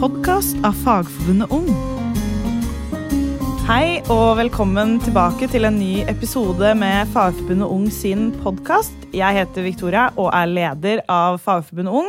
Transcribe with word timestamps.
podkast 0.00 0.56
av 0.64 0.72
Fagforbundet 0.80 1.50
Ung. 1.52 1.66
Hei 3.68 3.98
og 4.08 4.38
velkommen 4.38 4.94
tilbake 5.04 5.44
til 5.52 5.66
en 5.68 5.76
ny 5.76 6.06
episode 6.08 6.70
med 6.80 7.10
Fagforbundet 7.12 7.68
Ung 7.68 7.82
sin 7.92 8.30
podkast. 8.40 8.94
Jeg 9.12 9.36
heter 9.36 9.66
Victoria 9.66 10.06
og 10.14 10.30
er 10.32 10.48
leder 10.48 11.02
av 11.04 11.36
Fagforbundet 11.44 11.92
Ung. 12.00 12.08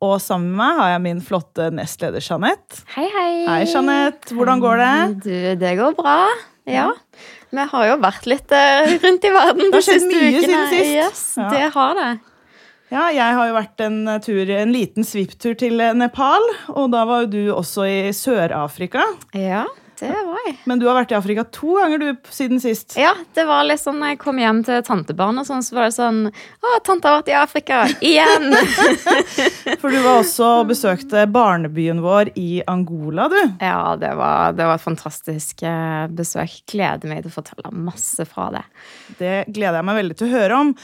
Og 0.00 0.14
sammen 0.24 0.54
med 0.54 0.62
meg 0.62 0.80
har 0.80 0.88
jeg 0.94 1.02
min 1.10 1.20
flotte 1.26 1.66
nestleder 1.76 2.24
Jeanette. 2.24 2.80
Hei, 2.94 3.04
hei. 3.04 3.32
Hei, 3.50 3.58
Jeanette. 3.68 4.32
Hvordan 4.32 4.62
går 4.64 4.80
det? 4.80 4.94
Du, 5.26 5.34
det 5.60 5.74
går 5.76 5.98
bra. 6.00 6.22
Ja. 6.64 6.86
Vi 7.52 7.66
har 7.74 7.90
jo 7.90 7.98
vært 8.00 8.30
litt 8.32 8.56
uh, 8.56 8.96
rundt 9.04 9.28
i 9.28 9.34
verden 9.36 9.76
de 9.76 9.84
siste 9.84 10.08
ukene. 10.08 10.40
Det 10.40 10.40
har 10.40 10.40
skjedd 10.40 10.40
mye 10.40 10.40
siden 10.48 10.72
sist. 10.72 10.96
Yes, 11.04 11.22
ja. 11.36 11.52
Det 11.52 11.68
har 11.76 12.00
det. 12.00 12.08
Ja, 12.86 13.08
jeg 13.10 13.34
har 13.34 13.48
jo 13.48 13.56
vært 13.56 13.82
en, 13.82 13.96
tur, 14.22 14.50
en 14.54 14.70
liten 14.74 15.06
svipptur 15.06 15.56
til 15.58 15.80
Nepal, 15.98 16.44
og 16.70 16.92
da 16.94 17.02
var 17.08 17.24
jo 17.24 17.32
du 17.32 17.42
også 17.56 17.88
i 17.90 17.98
Sør-Afrika. 18.14 19.02
Ja, 19.34 19.64
det 19.98 20.12
var 20.12 20.42
jeg. 20.44 20.52
Men 20.68 20.78
du 20.78 20.84
har 20.86 20.94
vært 20.98 21.10
i 21.10 21.16
Afrika 21.16 21.42
to 21.50 21.72
ganger 21.80 21.98
du 21.98 22.28
siden 22.30 22.60
sist. 22.62 22.94
Ja, 23.00 23.14
det 23.34 23.46
var 23.48 23.64
litt 23.66 23.80
sånn 23.80 23.98
når 23.98 24.12
jeg 24.12 24.20
kom 24.20 24.38
hjem 24.38 24.60
til 24.66 24.84
tantebarn, 24.86 25.40
og 25.40 25.48
sånn, 25.48 25.64
så 25.66 25.78
var 25.78 25.88
det 25.88 25.96
sånn 25.96 26.20
Å, 26.28 26.74
tante 26.86 27.10
har 27.10 27.18
vært 27.22 27.32
i 27.32 27.36
Afrika 27.40 27.80
igjen! 28.04 28.54
For 29.80 29.90
du 29.90 29.98
var 30.04 30.20
også 30.20 30.52
og 30.60 30.70
besøkte 30.70 31.24
barnebyen 31.32 32.04
vår 32.04 32.30
i 32.38 32.60
Angola, 32.70 33.26
du. 33.32 33.40
Ja, 33.64 33.96
det 33.98 34.12
var, 34.20 34.54
det 34.54 34.68
var 34.68 34.78
et 34.78 34.86
fantastisk 34.86 35.66
eh, 35.66 36.06
besøk. 36.12 36.60
Gleder 36.70 37.10
meg 37.10 37.24
til 37.24 37.32
å 37.32 37.38
fortelle 37.40 37.74
masse 37.74 38.28
fra 38.30 38.52
det. 38.54 38.64
Det 39.18 39.34
gleder 39.48 39.80
jeg 39.80 39.90
meg 39.90 40.00
veldig 40.04 40.20
til 40.20 40.28
å 40.30 40.36
høre 40.36 40.62
om. 40.66 40.74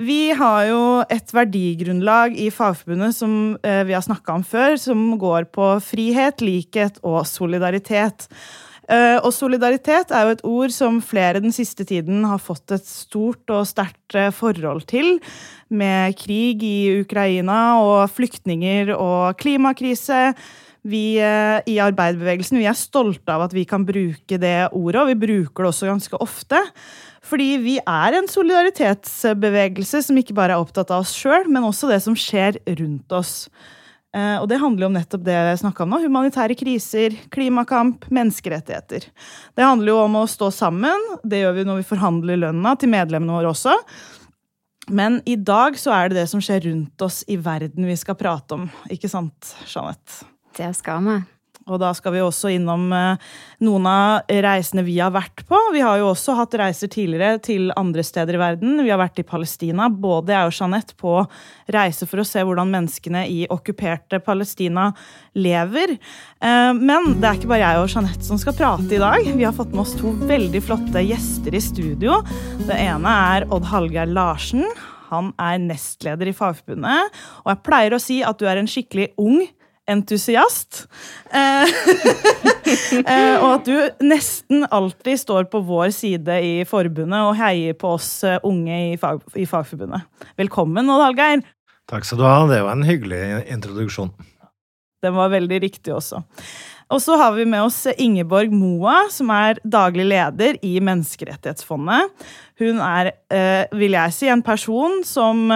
Vi 0.00 0.30
har 0.32 0.64
jo 0.64 0.82
et 1.12 1.32
verdigrunnlag 1.36 2.32
i 2.40 2.46
Fagforbundet 2.54 3.12
som 3.18 3.34
eh, 3.60 3.82
vi 3.84 3.92
har 3.92 4.04
snakka 4.04 4.38
om 4.38 4.44
før, 4.46 4.78
som 4.80 5.02
går 5.20 5.50
på 5.52 5.74
frihet, 5.84 6.40
likhet 6.40 6.96
og 7.04 7.26
solidaritet. 7.28 8.24
Eh, 8.88 9.18
og 9.20 9.28
solidaritet 9.36 10.14
er 10.16 10.24
jo 10.24 10.32
et 10.38 10.46
ord 10.48 10.72
som 10.72 11.02
flere 11.04 11.42
den 11.44 11.52
siste 11.52 11.84
tiden 11.84 12.24
har 12.24 12.40
fått 12.40 12.72
et 12.72 12.88
stort 12.88 13.52
og 13.52 13.68
sterkt 13.68 14.16
eh, 14.16 14.32
forhold 14.32 14.86
til. 14.88 15.18
Med 15.68 16.16
krig 16.16 16.64
i 16.64 17.02
Ukraina 17.02 17.60
og 17.84 18.08
flyktninger 18.16 18.94
og 18.96 19.36
klimakrise. 19.42 20.30
Vi 20.86 21.18
i 21.20 21.74
arbeiderbevegelsen 21.82 22.56
vi 22.56 22.64
er 22.70 22.78
stolte 22.78 23.34
av 23.34 23.42
at 23.44 23.52
vi 23.52 23.66
kan 23.68 23.82
bruke 23.84 24.38
det 24.40 24.70
ordet, 24.72 25.02
og 25.02 25.10
vi 25.10 25.18
bruker 25.26 25.66
det 25.66 25.72
også 25.74 25.90
ganske 25.90 26.20
ofte. 26.24 26.62
Fordi 27.26 27.50
vi 27.60 27.76
er 27.82 28.16
en 28.16 28.30
solidaritetsbevegelse 28.30 30.00
som 30.06 30.16
ikke 30.20 30.36
bare 30.36 30.56
er 30.56 30.62
opptatt 30.62 30.92
av 30.94 31.04
oss 31.04 31.12
sjøl, 31.16 31.50
men 31.52 31.66
også 31.68 31.90
det 31.90 32.00
som 32.04 32.16
skjer 32.16 32.56
rundt 32.80 33.12
oss. 33.12 33.34
Eh, 34.16 34.36
og 34.40 34.48
det 34.50 34.58
handler 34.58 34.86
jo 34.86 34.88
om 34.90 34.96
nettopp 34.96 35.26
det 35.26 35.36
jeg 35.36 35.60
snakka 35.62 35.84
om 35.84 35.92
nå. 35.92 36.00
Humanitære 36.02 36.56
kriser, 36.58 37.14
klimakamp, 37.34 38.08
menneskerettigheter. 38.10 39.06
Det 39.54 39.66
handler 39.66 39.92
jo 39.92 40.00
om 40.06 40.18
å 40.22 40.24
stå 40.30 40.50
sammen. 40.54 41.06
Det 41.22 41.44
gjør 41.44 41.60
vi 41.60 41.66
når 41.68 41.82
vi 41.82 41.90
forhandler 41.92 42.42
lønna 42.46 42.74
til 42.80 42.92
medlemmene 42.96 43.36
våre 43.36 43.52
også. 43.52 43.76
Men 44.90 45.20
i 45.28 45.36
dag 45.38 45.78
så 45.78 45.94
er 45.94 46.10
det 46.10 46.22
det 46.22 46.26
som 46.32 46.42
skjer 46.42 46.64
rundt 46.66 47.06
oss 47.06 47.20
i 47.30 47.38
verden 47.38 47.86
vi 47.86 48.00
skal 48.00 48.18
prate 48.18 48.56
om. 48.56 48.66
Ikke 48.90 49.12
sant, 49.12 49.54
Jeanette? 49.70 50.24
Det 50.56 50.72
skal 50.76 51.04
vi. 51.06 51.20
Og 51.70 51.78
da 51.78 51.90
skal 51.94 52.14
vi 52.14 52.22
også 52.24 52.50
innom 52.54 52.88
eh, 52.94 53.30
noen 53.62 53.86
av 53.86 54.30
reisene 54.42 54.82
vi 54.86 54.96
har 54.98 55.12
vært 55.14 55.44
på. 55.48 55.58
Vi 55.74 55.82
har 55.84 56.00
jo 56.00 56.08
også 56.10 56.34
hatt 56.38 56.56
reiser 56.58 56.90
tidligere 56.90 57.38
til 57.44 57.70
andre 57.78 58.04
steder 58.06 58.36
i 58.36 58.40
verden. 58.40 58.80
Vi 58.82 58.90
har 58.90 59.00
vært 59.00 59.20
i 59.22 59.26
Palestina. 59.26 59.90
Både 59.90 60.34
jeg 60.34 60.48
og 60.48 60.56
Jeanette 60.56 60.96
på 60.98 61.14
reise 61.70 62.08
for 62.10 62.22
å 62.22 62.26
se 62.26 62.42
hvordan 62.46 62.72
menneskene 62.72 63.26
i 63.30 63.44
okkuperte 63.52 64.22
Palestina 64.24 64.88
lever. 65.38 65.94
Eh, 65.94 66.72
men 66.80 67.14
det 67.20 67.28
er 67.28 67.38
ikke 67.38 67.52
bare 67.52 67.62
jeg 67.62 67.84
og 67.84 67.94
Jeanette 67.94 68.26
som 68.26 68.40
skal 68.40 68.56
prate 68.58 68.96
i 68.96 69.02
dag. 69.02 69.30
Vi 69.30 69.46
har 69.46 69.56
fått 69.56 69.74
med 69.74 69.84
oss 69.84 69.94
to 70.00 70.16
veldig 70.26 70.64
flotte 70.64 71.04
gjester 71.06 71.54
i 71.54 71.62
studio. 71.62 72.22
Det 72.64 72.80
ene 72.88 73.14
er 73.36 73.46
Odd 73.52 73.68
Hallgeir 73.70 74.10
Larsen. 74.10 74.66
Han 75.10 75.32
er 75.42 75.58
nestleder 75.62 76.30
i 76.30 76.34
Fagforbundet. 76.34 77.22
Og 77.44 77.52
jeg 77.52 77.64
pleier 77.66 77.94
å 77.94 78.02
si 78.02 78.20
at 78.26 78.38
du 78.40 78.46
er 78.48 78.58
en 78.58 78.70
skikkelig 78.70 79.12
ung 79.20 79.42
entusiast. 79.90 80.84
Eh, 81.30 81.70
eh, 83.12 83.36
og 83.40 83.48
at 83.56 83.68
du 83.68 84.06
nesten 84.06 84.66
alltid 84.70 85.20
står 85.22 85.48
på 85.52 85.62
vår 85.66 85.92
side 85.96 86.40
i 86.46 86.54
forbundet 86.68 87.26
og 87.26 87.36
heier 87.40 87.76
på 87.78 87.94
oss 87.98 88.12
eh, 88.26 88.40
unge 88.46 88.80
i, 88.92 88.98
fag, 89.00 89.22
i 89.34 89.46
Fagforbundet. 89.50 90.06
Velkommen, 90.40 90.90
Odd 90.90 91.06
Hallgeir. 91.08 91.46
Takk 91.90 92.06
skal 92.06 92.20
du 92.20 92.26
ha. 92.28 92.36
Det 92.50 92.60
var 92.62 92.76
en 92.76 92.86
hyggelig 92.86 93.22
introduksjon. 93.50 94.12
Den 95.00 95.16
var 95.16 95.32
veldig 95.32 95.62
riktig 95.62 95.94
også. 95.96 96.20
Og 96.90 96.98
så 97.02 97.14
har 97.20 97.32
vi 97.36 97.46
med 97.46 97.62
oss 97.62 97.84
Ingeborg 98.02 98.50
Moa, 98.52 99.04
som 99.14 99.30
er 99.30 99.60
daglig 99.62 100.08
leder 100.10 100.58
i 100.66 100.74
Menneskerettighetsfondet. 100.82 102.10
Hun 102.60 102.80
er, 102.84 103.14
vil 103.72 103.96
jeg 103.96 104.12
si, 104.14 104.28
en 104.28 104.44
person 104.44 105.00
som 105.06 105.48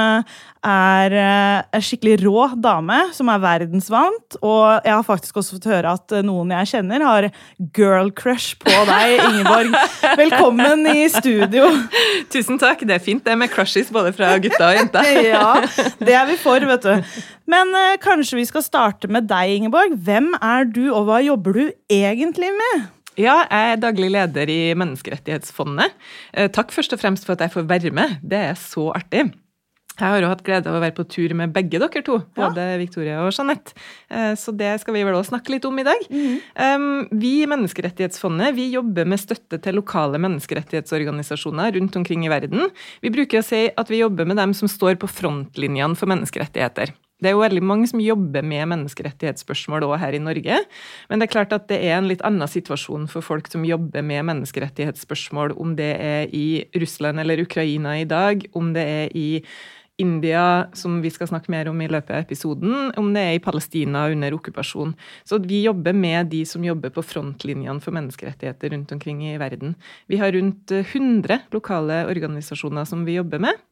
er 0.64 1.12
eh, 1.12 1.58
en 1.76 1.84
skikkelig 1.84 2.16
rå 2.24 2.46
dame 2.62 2.96
som 3.14 3.28
er 3.32 3.42
verdensvant. 3.42 4.38
Og 4.40 4.86
jeg 4.86 4.94
har 4.94 5.04
faktisk 5.06 5.38
også 5.40 5.58
fått 5.58 5.68
høre 5.70 5.94
at 5.98 6.14
eh, 6.16 6.24
noen 6.24 6.52
jeg 6.56 6.70
kjenner, 6.72 7.04
har 7.04 7.28
girl 7.76 8.10
crush 8.16 8.56
på 8.62 8.72
deg, 8.88 9.18
Ingeborg. 9.28 9.76
Velkommen 10.20 10.86
i 10.94 11.06
studio. 11.12 11.68
Tusen 12.32 12.60
takk. 12.60 12.86
Det 12.88 12.98
er 12.98 13.04
fint 13.04 13.24
det 13.26 13.36
med 13.38 13.52
crushes 13.52 13.92
både 13.94 14.14
fra 14.16 14.34
gutta 14.42 14.72
og 14.72 14.80
jenta. 14.80 15.04
ja, 15.34 15.52
det 16.00 16.16
er 16.16 16.28
vi 16.30 16.40
for, 16.40 16.64
vet 16.72 16.88
du. 16.88 17.22
Men 17.50 17.76
eh, 17.76 17.94
kanskje 18.02 18.40
vi 18.40 18.48
skal 18.48 18.64
starte 18.64 19.10
med 19.12 19.28
deg, 19.30 19.58
Ingeborg. 19.58 19.98
Hvem 20.06 20.32
er 20.40 20.68
du, 20.68 20.86
og 20.90 21.10
hva 21.10 21.20
jobber 21.24 21.60
du 21.60 21.64
egentlig 21.92 22.52
med? 22.56 22.90
Ja, 23.20 23.44
jeg 23.46 23.74
er 23.74 23.80
daglig 23.82 24.10
leder 24.10 24.50
i 24.50 24.74
Menneskerettighetsfondet. 24.78 25.94
Eh, 26.34 26.50
takk 26.50 26.74
først 26.74 26.96
og 26.96 27.02
fremst 27.02 27.26
for 27.26 27.36
at 27.36 27.44
jeg 27.44 27.54
får 27.54 27.66
være 27.70 27.94
med. 27.94 28.18
Det 28.26 28.40
er 28.50 28.56
så 28.58 28.90
artig. 28.94 29.28
Jeg 29.94 30.10
har 30.10 30.18
jo 30.18 30.26
hatt 30.32 30.42
glede 30.42 30.66
av 30.66 30.74
å 30.74 30.80
være 30.82 30.96
på 30.96 31.04
tur 31.06 31.30
med 31.38 31.52
begge 31.54 31.78
dere 31.78 32.00
to, 32.02 32.16
både 32.34 32.64
ja. 32.72 32.78
Victoria 32.80 33.20
og 33.22 33.30
Jeanette. 33.30 33.76
Eh, 34.10 34.32
så 34.34 34.50
det 34.50 34.72
skal 34.82 34.96
vi 34.96 35.04
vel 35.06 35.14
også 35.14 35.30
snakke 35.30 35.54
litt 35.54 35.68
om 35.68 35.78
i 35.78 35.86
dag. 35.86 36.02
Mm. 36.10 36.96
Vi 37.22 37.30
i 37.44 37.48
Menneskerettighetsfondet 37.52 38.56
vi 38.58 38.72
jobber 38.74 39.06
med 39.06 39.22
støtte 39.22 39.60
til 39.62 39.78
lokale 39.78 40.18
menneskerettighetsorganisasjoner 40.24 41.78
rundt 41.78 42.00
omkring 42.00 42.26
i 42.26 42.32
verden. 42.32 42.66
Vi 43.06 43.14
bruker 43.14 43.38
å 43.38 43.46
si 43.46 43.68
at 43.70 43.92
vi 43.92 44.02
jobber 44.02 44.26
med 44.26 44.42
dem 44.42 44.56
som 44.58 44.70
står 44.70 44.98
på 44.98 45.10
frontlinjene 45.10 45.94
for 45.94 46.10
menneskerettigheter. 46.10 46.96
Det 47.24 47.30
er 47.30 47.38
jo 47.38 47.40
veldig 47.40 47.62
mange 47.64 47.88
som 47.88 48.02
jobber 48.04 48.44
med 48.44 48.68
menneskerettighetsspørsmål 48.68 49.86
òg 49.86 49.94
her 50.02 50.12
i 50.12 50.20
Norge. 50.20 50.58
Men 51.08 51.20
det 51.20 51.26
er 51.30 51.32
klart 51.32 51.54
at 51.56 51.70
det 51.70 51.78
er 51.80 51.96
en 51.96 52.10
litt 52.10 52.20
annen 52.20 52.50
situasjon 52.50 53.06
for 53.08 53.24
folk 53.24 53.48
som 53.48 53.64
jobber 53.64 54.04
med 54.04 54.26
menneskerettighetsspørsmål, 54.28 55.56
om 55.56 55.72
det 55.78 55.94
er 55.96 56.28
i 56.36 56.66
Russland 56.76 57.24
eller 57.24 57.40
Ukraina 57.40 57.96
i 57.96 58.04
dag, 58.04 58.44
om 58.52 58.74
det 58.76 58.84
er 58.84 59.16
i 59.16 59.28
India, 59.96 60.66
som 60.74 60.98
vi 61.00 61.10
skal 61.14 61.28
snakke 61.30 61.52
mer 61.54 61.68
om 61.70 61.78
i 61.80 61.86
løpet 61.88 62.12
av 62.12 62.24
episoden, 62.24 62.90
om 62.98 63.12
det 63.14 63.22
er 63.22 63.36
i 63.36 63.42
Palestina 63.42 64.08
under 64.10 64.34
okkupasjon. 64.34 64.92
Så 65.24 65.38
vi 65.44 65.62
jobber 65.64 65.94
med 65.94 66.32
de 66.32 66.42
som 66.48 66.64
jobber 66.66 66.90
på 66.92 67.04
frontlinjene 67.06 67.80
for 67.80 67.94
menneskerettigheter 67.94 68.74
rundt 68.74 68.92
omkring 68.96 69.22
i 69.28 69.36
verden. 69.38 69.76
Vi 70.10 70.18
har 70.18 70.34
rundt 70.34 70.74
100 70.74 71.46
lokale 71.54 72.02
organisasjoner 72.10 72.88
som 72.90 73.06
vi 73.06 73.20
jobber 73.20 73.46
med. 73.46 73.62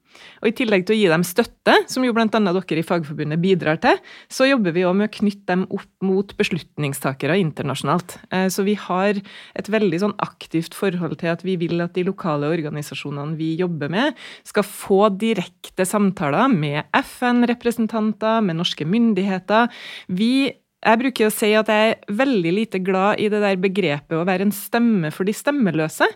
Og 0.43 0.50
I 0.50 0.55
tillegg 0.59 0.87
til 0.87 0.97
å 0.97 0.99
gi 0.99 1.11
dem 1.12 1.25
støtte, 1.27 1.77
som 1.91 2.05
jo 2.06 2.15
bl.a. 2.17 2.27
dere 2.28 2.81
i 2.81 2.87
Fagforbundet 2.87 3.41
bidrar 3.43 3.78
til, 3.83 4.00
så 4.33 4.49
jobber 4.49 4.75
vi 4.75 4.84
òg 4.89 4.97
med 4.99 5.11
å 5.11 5.15
knytte 5.19 5.47
dem 5.53 5.65
opp 5.71 6.06
mot 6.06 6.34
beslutningstakere 6.39 7.39
internasjonalt. 7.43 8.17
Eh, 8.34 8.49
så 8.53 8.67
vi 8.67 8.75
har 8.78 9.21
et 9.59 9.71
veldig 9.72 10.03
sånn 10.03 10.17
aktivt 10.22 10.77
forhold 10.78 11.21
til 11.22 11.33
at 11.33 11.45
vi 11.47 11.56
vil 11.61 11.83
at 11.84 11.95
de 11.97 12.06
lokale 12.09 12.51
organisasjonene 12.53 13.39
vi 13.39 13.53
jobber 13.61 13.93
med, 13.93 14.19
skal 14.49 14.67
få 14.67 15.05
direkte 15.21 15.87
samtaler 15.89 16.51
med 16.53 16.91
FN-representanter, 17.03 18.43
med 18.45 18.59
norske 18.59 18.86
myndigheter. 18.89 19.71
Vi 20.10 20.51
jeg 20.83 20.99
bruker 20.99 21.29
å 21.29 21.33
si 21.33 21.53
at 21.55 21.69
jeg 21.71 21.91
er 21.93 22.17
veldig 22.19 22.53
lite 22.57 22.81
glad 22.83 23.21
i 23.23 23.29
det 23.31 23.39
der 23.45 23.59
begrepet 23.63 24.17
å 24.19 24.25
være 24.27 24.49
en 24.49 24.55
stemme 24.55 25.13
for 25.15 25.29
de 25.29 25.34
stemmeløse. 25.37 26.09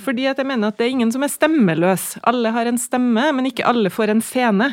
Fordi 0.00 0.24
at 0.30 0.40
jeg 0.40 0.48
mener 0.48 0.72
at 0.72 0.78
det 0.80 0.86
er 0.86 0.94
ingen 0.94 1.12
som 1.12 1.26
er 1.26 1.32
stemmeløs. 1.32 2.06
Alle 2.24 2.54
har 2.54 2.70
en 2.70 2.80
stemme, 2.80 3.26
men 3.36 3.50
ikke 3.50 3.66
alle 3.68 3.92
får 3.92 4.14
en 4.14 4.22
scene. 4.24 4.70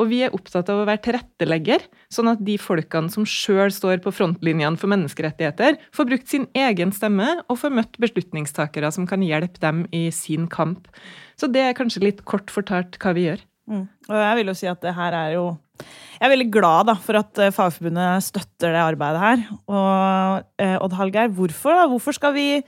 Og 0.00 0.08
vi 0.08 0.22
er 0.24 0.32
opptatt 0.36 0.72
av 0.72 0.80
å 0.80 0.86
være 0.88 1.02
tilrettelegger, 1.04 1.84
sånn 2.08 2.32
at 2.32 2.40
de 2.46 2.56
folkene 2.60 3.12
som 3.12 3.28
sjøl 3.28 3.74
står 3.74 4.00
på 4.04 4.14
frontlinjene 4.14 4.80
for 4.80 4.92
menneskerettigheter, 4.94 5.76
får 5.92 6.08
brukt 6.08 6.32
sin 6.32 6.48
egen 6.56 6.94
stemme 6.96 7.28
og 7.44 7.60
får 7.60 7.76
møtt 7.76 8.00
beslutningstakere 8.00 8.88
som 8.94 9.08
kan 9.10 9.24
hjelpe 9.24 9.60
dem 9.60 9.84
i 9.92 10.06
sin 10.16 10.48
kamp. 10.48 10.88
Så 11.36 11.50
det 11.52 11.60
er 11.60 11.76
kanskje 11.76 12.06
litt 12.06 12.24
kort 12.24 12.48
fortalt 12.52 12.96
hva 13.02 13.12
vi 13.12 13.28
gjør. 13.28 13.44
Mm. 13.68 13.84
Og 14.08 14.18
jeg 14.20 14.40
vil 14.40 14.50
jo 14.50 14.56
si 14.56 14.68
at 14.68 14.80
det 14.84 14.96
her 14.96 15.16
er 15.16 15.36
jo 15.36 15.44
Jeg 15.80 16.28
er 16.28 16.32
veldig 16.32 16.50
glad 16.54 16.88
da, 16.88 16.94
for 17.02 17.18
at 17.18 17.40
eh, 17.42 17.52
Fagforbundet 17.54 18.24
støtter 18.24 18.72
det 18.72 18.82
arbeidet 18.82 19.22
her. 19.22 19.42
Og 19.66 20.62
eh, 20.62 20.76
Odd 20.78 20.94
Hallgeir, 20.98 21.32
hvorfor? 21.34 21.80
Hvorfor 21.90 22.16
skal, 22.16 22.34
vi, 22.36 22.62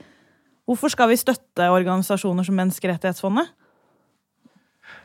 hvorfor 0.67 0.91
skal 0.93 1.09
vi 1.11 1.19
støtte 1.19 1.69
organisasjoner 1.71 2.45
som 2.45 2.59
Menneskerettighetsfondet? 2.59 3.53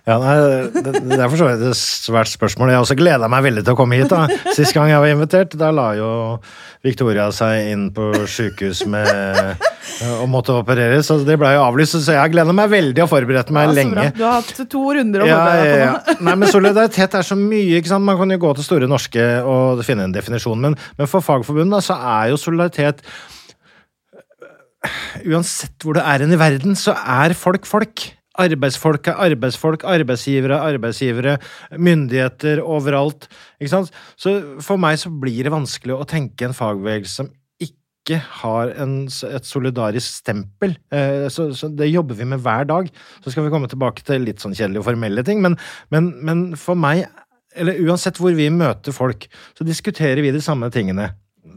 Ja, 0.02 0.16
nei, 0.18 0.32
det, 0.74 0.92
det 1.06 1.14
er 1.14 1.28
for 1.30 1.38
så 1.38 1.46
vidt 1.46 1.60
et 1.68 1.78
svært 1.78 2.26
spørsmål. 2.32 2.72
Jeg 2.72 2.78
har 2.80 2.82
også 2.82 2.96
gleda 2.98 3.28
meg 3.30 3.44
veldig 3.44 3.62
til 3.62 3.76
å 3.76 3.78
komme 3.78 4.00
hit. 4.00 4.10
da. 4.10 4.24
Sist 4.56 4.74
gang 4.74 4.88
jeg 4.90 4.98
var 4.98 5.12
invitert, 5.12 5.52
da 5.60 5.68
la 5.70 5.92
jo 5.94 6.08
Victoria 6.82 7.28
seg 7.30 7.68
inn 7.70 7.84
på 7.94 8.08
sjukehus 8.26 8.80
med 8.90 9.60
og 10.18 10.24
måtte 10.30 10.56
opereres, 10.58 11.06
så 11.06 11.20
det 11.22 11.36
ble 11.38 11.52
jo 11.54 11.60
avlyst. 11.62 12.00
Så 12.02 12.16
jeg 12.16 12.32
gleder 12.34 12.56
meg 12.58 12.72
veldig 12.72 13.04
og 13.04 13.12
forberedt 13.12 13.52
meg 13.54 13.68
Ja, 13.68 13.74
lenge. 13.76 14.06
Du 14.16 14.24
har 14.26 14.40
hatt 14.40 14.50
to 14.72 14.82
runder 14.96 15.22
å 15.22 15.28
forberede 15.28 15.60
deg 15.60 15.70
på 15.70 15.84
ja, 15.84 15.92
ja. 15.92 16.16
Nei, 16.26 16.34
men 16.40 16.50
Solidaritet 16.50 17.14
er 17.20 17.28
så 17.28 17.38
mye. 17.38 17.78
ikke 17.78 17.92
sant? 17.92 18.06
Man 18.08 18.18
kan 18.18 18.34
jo 18.34 18.40
gå 18.42 18.50
til 18.58 18.66
Store 18.66 18.88
norske 18.90 19.28
og 19.46 19.84
finne 19.86 20.08
en 20.08 20.16
definisjon, 20.16 20.58
men, 20.66 20.74
men 20.98 21.10
for 21.10 21.22
Fagforbundet 21.22 21.78
da, 21.78 21.84
så 21.92 22.00
er 22.16 22.32
jo 22.32 22.40
solidaritet 22.42 23.06
Uansett 25.30 25.84
hvor 25.86 25.94
det 25.94 26.02
er 26.10 26.24
hen 26.24 26.34
i 26.34 26.40
verden, 26.40 26.74
så 26.74 26.96
er 26.98 27.36
folk 27.38 27.68
folk. 27.70 28.08
Arbeidsfolk 28.42 29.10
er 29.12 29.20
arbeidsfolk, 29.28 29.84
arbeidsgivere 29.88 30.58
er 30.58 30.74
arbeidsgivere, 30.76 31.36
myndigheter 31.78 32.62
overalt. 32.64 33.28
ikke 33.60 33.72
sant? 33.76 33.94
Så 34.16 34.34
for 34.64 34.80
meg 34.82 34.98
så 35.02 35.12
blir 35.12 35.46
det 35.46 35.54
vanskelig 35.54 35.96
å 35.96 36.08
tenke 36.08 36.48
en 36.48 36.56
fagbevegelse 36.56 37.22
som 37.22 37.30
ikke 37.62 38.18
har 38.42 38.72
en, 38.82 38.94
et 39.06 39.46
solidarisk 39.46 40.24
stempel. 40.24 40.74
Eh, 40.90 41.28
Så, 41.30 41.52
så 41.54 41.68
det 41.70 41.92
jobber 41.92 42.18
vi 42.18 42.26
med 42.26 42.42
hver 42.42 42.66
dag. 42.66 42.88
Så 43.22 43.30
skal 43.30 43.46
vi 43.46 43.52
komme 43.54 43.70
tilbake 43.70 44.02
til 44.02 44.26
litt 44.26 44.42
sånn 44.42 44.56
kjedelige 44.58 44.82
og 44.82 44.88
formelle 44.90 45.22
ting, 45.22 45.42
men, 45.44 45.54
men, 45.94 46.10
men 46.26 46.46
for 46.58 46.74
meg, 46.74 47.06
eller 47.54 47.78
uansett 47.86 48.18
hvor 48.18 48.34
vi 48.34 48.50
møter 48.50 48.94
folk, 48.96 49.28
så 49.54 49.66
diskuterer 49.68 50.22
vi 50.24 50.34
de 50.34 50.42
samme 50.42 50.70
tingene. 50.74 51.12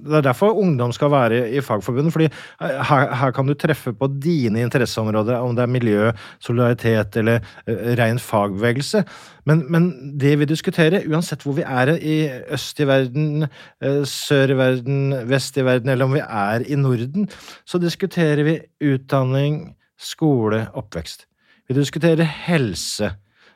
Det 0.05 0.19
er 0.19 0.25
derfor 0.27 0.53
ungdom 0.61 0.91
skal 0.93 1.11
være 1.11 1.39
i 1.49 1.61
Fagforbundet, 1.65 2.13
fordi 2.13 2.27
her, 2.61 3.15
her 3.15 3.31
kan 3.33 3.47
du 3.47 3.55
treffe 3.57 3.93
på 3.93 4.09
dine 4.21 4.61
interesseområder, 4.61 5.41
om 5.41 5.55
det 5.57 5.63
er 5.63 5.71
miljø, 5.73 6.11
solidaritet 6.39 7.17
eller 7.21 7.41
uh, 7.67 7.73
ren 7.99 8.19
fagbevegelse. 8.21 9.03
Men, 9.45 9.65
men 9.71 9.89
det 10.21 10.35
vi 10.39 10.49
diskuterer, 10.49 11.07
uansett 11.09 11.43
hvor 11.45 11.57
vi 11.57 11.65
er 11.65 11.95
i 11.97 12.17
øst 12.53 12.79
i 12.79 12.87
verden, 12.87 13.47
uh, 13.85 14.03
sør 14.05 14.53
i 14.53 14.59
verden, 14.61 15.13
vest 15.29 15.57
i 15.57 15.65
verden, 15.65 15.89
eller 15.89 16.05
om 16.05 16.13
vi 16.13 16.23
er 16.23 16.65
i 16.69 16.77
Norden, 16.79 17.29
så 17.65 17.81
diskuterer 17.81 18.45
vi 18.45 18.59
utdanning, 18.85 19.75
skole, 19.97 20.67
oppvekst. 20.73 21.25
Vi 21.67 21.73
diskuterer 21.73 22.27
helse. 22.45 23.15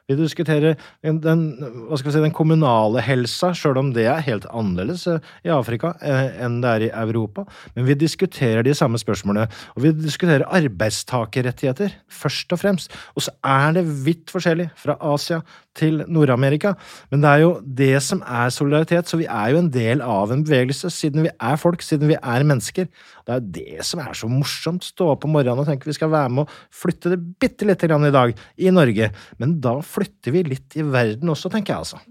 Vi 0.10 0.18
diskuterer 0.18 0.74
den, 1.06 1.46
si, 1.94 2.14
den 2.16 2.34
kommunale 2.34 3.04
helsa, 3.06 3.52
sjøl 3.54 3.78
om 3.78 3.92
det 3.94 4.08
er 4.10 4.24
helt 4.26 4.48
annerledes 4.50 5.06
eh, 5.12 5.22
i 5.46 5.54
Afrika 5.54 5.94
eh, 6.02 6.40
enn 6.42 6.60
det 6.64 6.72
er 6.72 6.86
i 6.88 6.92
Europa. 7.04 7.46
Men 7.76 7.86
vi 7.86 7.98
diskuterer 8.00 8.66
de 8.66 8.74
samme 8.78 8.98
spørsmålene. 9.02 9.46
Og 9.78 9.86
vi 9.86 9.94
diskuterer 9.94 10.48
arbeidstakerrettigheter, 10.50 11.94
først 12.10 12.58
og 12.58 12.64
fremst. 12.64 12.96
Og 13.14 13.28
så 13.28 13.36
er 13.46 13.78
det 13.78 13.86
vidt 14.08 14.34
forskjellig 14.34 14.72
fra 14.82 14.98
Asia 15.14 15.44
til 15.78 16.02
Nord-Amerika. 16.10 16.74
Men 17.12 17.24
det 17.24 17.30
er 17.30 17.44
jo 17.44 17.52
det 17.64 17.92
som 18.04 18.22
er 18.26 18.52
solidaritet, 18.54 19.10
så 19.10 19.20
vi 19.20 19.28
er 19.30 19.54
jo 19.54 19.62
en 19.62 19.72
del 19.74 20.04
av 20.06 20.34
en 20.34 20.44
bevegelse, 20.46 20.92
siden 20.94 21.28
vi 21.28 21.32
er 21.34 21.60
folk, 21.62 21.84
siden 21.86 22.12
vi 22.12 22.18
er 22.18 22.46
mennesker. 22.48 22.90
Det 23.28 23.36
er 23.36 23.48
det 23.60 23.88
som 23.88 24.02
er 24.04 24.18
så 24.18 24.30
morsomt. 24.32 24.88
Stå 24.88 25.12
opp 25.14 25.28
om 25.28 25.36
morgenen 25.38 25.64
og 25.64 25.70
tenke 25.70 25.90
vi 25.90 25.98
skal 25.98 26.12
være 26.14 26.34
med 26.34 26.46
å 26.46 26.60
flytte 26.82 27.14
det 27.14 27.22
bitte 27.42 27.68
lite 27.70 27.90
grann 27.90 28.08
i 28.08 28.14
dag 28.16 28.34
i 28.58 28.74
Norge. 28.74 29.12
Men 29.42 29.60
da 29.64 29.78
flytter 29.86 30.36
vi 30.36 30.46
litt 30.48 30.80
i 30.80 30.86
verden 30.86 31.32
også, 31.32 31.52
tenker 31.54 31.76
jeg 31.76 31.86
altså. 31.86 32.02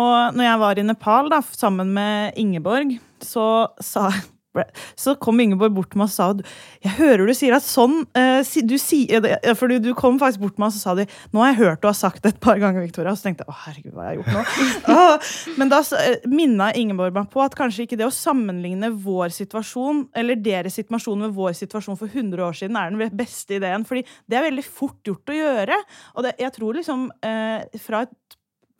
Og 0.00 0.36
når 0.36 0.46
jeg 0.46 0.60
var 0.62 0.78
i 0.78 0.86
Nepal 0.86 1.30
da, 1.32 1.40
sammen 1.42 1.92
med 1.96 2.38
Ingeborg, 2.40 2.94
så 3.20 3.46
sa 3.82 4.08
så 4.98 5.14
kom 5.22 5.38
Ingeborg 5.38 5.74
bort 5.76 5.92
til 5.92 6.00
meg 6.00 6.08
og 6.08 6.12
sa 6.12 6.26
Jeg 6.82 6.94
hører 6.96 7.28
du 7.28 7.34
sier 7.38 7.54
at 7.54 7.62
sånn 7.62 8.00
eh, 8.18 8.42
du 8.66 8.74
sier 8.82 9.22
fordi 9.54 9.78
Du 9.82 9.92
kom 9.94 10.18
faktisk 10.18 10.42
bort 10.42 10.56
til 10.56 10.64
meg 10.64 10.74
og 10.74 10.80
sa 10.80 10.94
de, 10.98 11.06
Nå 11.30 11.44
har 11.44 11.52
jeg 11.52 11.60
hørt 11.60 11.84
du 11.84 11.86
har 11.86 11.94
sagt 11.94 12.24
det 12.24 12.34
et 12.34 12.40
par 12.42 12.58
ganger, 12.58 12.82
Victoria. 12.82 13.12
Og 13.14 13.18
så 13.20 13.28
tenkte 13.28 13.46
jeg 13.46 13.52
å 13.52 13.58
herregud, 13.64 13.94
hva 13.94 14.08
har 14.08 14.16
jeg 14.16 14.20
gjort 14.20 14.90
nå? 14.90 15.54
Men 15.60 15.70
da 15.70 15.80
uh, 15.86 16.26
minna 16.30 16.70
Ingeborg 16.76 17.14
meg 17.16 17.30
på 17.32 17.42
at 17.44 17.54
kanskje 17.58 17.86
ikke 17.86 17.98
det 18.00 18.08
å 18.08 18.14
sammenligne 18.14 18.90
vår 19.04 19.32
situasjon 19.36 20.02
eller 20.18 20.40
deres 20.42 20.76
situasjon 20.80 21.24
med 21.26 21.34
vår 21.36 21.54
situasjon 21.60 21.98
for 22.00 22.10
100 22.10 22.44
år 22.46 22.58
siden 22.58 22.78
er 22.80 22.90
den 22.90 23.16
beste 23.16 23.58
ideen. 23.58 23.86
fordi 23.86 24.04
det 24.26 24.38
er 24.38 24.48
veldig 24.48 24.66
fort 24.66 24.98
gjort 25.06 25.32
å 25.32 25.38
gjøre. 25.38 25.78
Og 26.16 26.26
det, 26.26 26.34
jeg 26.42 26.54
tror 26.56 26.78
liksom 26.80 27.06
eh, 27.26 27.80
fra 27.86 28.04
et 28.06 28.14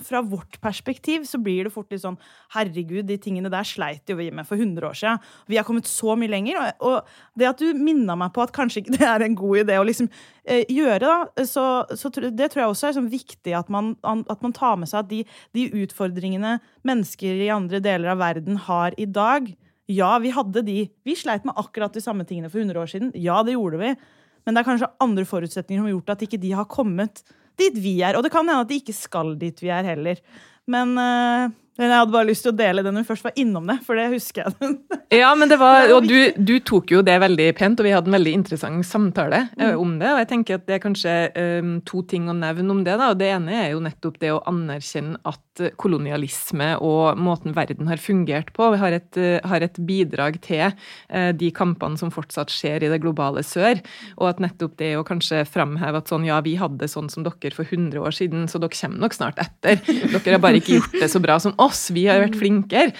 fra 0.04 0.20
vårt 0.24 0.58
perspektiv 0.62 1.24
så 1.28 1.38
blir 1.42 1.66
det 1.66 1.72
fort 1.74 1.90
litt 1.92 2.02
sånn 2.02 2.18
Herregud, 2.54 3.06
de 3.08 3.16
tingene 3.20 3.50
der 3.52 3.66
sleit 3.66 4.10
jo 4.10 4.16
vi 4.18 4.28
med 4.34 4.48
for 4.48 4.60
100 4.60 4.86
år 4.88 4.98
siden. 4.98 5.22
Vi 5.50 5.58
har 5.58 5.66
kommet 5.68 5.88
så 5.88 6.16
mye 6.18 6.30
lenger. 6.32 6.58
Og, 6.60 6.90
og 6.90 7.38
det 7.38 7.48
at 7.50 7.62
du 7.62 7.78
minna 7.78 8.16
meg 8.18 8.32
på 8.34 8.44
at 8.44 8.54
kanskje 8.56 8.82
ikke 8.82 8.96
det 8.98 9.08
er 9.08 9.24
en 9.26 9.38
god 9.38 9.62
idé 9.62 9.78
å 9.80 9.86
liksom 9.86 10.10
eh, 10.44 10.64
gjøre, 10.68 11.00
da, 11.04 11.46
så, 11.48 11.66
så 11.96 12.12
det 12.12 12.50
tror 12.50 12.64
jeg 12.64 12.74
også 12.74 12.90
er 12.90 12.98
sånn 12.98 13.10
viktig 13.12 13.56
at 13.56 13.72
man, 13.72 13.94
at 14.04 14.44
man 14.44 14.54
tar 14.56 14.78
med 14.80 14.90
seg 14.90 15.04
at 15.04 15.10
de, 15.10 15.24
de 15.56 15.66
utfordringene 15.84 16.58
mennesker 16.86 17.44
i 17.46 17.50
andre 17.54 17.82
deler 17.84 18.14
av 18.14 18.22
verden 18.22 18.60
har 18.68 18.96
i 19.00 19.08
dag 19.08 19.52
Ja, 19.90 20.12
vi 20.22 20.30
hadde 20.30 20.62
de. 20.62 20.84
Vi 21.02 21.18
sleit 21.18 21.46
med 21.48 21.56
akkurat 21.58 21.94
de 21.96 22.02
samme 22.04 22.22
tingene 22.22 22.50
for 22.50 22.62
100 22.62 22.78
år 22.78 22.90
siden. 22.92 23.08
Ja, 23.18 23.40
det 23.42 23.56
gjorde 23.56 23.80
vi. 23.80 23.94
Men 24.46 24.54
det 24.54 24.62
er 24.62 24.68
kanskje 24.68 24.88
andre 25.02 25.24
forutsetninger 25.26 25.80
som 25.80 25.88
har 25.88 25.96
gjort 25.96 26.12
at 26.14 26.22
ikke 26.26 26.38
de 26.40 26.52
har 26.54 26.68
kommet 26.70 27.24
dit 27.60 27.80
vi 27.80 27.98
er. 28.02 28.18
Og 28.18 28.26
det 28.26 28.32
kan 28.32 28.46
hende 28.46 28.62
at 28.64 28.70
de 28.70 28.80
ikke 28.80 28.96
skal 28.96 29.34
dit 29.40 29.62
vi 29.62 29.72
er 29.72 29.86
heller. 29.92 30.20
Men 30.70 30.94
uh, 30.98 31.50
jeg 31.80 31.88
hadde 31.96 32.12
bare 32.12 32.28
lyst 32.28 32.44
til 32.44 32.52
å 32.52 32.58
dele 32.58 32.82
det 32.84 32.90
når 32.92 33.04
vi 33.04 33.08
først 33.08 33.24
var 33.24 33.38
innom 33.40 33.68
det, 33.70 33.78
for 33.86 33.98
det 33.98 34.10
husker 34.12 34.44
jeg. 34.44 34.72
Ja, 35.20 35.32
men 35.34 35.50
det 35.50 35.56
var, 35.58 35.88
og 35.90 36.04
du, 36.06 36.30
du 36.36 36.52
tok 36.62 36.92
jo 36.94 37.00
det 37.02 37.16
veldig 37.18 37.48
pent, 37.58 37.80
og 37.80 37.86
vi 37.88 37.94
hadde 37.94 38.12
en 38.12 38.14
veldig 38.14 38.34
interessant 38.36 38.86
samtale 38.86 39.40
mm. 39.58 39.78
om 39.80 39.96
det. 39.98 40.10
Og 40.12 40.20
jeg 40.22 40.28
tenker 40.30 40.60
at 40.60 40.68
det 40.68 40.76
er 40.76 40.82
kanskje 40.84 41.14
um, 41.34 41.72
to 41.88 42.04
ting 42.06 42.28
å 42.30 42.36
nevne 42.36 42.76
om 42.76 42.84
det. 42.86 42.94
da, 43.00 43.10
og 43.10 43.18
Det 43.18 43.30
ene 43.32 43.56
er 43.64 43.72
jo 43.72 43.82
nettopp 43.82 44.20
det 44.22 44.30
å 44.34 44.42
anerkjenne 44.50 45.18
at 45.26 45.42
eh, 45.60 45.72
kolonialisme 45.80 46.72
og 46.84 47.18
måten 47.20 47.54
verden 47.56 47.88
har 47.90 48.00
fungert 48.02 48.52
på, 48.56 48.70
har 48.80 48.96
et, 48.96 49.16
eh, 49.20 49.38
har 49.46 49.64
et 49.64 49.78
bidrag 49.86 50.40
til 50.44 50.66
eh, 50.68 51.30
de 51.36 51.50
kampene 51.54 51.98
som 52.00 52.12
fortsatt 52.14 52.52
skjer 52.52 52.86
i 52.86 52.90
det 52.92 53.00
globale 53.02 53.44
sør. 53.46 53.80
Og 54.18 54.28
at 54.30 54.42
nettopp 54.42 54.76
det 54.80 54.92
å 54.98 55.06
kanskje 55.06 55.44
framheve 55.48 56.00
at 56.00 56.10
sånn, 56.10 56.26
ja, 56.28 56.40
vi 56.44 56.56
hadde 56.60 56.88
sånn 56.90 57.10
som 57.12 57.26
dere 57.26 57.54
for 57.54 57.68
100 57.68 58.00
år 58.00 58.16
siden, 58.16 58.46
så 58.50 58.60
dere 58.62 58.76
kommer 58.76 59.04
nok 59.04 59.16
snart 59.16 59.40
etter. 59.42 59.80
Dere 59.84 60.36
har 60.36 60.42
bare 60.42 60.60
ikke 60.60 60.78
gjort 60.78 60.98
det 61.00 61.10
så 61.12 61.22
bra 61.22 61.38
som 61.42 61.56
oss, 61.62 61.88
vi 61.94 62.06
har 62.08 62.22
vært 62.22 62.38
flinkere. 62.40 62.94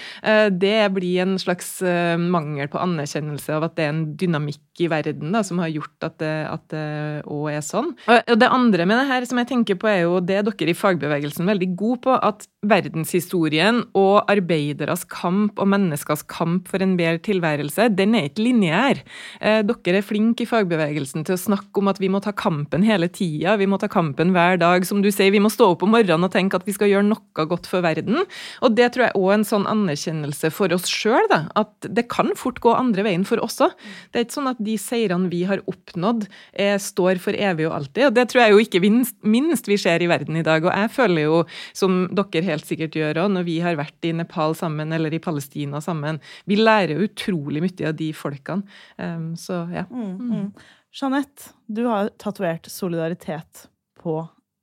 Det 0.51 0.77
blir 0.95 1.23
en 1.23 1.37
slags 1.41 1.79
mangel 2.21 2.69
på 2.71 2.79
anerkjennelse 2.81 3.55
av 3.55 3.65
at 3.67 3.75
det 3.77 3.85
er 3.85 3.93
en 3.93 4.03
dynamikk 4.19 4.83
i 4.83 4.89
verden 4.91 5.33
da, 5.35 5.43
som 5.45 5.61
har 5.61 5.71
gjort 5.71 6.07
at 6.07 6.17
det, 6.21 6.81
òg 7.29 7.51
er 7.53 7.63
sånn. 7.65 7.93
Og 8.07 8.35
det 8.39 8.49
andre 8.49 8.87
med 8.89 9.01
det 9.01 9.09
her 9.11 9.27
som 9.29 9.41
jeg 9.41 9.49
tenker 9.51 9.79
på, 9.79 9.89
er 9.91 10.03
jo 10.05 10.19
det 10.23 10.41
dere 10.47 10.73
i 10.73 10.77
fagbevegelsen 10.77 11.45
er 11.45 11.53
veldig 11.53 11.69
gode 11.79 12.01
på, 12.05 12.15
at 12.15 12.47
verdenshistorien 12.61 13.79
og 13.97 14.27
arbeideres 14.29 15.01
kamp 15.09 15.57
og 15.57 15.69
menneskers 15.71 16.21
kamp 16.29 16.67
for 16.69 16.83
en 16.83 16.93
bedre 16.99 17.17
tilværelse, 17.25 17.87
den 17.97 18.13
er 18.17 18.27
ikke 18.27 18.43
lineær. 18.45 19.01
Eh, 19.41 19.63
Dere 19.65 19.97
er 19.97 20.05
flinke 20.05 20.45
i 20.45 20.49
fagbevegelsen 20.49 21.25
til 21.25 21.33
å 21.33 21.41
snakke 21.41 21.81
om 21.81 21.89
at 21.89 21.97
vi 22.01 22.11
må 22.13 22.21
ta 22.21 22.33
kampen 22.37 22.85
hele 22.85 23.09
tida, 23.09 23.55
vi 23.57 23.65
må 23.69 23.79
ta 23.81 23.89
kampen 23.89 24.33
hver 24.35 24.59
dag. 24.61 24.85
Som 24.85 25.01
du 25.01 25.09
sier, 25.09 25.33
vi 25.33 25.41
må 25.41 25.49
stå 25.49 25.71
opp 25.73 25.85
om 25.85 25.93
morgenen 25.95 26.27
og 26.27 26.33
tenke 26.35 26.59
at 26.59 26.67
vi 26.67 26.75
skal 26.75 26.91
gjøre 26.91 27.07
noe 27.07 27.47
godt 27.49 27.69
for 27.69 27.81
verden. 27.81 28.21
Og 28.61 28.77
det 28.77 28.91
tror 28.93 29.07
jeg 29.07 29.17
òg 29.17 29.27
er 29.31 29.39
en 29.39 29.47
sånn 29.47 29.65
anerkjennelse 29.71 30.53
for 30.53 30.77
oss 30.77 30.85
sjøl, 30.91 31.33
at 31.33 31.89
det 31.89 32.05
kan 32.13 32.29
fort 32.37 32.61
gå 32.61 32.75
andre 32.77 33.07
veien 33.07 33.25
for 33.25 33.41
oss 33.41 33.57
òg. 33.65 33.73
Det 34.13 34.21
er 34.21 34.27
ikke 34.27 34.37
sånn 34.37 34.51
at 34.53 34.61
de 34.61 34.77
seirene 34.81 35.31
vi 35.33 35.41
har 35.49 35.65
oppnådd, 35.65 36.27
er, 36.53 36.77
står 36.81 37.17
for 37.23 37.33
evig 37.33 37.65
og 37.71 37.79
alltid. 37.79 38.11
Og 38.11 38.15
det 38.19 38.29
tror 38.29 38.45
jeg 38.45 38.53
jo 38.53 38.63
ikke 38.67 38.83
minst, 38.85 39.17
minst 39.25 39.69
vi 39.69 39.81
ser 39.81 40.05
i 40.05 40.09
verden 40.11 40.37
i 40.37 40.45
dag. 40.45 40.61
Og 40.61 40.77
jeg 40.77 40.93
føler 40.93 41.25
jo, 41.25 41.41
som 41.73 42.03
dere 42.13 42.30
helt 42.39 42.67
sikkert 42.67 42.95
gjør 42.95 43.19
òg, 43.25 43.33
når 43.35 43.43
vi 43.47 43.57
har 43.59 43.75
vært 43.79 44.07
i 44.07 44.13
Nepal 44.15 44.55
sammen 44.55 44.95
eller 44.95 45.11
i 45.11 45.19
Palestina 45.19 45.81
sammen, 45.83 46.21
vi 46.47 46.55
lærer 46.55 47.03
utrolig 47.03 47.63
mye 47.65 47.89
av 47.89 47.97
de 47.99 48.11
folkene. 48.15 48.63
Um, 48.95 49.33
så 49.35 49.65
ja. 49.73 49.83
Mm. 49.91 50.53
Jeanette, 50.95 51.51
du 51.67 51.85
har 51.87 52.09
tatovert 52.19 52.71
solidaritet 52.71 53.67
på 53.99 54.17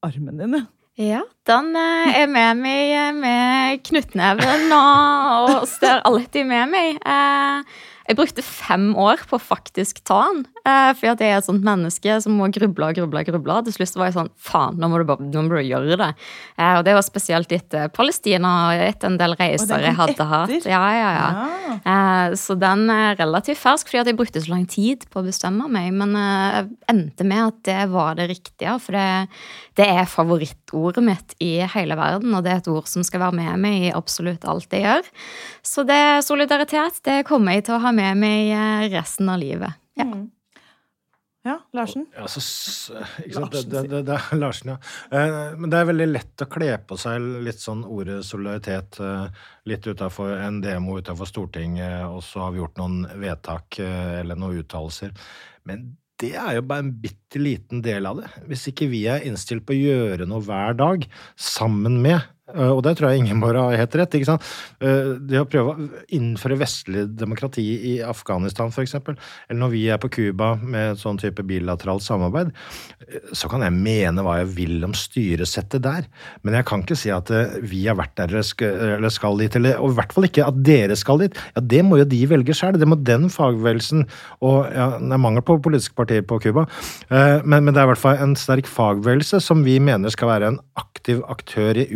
armen 0.04 0.40
din. 0.40 0.60
Ja, 0.98 1.20
den 1.46 1.76
eh, 1.78 2.16
er 2.24 2.26
med 2.26 2.58
meg 2.58 2.88
eh, 2.90 3.12
med 3.14 3.84
knyttneven 3.86 4.72
og, 4.74 5.52
og 5.52 5.68
står 5.70 6.00
alltid 6.08 6.48
med 6.48 6.72
meg. 6.72 6.98
Eh, 7.06 7.76
jeg 8.08 8.16
brukte 8.16 8.44
fem 8.44 8.94
år 8.96 9.20
på 9.28 9.36
å 9.36 9.42
faktisk 9.42 10.00
ta 10.08 10.22
den. 10.30 10.46
Eh, 10.64 10.90
for 10.96 11.10
jeg 11.10 11.18
er 11.20 11.38
et 11.38 11.46
sånt 11.46 11.64
menneske 11.64 12.14
som 12.24 12.38
må 12.38 12.48
gruble 12.54 12.88
og 12.88 12.96
gruble. 12.96 13.20
og 13.20 13.28
gruble. 13.28 13.56
Til 13.66 13.74
slutt 13.76 13.98
var 14.00 14.08
jeg 14.08 14.16
sånn 14.16 14.30
Faen, 14.48 14.78
nå 14.80 14.88
må 14.88 15.00
du 15.00 15.04
bare 15.08 15.24
nå 15.24 15.42
må 15.44 15.58
du 15.58 15.68
gjøre 15.68 15.98
det. 16.00 16.08
Eh, 16.56 16.78
og 16.78 16.86
det 16.86 16.94
var 16.96 17.04
spesielt 17.04 17.52
etter 17.52 17.90
Palestina 17.92 18.52
og 18.70 18.84
etter 18.86 19.10
en 19.10 19.18
del 19.20 19.36
reiser 19.36 19.84
jeg 19.84 19.96
hadde 19.98 20.28
hatt. 20.32 20.54
Ja, 20.68 20.80
ja, 20.96 21.10
ja. 21.18 21.28
ja. 21.76 21.98
så 22.38 22.56
den 22.58 22.86
er 22.92 23.18
relativt 23.20 23.60
fersk, 23.60 23.90
fordi 23.90 24.14
jeg 24.14 24.18
brukte 24.18 24.42
så 24.44 24.54
lang 24.54 24.64
tid 24.68 25.04
på 25.12 25.20
å 25.20 25.28
bestemme 25.28 25.68
meg. 25.72 25.92
Men 25.92 26.16
eh, 26.16 26.58
jeg 26.62 26.68
endte 26.94 27.28
med 27.28 27.44
at 27.44 27.60
det 27.68 27.80
var 27.92 28.16
det 28.16 28.30
riktige, 28.32 28.78
for 28.80 28.96
det, 28.96 29.28
det 29.76 29.90
er 29.98 30.08
favorittordet 30.08 31.04
mitt 31.04 31.36
i 31.44 31.58
hele 31.76 31.98
verden. 32.00 32.32
Og 32.32 32.44
det 32.46 32.54
er 32.54 32.64
et 32.64 32.72
ord 32.72 32.88
som 32.88 33.04
skal 33.04 33.26
være 33.26 33.40
med 33.42 33.62
meg 33.68 33.88
i 33.90 33.94
absolutt 33.94 34.48
alt 34.48 34.72
jeg 34.72 34.86
gjør. 34.88 35.12
Så 35.60 35.84
det 35.84 36.02
solidaritet, 36.24 37.02
det 37.04 37.20
kommer 37.28 37.58
jeg 37.58 37.68
til 37.68 37.76
å 37.76 37.82
ha 37.84 37.92
med 37.92 37.97
meg 37.98 38.50
eh, 38.54 38.88
resten 38.94 39.30
av 39.32 39.40
livet. 39.42 39.78
Ja. 39.98 40.08
Ja, 41.48 41.54
Larsen? 41.72 42.06
Ja, 42.16 42.26
så, 42.28 42.40
sant? 42.40 43.52
Det, 43.52 43.62
det, 43.70 43.82
det, 43.88 44.00
det 44.08 44.16
er 44.18 44.40
Larsen, 44.40 44.74
ja. 44.74 44.78
Eh, 45.14 45.36
Men 45.56 45.70
det 45.72 45.78
er 45.78 45.86
veldig 45.88 46.08
lett 46.10 46.44
å 46.44 46.48
kle 46.50 46.72
på 46.84 46.98
seg 47.00 47.24
litt 47.46 47.62
sånn 47.62 47.84
ordet 47.86 48.18
solidaritet 48.26 48.98
eh, 49.00 49.46
litt 49.70 49.86
utafor 49.86 50.34
en 50.34 50.58
demo 50.64 50.98
utafor 50.98 51.30
Stortinget, 51.30 52.02
og 52.10 52.20
så 52.26 52.44
har 52.44 52.52
vi 52.52 52.60
gjort 52.60 52.80
noen 52.80 53.06
vedtak 53.22 53.78
eh, 53.84 54.18
eller 54.20 54.40
noen 54.40 54.60
uttalelser. 54.60 55.14
Men 55.68 55.92
det 56.18 56.34
er 56.36 56.58
jo 56.58 56.66
bare 56.66 56.84
en 56.84 56.96
bitte 57.00 57.40
liten 57.40 57.84
del 57.86 58.08
av 58.10 58.20
det. 58.20 58.28
Hvis 58.50 58.66
ikke 58.72 58.90
vi 58.90 59.04
er 59.08 59.24
innstilt 59.24 59.64
på 59.64 59.76
å 59.76 59.78
gjøre 59.78 60.26
noe 60.28 60.42
hver 60.44 60.76
dag 60.76 61.06
sammen 61.38 62.00
med 62.04 62.18
og 62.56 62.80
det 62.86 62.94
tror 62.96 63.10
jeg 63.12 63.22
Ingeborg 63.22 63.60
har 63.60 63.76
helt 63.76 63.96
rett. 64.00 64.14
ikke 64.16 64.28
sant? 64.30 64.44
Eh, 64.80 65.18
Det 65.28 65.40
å 65.40 65.48
prøve 65.48 65.74
å 65.74 65.88
innføre 66.16 66.56
vestlig 66.58 67.04
demokrati 67.18 67.64
i 67.92 67.94
Afghanistan, 68.00 68.72
f.eks., 68.72 68.94
eller 68.94 69.58
når 69.58 69.70
vi 69.74 69.82
er 69.92 69.98
på 70.00 70.08
Cuba 70.08 70.54
med 70.56 70.92
et 70.92 71.02
sånn 71.02 71.18
type 71.20 71.44
bilateralt 71.44 72.02
samarbeid, 72.02 72.52
eh, 73.04 73.20
så 73.36 73.50
kan 73.52 73.60
jeg 73.66 73.76
mene 73.76 74.24
hva 74.24 74.38
jeg 74.40 74.52
vil 74.56 74.84
om 74.84 74.94
styresettet 74.96 75.82
der. 75.84 76.08
Men 76.42 76.54
jeg 76.54 76.68
kan 76.70 76.82
ikke 76.82 76.96
si 76.96 77.12
at 77.12 77.30
eh, 77.30 77.58
vi 77.60 77.84
har 77.86 77.98
vært 78.00 78.16
der 78.16 78.32
eller 78.38 79.10
skal, 79.12 79.36
dit, 79.38 79.54
eller, 79.56 79.78
og 79.82 79.92
i 79.92 79.98
hvert 79.98 80.14
fall 80.16 80.28
ikke 80.28 80.46
at 80.48 80.62
dere 80.64 80.96
skal 80.96 81.18
dit. 81.24 81.36
Ja, 81.54 81.60
Det 81.60 81.84
må 81.84 81.98
jo 82.00 82.08
de 82.08 82.22
velge 82.30 82.56
sjøl. 82.56 82.78
Det 82.80 82.88
må 82.88 82.96
den 82.96 83.28
fagbevegelsen 83.32 84.06
og 84.40 84.72
ja, 84.72 84.90
Det 84.98 85.12
er 85.12 85.20
mangel 85.20 85.44
på 85.44 85.58
politiske 85.62 85.96
partier 85.98 86.24
på 86.24 86.40
Cuba, 86.42 86.66
eh, 87.10 87.44
men, 87.44 87.64
men 87.64 87.74
det 87.74 87.82
er 87.82 87.88
i 87.88 87.92
hvert 87.92 88.00
fall 88.00 88.22
en 88.22 88.36
sterk 88.38 88.68
fagbevegelse 88.70 89.40
som 89.42 89.64
vi 89.66 89.78
mener 89.82 90.12
skal 90.12 90.30
være 90.30 90.52
en 90.52 90.60
aktiv 90.78 91.20
aktør 91.28 91.78
i 91.80 91.86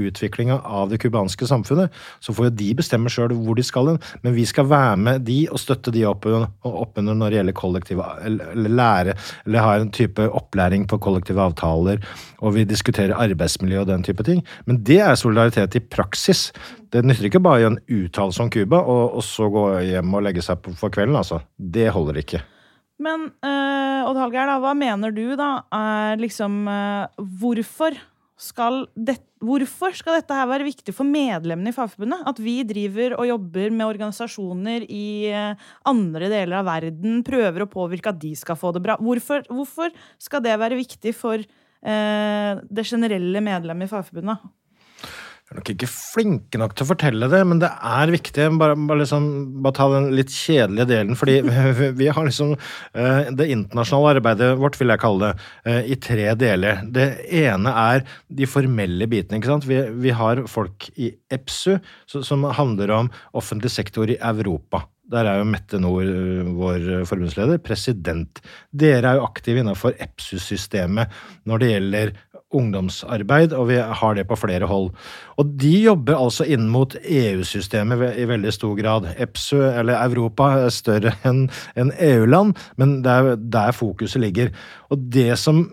utviklinga 0.42 0.60
av 0.64 0.90
det 0.90 0.98
cubanske 0.98 1.46
samfunnet. 1.46 1.92
Så 2.20 2.32
får 2.34 2.50
jo 2.50 2.56
de 2.56 2.74
bestemme 2.74 3.10
sjøl 3.10 3.32
hvor 3.32 3.56
de 3.56 3.62
skal 3.62 3.88
hen, 3.88 4.00
men 4.22 4.34
vi 4.34 4.44
skal 4.46 4.66
være 4.66 4.96
med 4.96 5.24
de 5.26 5.48
og 5.50 5.60
støtte 5.60 5.92
de 5.92 6.04
opp 6.06 6.26
oppunder 6.62 7.14
når 7.14 7.30
det 7.30 7.38
gjelder 7.38 7.56
kollektive 7.56 8.04
eller 8.24 8.68
lære, 8.68 9.14
eller 9.46 9.64
ha 9.64 9.76
en 9.76 9.90
type 9.90 10.22
opplæring 10.22 10.86
på 10.86 10.98
kollektive 10.98 11.42
avtaler, 11.42 12.00
og 12.40 12.54
vi 12.54 12.64
diskuterer 12.64 13.16
arbeidsmiljø 13.16 13.82
og 13.82 13.90
den 13.90 14.02
type 14.02 14.22
ting. 14.22 14.42
Men 14.66 14.82
det 14.82 15.00
er 15.00 15.16
solidaritet 15.16 15.76
i 15.76 15.82
praksis. 15.82 16.52
Det 16.92 17.04
nytter 17.04 17.28
ikke 17.28 17.42
bare 17.42 17.60
å 17.60 17.62
gjøre 17.62 17.74
en 17.76 18.04
uttalelse 18.04 18.42
om 18.42 18.50
Cuba, 18.52 18.82
og, 18.82 19.18
og 19.18 19.26
så 19.26 19.48
gå 19.50 19.66
hjem 19.88 20.14
og 20.14 20.24
legge 20.26 20.44
seg 20.44 20.62
på 20.62 20.74
for 20.78 20.92
kvelden, 20.92 21.16
altså. 21.16 21.42
Det 21.56 21.90
holder 21.92 22.22
ikke. 22.22 22.42
Men 23.02 23.30
uh, 23.42 24.06
Odd 24.06 24.18
Hallgeir, 24.20 24.50
hva 24.62 24.72
mener 24.78 25.14
du 25.14 25.34
da 25.38 25.64
er 25.74 26.20
liksom 26.20 26.66
eh, 26.70 27.22
Hvorfor 27.40 27.96
skal 28.42 28.86
det, 28.94 29.18
Hvorfor 29.42 29.94
skal 29.98 30.20
dette 30.20 30.36
her 30.36 30.46
være 30.46 30.66
viktig 30.68 30.94
for 30.94 31.08
medlemmene 31.08 31.72
i 31.72 31.74
Fagforbundet? 31.74 32.22
At 32.30 32.38
vi 32.42 32.60
driver 32.66 33.16
og 33.16 33.26
jobber 33.26 33.74
med 33.74 33.88
organisasjoner 33.88 34.86
i 34.86 35.06
eh, 35.34 35.68
andre 35.90 36.30
deler 36.30 36.60
av 36.60 36.68
verden, 36.70 37.24
prøver 37.26 37.64
å 37.64 37.70
påvirke 37.70 38.12
at 38.12 38.20
de 38.22 38.32
skal 38.38 38.58
få 38.58 38.70
det 38.76 38.84
bra. 38.84 38.98
Hvorfor, 39.02 39.42
hvorfor 39.50 39.90
skal 40.22 40.44
det 40.46 40.54
være 40.62 40.78
viktig 40.78 41.14
for 41.18 41.42
eh, 41.42 42.62
det 42.62 42.86
generelle 42.86 43.42
medlemmet 43.42 43.90
i 43.90 43.94
Fagforbundet? 43.94 44.46
Er 45.52 45.58
nok 45.58 45.68
ikke 45.68 45.88
flinke 45.90 46.56
nok 46.56 46.72
til 46.72 46.86
å 46.86 46.88
fortelle 46.88 47.26
det, 47.28 47.42
men 47.44 47.58
det 47.60 47.68
er 47.68 48.08
viktig. 48.14 48.46
Bare, 48.56 48.72
bare, 48.88 49.02
liksom, 49.02 49.26
bare 49.60 49.76
ta 49.76 49.88
den 49.92 50.06
litt 50.16 50.32
kjedelige 50.32 50.86
delen. 50.88 51.18
Fordi 51.18 51.34
vi, 51.98 52.06
har 52.08 52.24
liksom 52.24 52.54
uh, 52.56 53.28
det 53.36 53.50
internasjonale 53.52 54.14
arbeidet 54.16 54.48
vårt, 54.62 54.78
vil 54.80 54.94
jeg 54.94 55.02
kalle 55.02 55.28
det, 55.28 55.50
uh, 55.68 55.82
i 55.84 55.98
tre 56.00 56.30
deler. 56.40 56.80
Det 56.96 57.06
ene 57.42 57.74
er 57.82 58.06
de 58.32 58.48
formelle 58.48 59.10
bitene. 59.12 59.42
ikke 59.42 59.52
sant? 59.52 59.68
Vi, 59.68 59.82
vi 60.00 60.16
har 60.16 60.40
folk 60.48 60.88
i 60.96 61.12
EPSU 61.36 61.76
så, 62.08 62.24
som 62.24 62.48
handler 62.48 62.96
om 62.96 63.12
offentlig 63.36 63.74
sektor 63.76 64.08
i 64.08 64.16
Europa. 64.16 64.86
Der 65.12 65.28
er 65.28 65.42
jo 65.42 65.48
Mette 65.52 65.76
Nord, 65.82 66.08
vår 66.56 67.04
forbundsleder, 67.10 67.60
president. 67.60 68.40
Dere 68.72 69.10
er 69.10 69.20
jo 69.20 69.28
aktive 69.28 69.60
innenfor 69.60 70.00
EPSU-systemet 70.00 71.12
når 71.44 71.60
det 71.60 71.72
gjelder 71.74 72.14
ungdomsarbeid, 72.56 73.54
og 73.56 73.68
vi 73.70 73.78
har 73.80 74.16
det 74.16 74.26
på 74.28 74.38
flere 74.38 74.68
hold. 74.70 74.90
Og 75.40 75.52
de 75.60 75.72
jobber 75.86 76.18
altså 76.18 76.46
inn 76.46 76.68
mot 76.72 76.94
EU-systemet 77.02 78.18
i 78.20 78.26
veldig 78.28 78.52
stor 78.54 78.74
grad. 78.78 79.08
EPSU, 79.16 79.58
eller 79.70 80.00
Europa, 80.00 80.52
er 80.62 80.74
større 80.74 81.14
enn 81.28 81.46
en 81.78 81.92
EU-land, 81.98 82.56
men 82.80 82.98
det 83.04 83.14
er 83.14 83.46
der 83.58 83.76
fokuset 83.76 84.22
ligger. 84.22 84.52
Og 84.92 85.08
det 85.12 85.32
som 85.40 85.64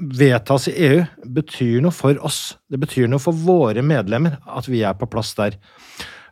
vedtas 0.00 0.70
i 0.70 0.76
EU, 0.86 1.02
betyr 1.36 1.82
noe 1.84 1.94
for 1.94 2.16
oss. 2.24 2.56
Det 2.70 2.80
betyr 2.80 3.10
noe 3.10 3.22
for 3.22 3.36
våre 3.36 3.84
medlemmer 3.84 4.38
at 4.48 4.68
vi 4.70 4.84
er 4.86 4.96
på 4.96 5.08
plass 5.10 5.34
der. 5.38 5.58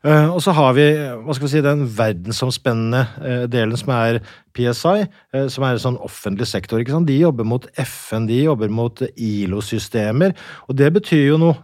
Uh, 0.06 0.30
og 0.30 0.38
så 0.44 0.54
har 0.54 0.76
vi 0.76 0.86
hva 0.94 1.34
skal 1.34 1.48
vi 1.48 1.52
si, 1.56 1.64
den 1.64 1.82
verdensomspennende 1.98 3.02
uh, 3.18 3.44
delen 3.50 3.78
som 3.78 3.92
er 3.96 4.20
PSI, 4.56 5.08
uh, 5.34 5.46
som 5.50 5.66
er 5.66 5.74
en 5.74 5.84
sånn 5.88 6.00
offentlig 6.06 6.48
sektor. 6.50 6.78
ikke 6.78 6.94
sant? 6.94 7.08
De 7.10 7.18
jobber 7.18 7.48
mot 7.48 7.66
FN, 7.82 8.28
de 8.30 8.44
jobber 8.44 8.72
mot 8.72 9.02
ILO-systemer. 9.10 10.36
Og 10.68 10.78
det 10.78 10.92
betyr 10.94 11.28
jo 11.32 11.38
noe 11.42 11.56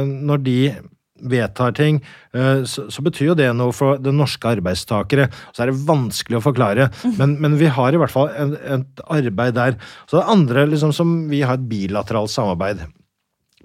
når 0.00 0.40
de 0.44 0.58
vedtar 1.30 1.74
ting, 1.76 1.98
så, 2.32 2.86
så, 2.88 3.02
betyr 3.04 3.30
jo 3.30 3.34
det 3.36 3.48
noe 3.56 3.74
for 3.76 4.00
det 4.00 4.12
norske 4.16 4.48
arbeidstakere. 4.56 5.26
Så 5.52 5.62
er 5.62 5.70
det 5.70 5.82
vanskelig 5.88 6.38
å 6.38 6.44
forklare, 6.44 6.88
men, 7.18 7.36
men 7.42 7.58
vi 7.60 7.68
har 7.70 7.92
i 7.92 8.00
hvert 8.00 8.14
fall 8.14 8.30
et 8.32 9.04
arbeid 9.04 9.58
der. 9.58 9.76
Så 10.08 10.18
det 10.18 10.30
andre 10.32 10.64
liksom 10.70 10.94
som 10.96 11.12
vi 11.30 11.42
har 11.44 11.60
et 11.60 11.68
bilateralt 11.70 12.32
samarbeid. 12.32 12.86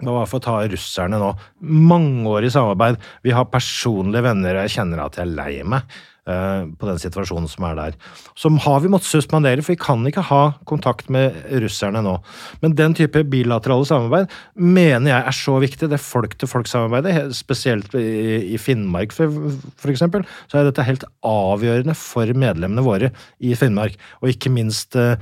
Bare 0.04 0.26
for 0.28 0.42
å 0.42 0.44
ta 0.44 0.58
russerne 0.68 1.16
nå. 1.20 1.30
Mangeårig 1.64 2.50
samarbeid. 2.52 3.00
Vi 3.24 3.32
har 3.32 3.48
personlige 3.48 4.26
venner, 4.28 4.58
og 4.58 4.66
jeg 4.66 4.76
kjenner 4.76 5.06
at 5.06 5.16
jeg 5.16 5.24
er 5.24 5.32
lei 5.38 5.54
meg 5.64 5.86
uh, 6.28 6.68
på 6.76 6.88
den 6.90 7.00
situasjonen 7.00 7.48
som 7.48 7.64
er 7.70 7.78
der. 7.78 7.96
Så 8.36 8.50
har 8.66 8.82
vi 8.84 8.90
måttet 8.92 9.08
suspendere, 9.08 9.64
for 9.64 9.72
vi 9.72 9.80
kan 9.80 10.04
ikke 10.04 10.26
ha 10.28 10.42
kontakt 10.68 11.08
med 11.12 11.38
russerne 11.64 12.04
nå. 12.04 12.18
Men 12.60 12.76
den 12.76 12.98
type 12.98 13.24
bilaterale 13.32 13.88
samarbeid 13.88 14.36
mener 14.60 15.14
jeg 15.14 15.30
er 15.32 15.38
så 15.40 15.56
viktig. 15.64 15.88
Det 15.88 16.02
folk-til-folk-samarbeidet, 16.04 17.32
spesielt 17.40 17.96
i, 17.96 18.60
Finnmark 18.60 19.16
eksempel, 19.16 20.28
så 20.52 20.60
er 20.60 20.68
dette 20.68 20.84
helt 20.84 21.08
avgjørende 21.24 21.96
for 21.96 22.36
medlemmene 22.36 22.84
våre 22.84 23.14
i 23.40 23.56
Finnmark. 23.56 23.96
Og 24.20 24.34
ikke 24.34 24.52
minst 24.52 25.00
uh, 25.00 25.16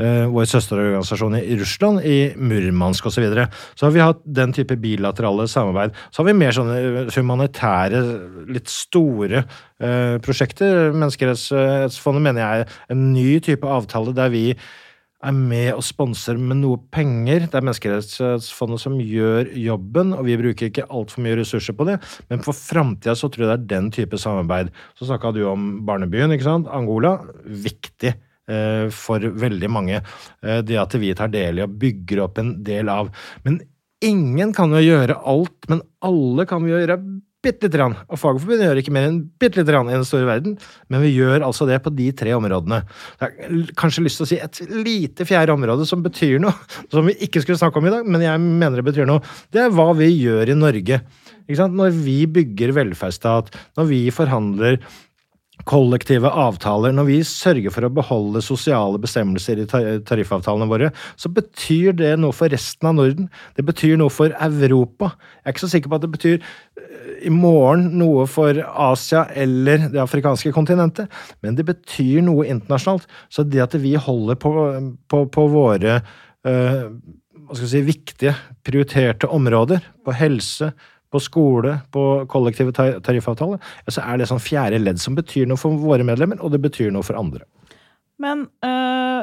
vår 0.00 0.46
søsterorganisasjon 0.48 1.36
i 1.40 1.56
Russland, 1.60 2.04
i 2.06 2.32
Murmansk 2.36 3.06
osv. 3.06 3.20
Så, 3.20 3.24
videre. 3.24 3.48
så 3.76 3.86
har 3.86 3.94
vi 3.94 4.04
hatt 4.04 4.20
den 4.24 4.54
type 4.56 4.76
bilaterale 4.80 5.44
samarbeid. 5.50 5.96
Så 6.08 6.22
har 6.22 6.30
vi 6.30 6.36
mer 6.40 6.54
sånne 6.56 7.08
humanitære, 7.12 8.02
litt 8.48 8.70
store 8.72 9.42
eh, 9.42 10.16
prosjekter. 10.24 10.94
Menneskerettighetsfondet 10.94 12.24
mener 12.24 12.44
jeg 12.44 12.62
er 12.62 12.78
en 12.94 13.10
ny 13.12 13.34
type 13.44 13.68
avtale 13.68 14.16
der 14.16 14.32
vi 14.32 14.46
er 15.20 15.36
med 15.36 15.74
og 15.74 15.84
sponser 15.84 16.38
med 16.40 16.62
noe 16.62 16.80
penger. 16.94 17.44
Det 17.44 17.58
er 17.58 17.66
Menneskerettighetsfondet 17.66 18.80
som 18.80 18.96
gjør 19.04 19.52
jobben, 19.60 20.14
og 20.16 20.24
vi 20.30 20.38
bruker 20.40 20.70
ikke 20.70 20.88
altfor 20.88 21.26
mye 21.26 21.36
ressurser 21.42 21.76
på 21.76 21.86
det. 21.90 21.98
Men 22.32 22.40
for 22.46 22.56
framtida 22.56 23.16
så 23.18 23.28
tror 23.28 23.44
jeg 23.44 23.52
det 23.52 23.58
er 23.58 23.68
den 23.74 23.92
type 23.94 24.20
samarbeid. 24.20 24.72
Så 24.96 25.10
snakka 25.10 25.34
du 25.36 25.44
om 25.50 25.70
barnebyen, 25.88 26.32
ikke 26.32 26.48
sant. 26.48 26.72
Angola. 26.72 27.18
Viktig 27.44 28.16
for 28.96 29.30
veldig 29.44 29.70
mange. 29.72 30.02
Det 30.40 30.78
at 30.80 30.98
vi 31.00 31.14
tar 31.16 31.32
del 31.32 31.60
i 31.60 31.66
og 31.66 31.78
bygger 31.80 32.24
opp 32.26 32.40
en 32.42 32.54
del 32.66 32.90
av. 32.92 33.10
Men 33.46 33.60
ingen 34.04 34.54
kan 34.56 34.72
jo 34.74 34.80
gjøre 34.82 35.18
alt, 35.28 35.58
men 35.70 35.84
alle 36.04 36.46
kan 36.48 36.64
jo 36.66 36.78
gjøre 36.78 37.00
bitte 37.40 37.64
lite 37.64 37.78
grann. 37.78 37.94
Og 38.12 38.18
Fagforbundet 38.20 38.66
gjør 38.66 38.78
ikke 38.82 38.92
mer 38.92 39.06
enn 39.08 39.20
bitte 39.40 39.62
lite 39.62 39.72
grann 39.72 39.88
i 39.88 39.94
den 39.94 40.04
store 40.04 40.26
verden, 40.28 40.58
men 40.92 41.00
vi 41.00 41.14
gjør 41.14 41.46
altså 41.46 41.64
det 41.68 41.78
på 41.80 41.92
de 41.96 42.10
tre 42.12 42.34
områdene. 42.36 42.82
Jeg 43.16 43.24
har 43.24 43.70
kanskje 43.80 44.04
lyst 44.04 44.20
til 44.20 44.26
å 44.26 44.28
si 44.28 44.40
et 44.44 44.60
lite 44.84 45.24
fjerde 45.24 45.54
område 45.56 45.86
som 45.88 46.04
betyr 46.04 46.36
noe, 46.44 46.52
som 46.92 47.08
vi 47.08 47.16
ikke 47.24 47.40
skulle 47.40 47.56
snakke 47.60 47.80
om 47.80 47.88
i 47.88 47.94
dag, 47.94 48.04
men 48.04 48.26
jeg 48.26 48.42
mener 48.44 48.80
det 48.80 48.88
betyr 48.90 49.08
noe. 49.08 49.24
Det 49.48 49.64
er 49.64 49.72
hva 49.72 49.88
vi 49.96 50.10
gjør 50.12 50.52
i 50.52 50.58
Norge. 50.58 51.00
Når 51.48 51.96
vi 52.04 52.18
bygger 52.30 52.76
velferdsstat, 52.76 53.48
når 53.80 53.88
vi 53.88 54.02
forhandler 54.14 54.76
kollektive 55.68 56.30
avtaler, 56.30 56.94
når 56.96 57.08
vi 57.08 57.18
sørger 57.26 57.72
for 57.74 57.86
å 57.86 57.92
beholde 57.92 58.42
sosiale 58.44 59.00
bestemmelser 59.02 59.62
i 59.62 59.66
tariffavtalene 59.68 60.68
våre, 60.70 60.90
så 61.20 61.30
betyr 61.32 61.96
det 61.98 62.14
noe 62.20 62.36
for 62.36 62.52
resten 62.52 62.90
av 62.90 62.96
Norden. 62.98 63.28
Det 63.56 63.66
betyr 63.66 63.98
noe 64.00 64.12
for 64.12 64.34
Europa. 64.36 65.12
Jeg 65.40 65.46
er 65.46 65.56
ikke 65.56 65.64
så 65.66 65.72
sikker 65.74 65.92
på 65.92 66.00
at 66.00 66.06
det 66.06 66.12
betyr 66.14 66.50
i 67.26 67.32
morgen 67.32 67.90
noe 68.00 68.26
for 68.30 68.56
Asia 68.70 69.26
eller 69.36 69.88
det 69.92 70.00
afrikanske 70.02 70.52
kontinentet, 70.56 71.10
men 71.44 71.56
det 71.58 71.66
betyr 71.68 72.24
noe 72.26 72.48
internasjonalt. 72.48 73.08
Så 73.32 73.44
det 73.44 73.64
at 73.64 73.76
vi 73.80 73.96
holder 74.00 74.38
på, 74.40 74.52
på, 75.10 75.24
på 75.32 75.48
våre 75.52 76.00
øh, 76.48 76.86
hva 77.50 77.56
skal 77.58 77.66
vi 77.66 77.72
si, 77.72 77.82
viktige, 77.82 78.32
prioriterte 78.62 79.26
områder, 79.34 79.82
på 80.06 80.14
helse, 80.14 80.70
på 81.10 81.20
skole, 81.22 81.76
på 81.90 82.04
kollektive 82.30 82.72
tariffavtaler, 82.74 83.60
så 83.90 84.04
er 84.06 84.20
det 84.20 84.28
sånn 84.30 84.42
fjerde 84.42 84.78
ledd 84.80 85.00
som 85.02 85.16
betyr 85.18 85.48
noe 85.50 85.60
for 85.60 85.74
våre 85.80 86.06
medlemmer, 86.06 86.40
og 86.40 86.54
det 86.54 86.62
betyr 86.62 86.92
noe 86.94 87.06
for 87.06 87.18
andre. 87.18 87.44
Men 88.20 88.46
øh, 88.66 89.22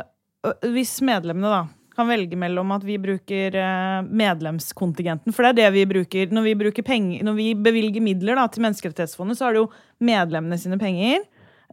hvis 0.74 0.98
medlemmene 1.06 1.52
da 1.54 1.64
kan 1.98 2.10
velge 2.12 2.38
mellom 2.38 2.72
at 2.76 2.84
vi 2.86 3.00
bruker 3.02 3.56
øh, 3.58 4.00
medlemskontingenten, 4.06 5.34
for 5.34 5.46
det 5.46 5.54
er 5.54 5.60
det 5.64 5.76
vi 5.80 5.86
bruker 5.90 6.34
når 6.34 6.46
vi, 6.46 6.56
bruker 6.60 6.86
penger, 6.86 7.24
når 7.26 7.38
vi 7.38 7.52
bevilger 7.56 8.04
midler 8.06 8.38
da, 8.38 8.46
til 8.52 8.66
Menneskerettighetsfondet, 8.68 9.40
så 9.40 9.48
er 9.48 9.56
det 9.56 9.64
jo 9.64 9.70
medlemmene 10.06 10.60
sine 10.62 10.80
penger 10.82 11.24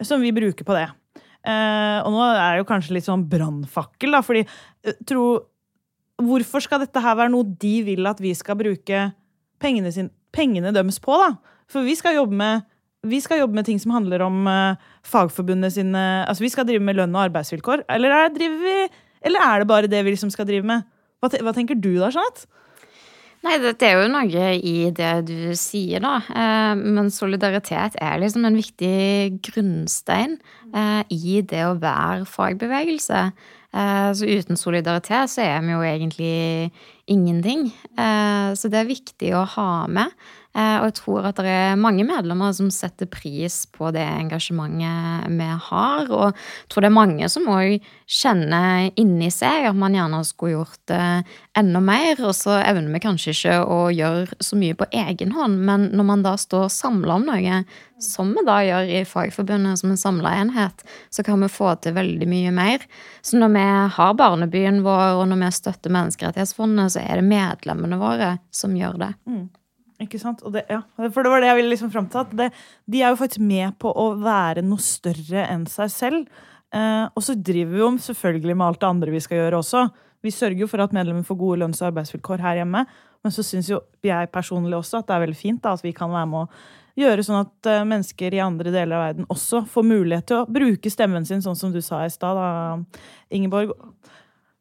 som 0.04 0.22
vi 0.24 0.32
bruker 0.34 0.66
på 0.66 0.76
det. 0.76 0.86
Eh, 1.44 1.98
og 2.06 2.14
nå 2.14 2.22
er 2.30 2.54
det 2.54 2.62
jo 2.62 2.70
kanskje 2.70 2.96
litt 2.96 3.08
sånn 3.08 3.26
brannfakkel, 3.28 4.16
da, 4.16 4.22
fordi 4.24 4.46
tro 5.08 5.26
Hvorfor 6.22 6.62
skal 6.62 6.78
dette 6.78 7.00
her 7.02 7.16
være 7.18 7.32
noe 7.32 7.42
de 7.58 7.72
vil 7.82 8.06
at 8.06 8.20
vi 8.22 8.30
skal 8.38 8.54
bruke 8.54 8.98
pengene, 9.62 9.92
sin, 9.94 10.10
pengene 10.34 10.72
deres 10.74 11.00
på, 11.02 11.16
da? 11.20 11.34
For 11.70 11.86
vi 11.86 11.96
skal 11.98 12.18
jobbe 12.20 12.38
med 12.38 12.70
skal 13.20 13.42
jobbe 13.42 13.58
med 13.58 13.66
ting 13.68 13.76
som 13.76 13.92
handler 13.92 14.22
om 14.24 14.46
uh, 14.48 14.80
fagforbundet 15.04 15.74
sine 15.74 16.24
Altså 16.24 16.40
vi 16.40 16.48
skal 16.48 16.64
drive 16.64 16.80
med 16.80 16.96
lønn 16.96 17.12
og 17.12 17.26
arbeidsvilkår. 17.26 17.82
Eller 17.92 18.14
er, 18.16 18.30
vi, 18.32 18.76
eller 19.20 19.44
er 19.44 19.60
det 19.60 19.68
bare 19.68 19.90
det 19.92 20.00
vi 20.06 20.14
liksom 20.14 20.30
skal 20.32 20.48
drive 20.48 20.64
med? 20.64 20.86
Hva, 21.20 21.28
hva 21.44 21.52
tenker 21.52 21.76
du 21.76 21.90
da, 21.98 22.08
Jeanette? 22.08 22.48
Nei, 23.44 23.58
det 23.60 23.84
er 23.84 23.98
jo 23.98 24.08
noe 24.08 24.44
i 24.56 24.88
det 24.96 25.10
du 25.28 25.52
sier, 25.60 26.00
da. 26.00 26.14
Eh, 26.32 26.78
men 26.80 27.10
solidaritet 27.12 27.98
er 28.00 28.22
liksom 28.22 28.46
en 28.48 28.56
viktig 28.56 29.42
grunnstein 29.44 30.38
eh, 30.72 31.02
i 31.12 31.42
det 31.44 31.60
å 31.66 31.74
være 31.76 32.24
fagbevegelse. 32.24 33.20
Eh, 33.74 34.08
så 34.16 34.30
uten 34.30 34.56
solidaritet 34.56 35.34
så 35.34 35.44
er 35.44 35.60
vi 35.60 35.74
jo 35.74 35.84
egentlig 35.84 36.36
ingenting. 37.10 37.68
Så 37.94 38.70
det 38.72 38.80
er 38.80 38.88
viktig 38.88 39.30
å 39.36 39.44
ha 39.56 39.68
med. 39.90 40.12
Eh, 40.54 40.76
og 40.78 40.84
jeg 40.86 40.94
tror 41.00 41.24
at 41.26 41.40
det 41.42 41.50
er 41.50 41.80
mange 41.80 42.04
medlemmer 42.06 42.52
som 42.54 42.68
setter 42.70 43.08
pris 43.10 43.64
på 43.74 43.88
det 43.94 44.04
engasjementet 44.06 45.32
vi 45.34 45.48
har. 45.68 46.06
Og 46.06 46.28
jeg 46.30 46.68
tror 46.70 46.84
det 46.84 46.90
er 46.90 46.94
mange 46.94 47.30
som 47.32 47.48
òg 47.50 47.88
kjenner 48.06 48.92
inni 49.00 49.32
seg 49.34 49.66
at 49.66 49.78
man 49.78 49.96
gjerne 49.96 50.20
skulle 50.26 50.54
gjort 50.54 50.78
det 50.92 51.06
enda 51.58 51.82
mer. 51.82 52.22
Og 52.22 52.36
så 52.38 52.60
evner 52.60 52.94
vi 52.94 53.02
kanskje 53.02 53.34
ikke 53.34 53.56
å 53.66 53.80
gjøre 53.94 54.38
så 54.38 54.58
mye 54.60 54.78
på 54.78 54.88
egen 54.94 55.34
hånd, 55.34 55.58
men 55.66 55.88
når 55.90 56.08
man 56.12 56.22
da 56.26 56.36
står 56.38 56.70
samla 56.70 57.18
om 57.18 57.26
noe, 57.32 57.64
som 58.04 58.30
vi 58.36 58.46
da 58.46 58.60
gjør 58.62 58.90
i 58.90 59.02
Fagforbundet 59.08 59.80
som 59.80 59.90
en 59.90 59.98
samla 59.98 60.36
enhet, 60.42 60.86
så 61.14 61.24
kan 61.26 61.42
vi 61.42 61.50
få 61.50 61.72
til 61.82 61.96
veldig 61.96 62.28
mye 62.30 62.54
mer. 62.54 62.86
Så 63.26 63.40
når 63.40 63.54
vi 63.56 63.66
har 63.98 64.16
Barnebyen 64.18 64.82
vår, 64.86 65.18
og 65.18 65.26
når 65.30 65.42
vi 65.42 65.52
støtter 65.58 65.94
Menneskerettighetsfondet, 65.94 66.94
så 66.94 67.02
er 67.02 67.18
det 67.18 67.28
medlemmene 67.30 67.98
våre 67.98 68.34
som 68.54 68.74
gjør 68.78 68.98
det. 69.06 69.12
Mm. 69.30 69.46
Ikke 70.02 70.18
sant? 70.18 70.42
Det, 70.50 70.64
ja. 70.70 70.80
For 70.98 71.22
det 71.22 71.30
var 71.30 71.42
det 71.42 71.52
jeg 71.52 71.58
ville 71.60 71.70
liksom 71.70 71.92
fram 71.94 72.08
til. 72.10 72.26
Det, 72.34 72.50
de 72.90 73.02
er 73.02 73.12
jo 73.12 73.20
faktisk 73.20 73.44
med 73.46 73.76
på 73.82 73.92
å 73.94 74.08
være 74.18 74.64
noe 74.66 74.82
større 74.82 75.46
enn 75.46 75.68
seg 75.70 75.92
selv. 75.94 76.42
Eh, 76.74 77.06
og 77.06 77.22
så 77.22 77.36
driver 77.38 77.72
vi 77.72 77.82
jo 77.82 77.90
selvfølgelig 78.08 78.56
med 78.58 78.66
alt 78.66 78.82
det 78.82 78.90
andre 78.90 79.14
vi 79.14 79.22
skal 79.22 79.44
gjøre 79.44 79.60
også. 79.62 79.84
Vi 80.24 80.32
sørger 80.34 80.64
jo 80.64 80.70
for 80.70 80.82
at 80.82 80.94
medlemmer 80.96 81.26
får 81.26 81.38
gode 81.38 81.60
lønns- 81.62 81.82
og 81.82 81.92
arbeidsvilkår 81.92 82.42
her 82.42 82.62
hjemme. 82.62 82.84
Men 83.24 83.32
så 83.32 83.44
syns 83.46 83.70
jo 83.70 83.82
jeg 84.04 84.32
personlig 84.32 84.76
også 84.78 85.00
at 85.00 85.08
det 85.08 85.14
er 85.14 85.24
veldig 85.26 85.38
fint 85.38 85.62
da, 85.62 85.76
at 85.76 85.84
vi 85.84 85.94
kan 85.96 86.12
være 86.12 86.30
med 86.32 86.44
å 86.44 86.50
gjøre 87.00 87.24
sånn 87.26 87.40
at 87.40 87.68
uh, 87.70 87.86
mennesker 87.88 88.36
i 88.36 88.42
andre 88.44 88.70
deler 88.70 88.96
av 88.98 89.04
verden 89.08 89.28
også 89.32 89.64
får 89.70 89.86
mulighet 89.88 90.28
til 90.30 90.42
å 90.42 90.50
bruke 90.50 90.92
stemmen 90.92 91.24
sin, 91.26 91.42
sånn 91.42 91.58
som 91.58 91.72
du 91.74 91.80
sa 91.82 92.04
i 92.04 92.12
stad, 92.12 92.84
Ingeborg. 93.34 93.72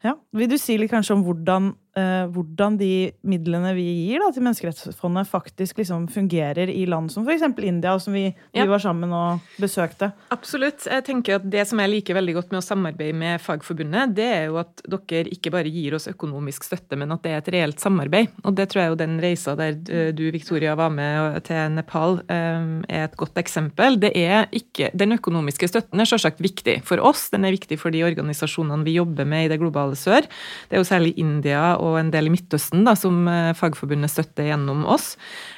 Ja. 0.03 0.15
Vil 0.35 0.49
du 0.51 0.57
si 0.59 0.77
litt 0.79 0.91
kanskje 0.91 1.17
om 1.17 1.25
hvordan, 1.27 1.73
eh, 1.99 2.25
hvordan 2.33 2.77
de 2.79 3.11
midlene 3.27 3.73
vi 3.77 3.85
gir 4.07 4.23
da, 4.23 4.29
til 4.33 4.45
Menneskerettsfondet, 4.45 5.29
faktisk 5.29 5.81
liksom 5.81 6.07
fungerer 6.13 6.71
i 6.71 6.85
land 6.89 7.11
som 7.13 7.27
f.eks. 7.27 7.45
India, 7.63 7.95
som 7.99 8.15
vi, 8.15 8.25
ja. 8.29 8.63
vi, 8.63 8.69
var 8.71 8.81
sammen 8.83 9.13
og 9.13 9.43
besøkte? 9.61 10.11
Absolutt. 10.33 10.87
Jeg 10.89 11.05
tenker 11.07 11.37
at 11.37 11.49
Det 11.53 11.65
som 11.69 11.81
jeg 11.81 11.91
liker 11.91 12.17
veldig 12.17 12.37
godt 12.39 12.53
med 12.53 12.61
å 12.61 12.65
samarbeide 12.65 13.17
med 13.17 13.41
Fagforbundet, 13.43 14.15
det 14.17 14.29
er 14.29 14.45
jo 14.49 14.59
at 14.61 14.83
dere 14.87 15.31
ikke 15.33 15.53
bare 15.53 15.71
gir 15.73 15.97
oss 15.97 16.09
økonomisk 16.11 16.65
støtte, 16.67 16.97
men 16.99 17.13
at 17.13 17.23
det 17.25 17.33
er 17.33 17.43
et 17.43 17.51
reelt 17.57 17.83
samarbeid. 17.83 18.31
Og 18.43 18.57
det 18.57 18.69
tror 18.71 18.83
jeg 18.83 18.93
jo 18.93 18.99
den 19.03 19.19
reisa 19.23 19.57
der 19.59 19.77
eh, 19.91 20.11
du, 20.15 20.25
Victoria, 20.33 20.77
var 20.79 20.93
med 20.93 21.43
til 21.47 21.75
Nepal, 21.75 22.19
eh, 22.31 22.69
er 22.89 23.07
et 23.07 23.19
godt 23.19 23.37
eksempel. 23.41 23.99
Det 24.01 24.13
er 24.17 24.47
ikke, 24.55 24.91
Den 24.97 25.17
økonomiske 25.17 25.67
støtten 25.69 26.01
er 26.01 26.09
selvsagt 26.09 26.41
viktig 26.43 26.79
for 26.87 27.01
oss, 27.03 27.27
den 27.33 27.45
er 27.45 27.53
viktig 27.55 27.77
for 27.81 27.93
de 27.93 28.03
organisasjonene 28.05 28.85
vi 28.87 28.97
jobber 28.97 29.27
med 29.27 29.47
i 29.47 29.51
det 29.51 29.59
globale 29.61 29.73
globale 29.73 29.97
sør. 29.97 30.27
Det 30.69 30.77
er 30.77 30.81
jo 30.81 30.87
særlig 30.87 31.13
India 31.17 31.75
og 31.83 31.99
en 31.99 32.11
del 32.13 32.29
i 32.29 32.33
Midtøsten 32.33 32.85
da, 32.87 32.95
som 32.99 33.27
eh, 33.27 33.51
Fagforbundet 33.57 34.13
støtter 34.13 34.49
gjennom 34.49 34.85
oss. 34.89 35.13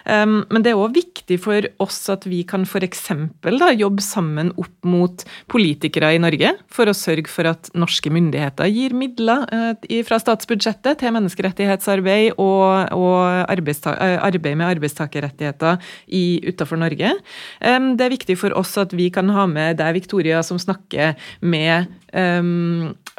Men 0.05 0.61
det 0.61 0.69
er 0.69 0.77
òg 0.77 0.93
viktig 0.93 1.37
for 1.41 1.65
oss 1.81 1.97
at 2.13 2.27
vi 2.29 2.43
kan 2.45 2.61
f.eks. 2.67 3.07
jobbe 3.79 4.03
sammen 4.03 4.51
opp 4.61 4.85
mot 4.85 5.23
politikere 5.51 6.11
i 6.13 6.19
Norge, 6.21 6.51
for 6.71 6.89
å 6.89 6.95
sørge 6.95 7.31
for 7.31 7.49
at 7.49 7.69
norske 7.77 8.11
myndigheter 8.13 8.69
gir 8.71 8.95
midler 8.97 9.45
uh, 9.49 10.01
fra 10.07 10.19
statsbudsjettet 10.21 11.01
til 11.01 11.13
menneskerettighetsarbeid 11.15 12.37
og, 12.41 12.93
og 12.95 13.17
eh, 13.49 14.19
arbeid 14.25 14.55
med 14.55 14.67
arbeidstakerrettigheter 14.67 15.81
utenfor 16.51 16.79
Norge. 16.79 17.11
Det 17.59 18.05
er 18.05 18.13
viktig 18.13 18.37
for 18.39 18.55
oss 18.57 18.75
at 18.81 18.93
vi 18.95 19.09
kan 19.13 19.29
ha 19.33 19.45
med 19.49 19.79
deg, 19.79 19.95
Victoria, 19.97 20.41
som 20.45 20.59
snakker 20.61 21.15
med 21.41 21.91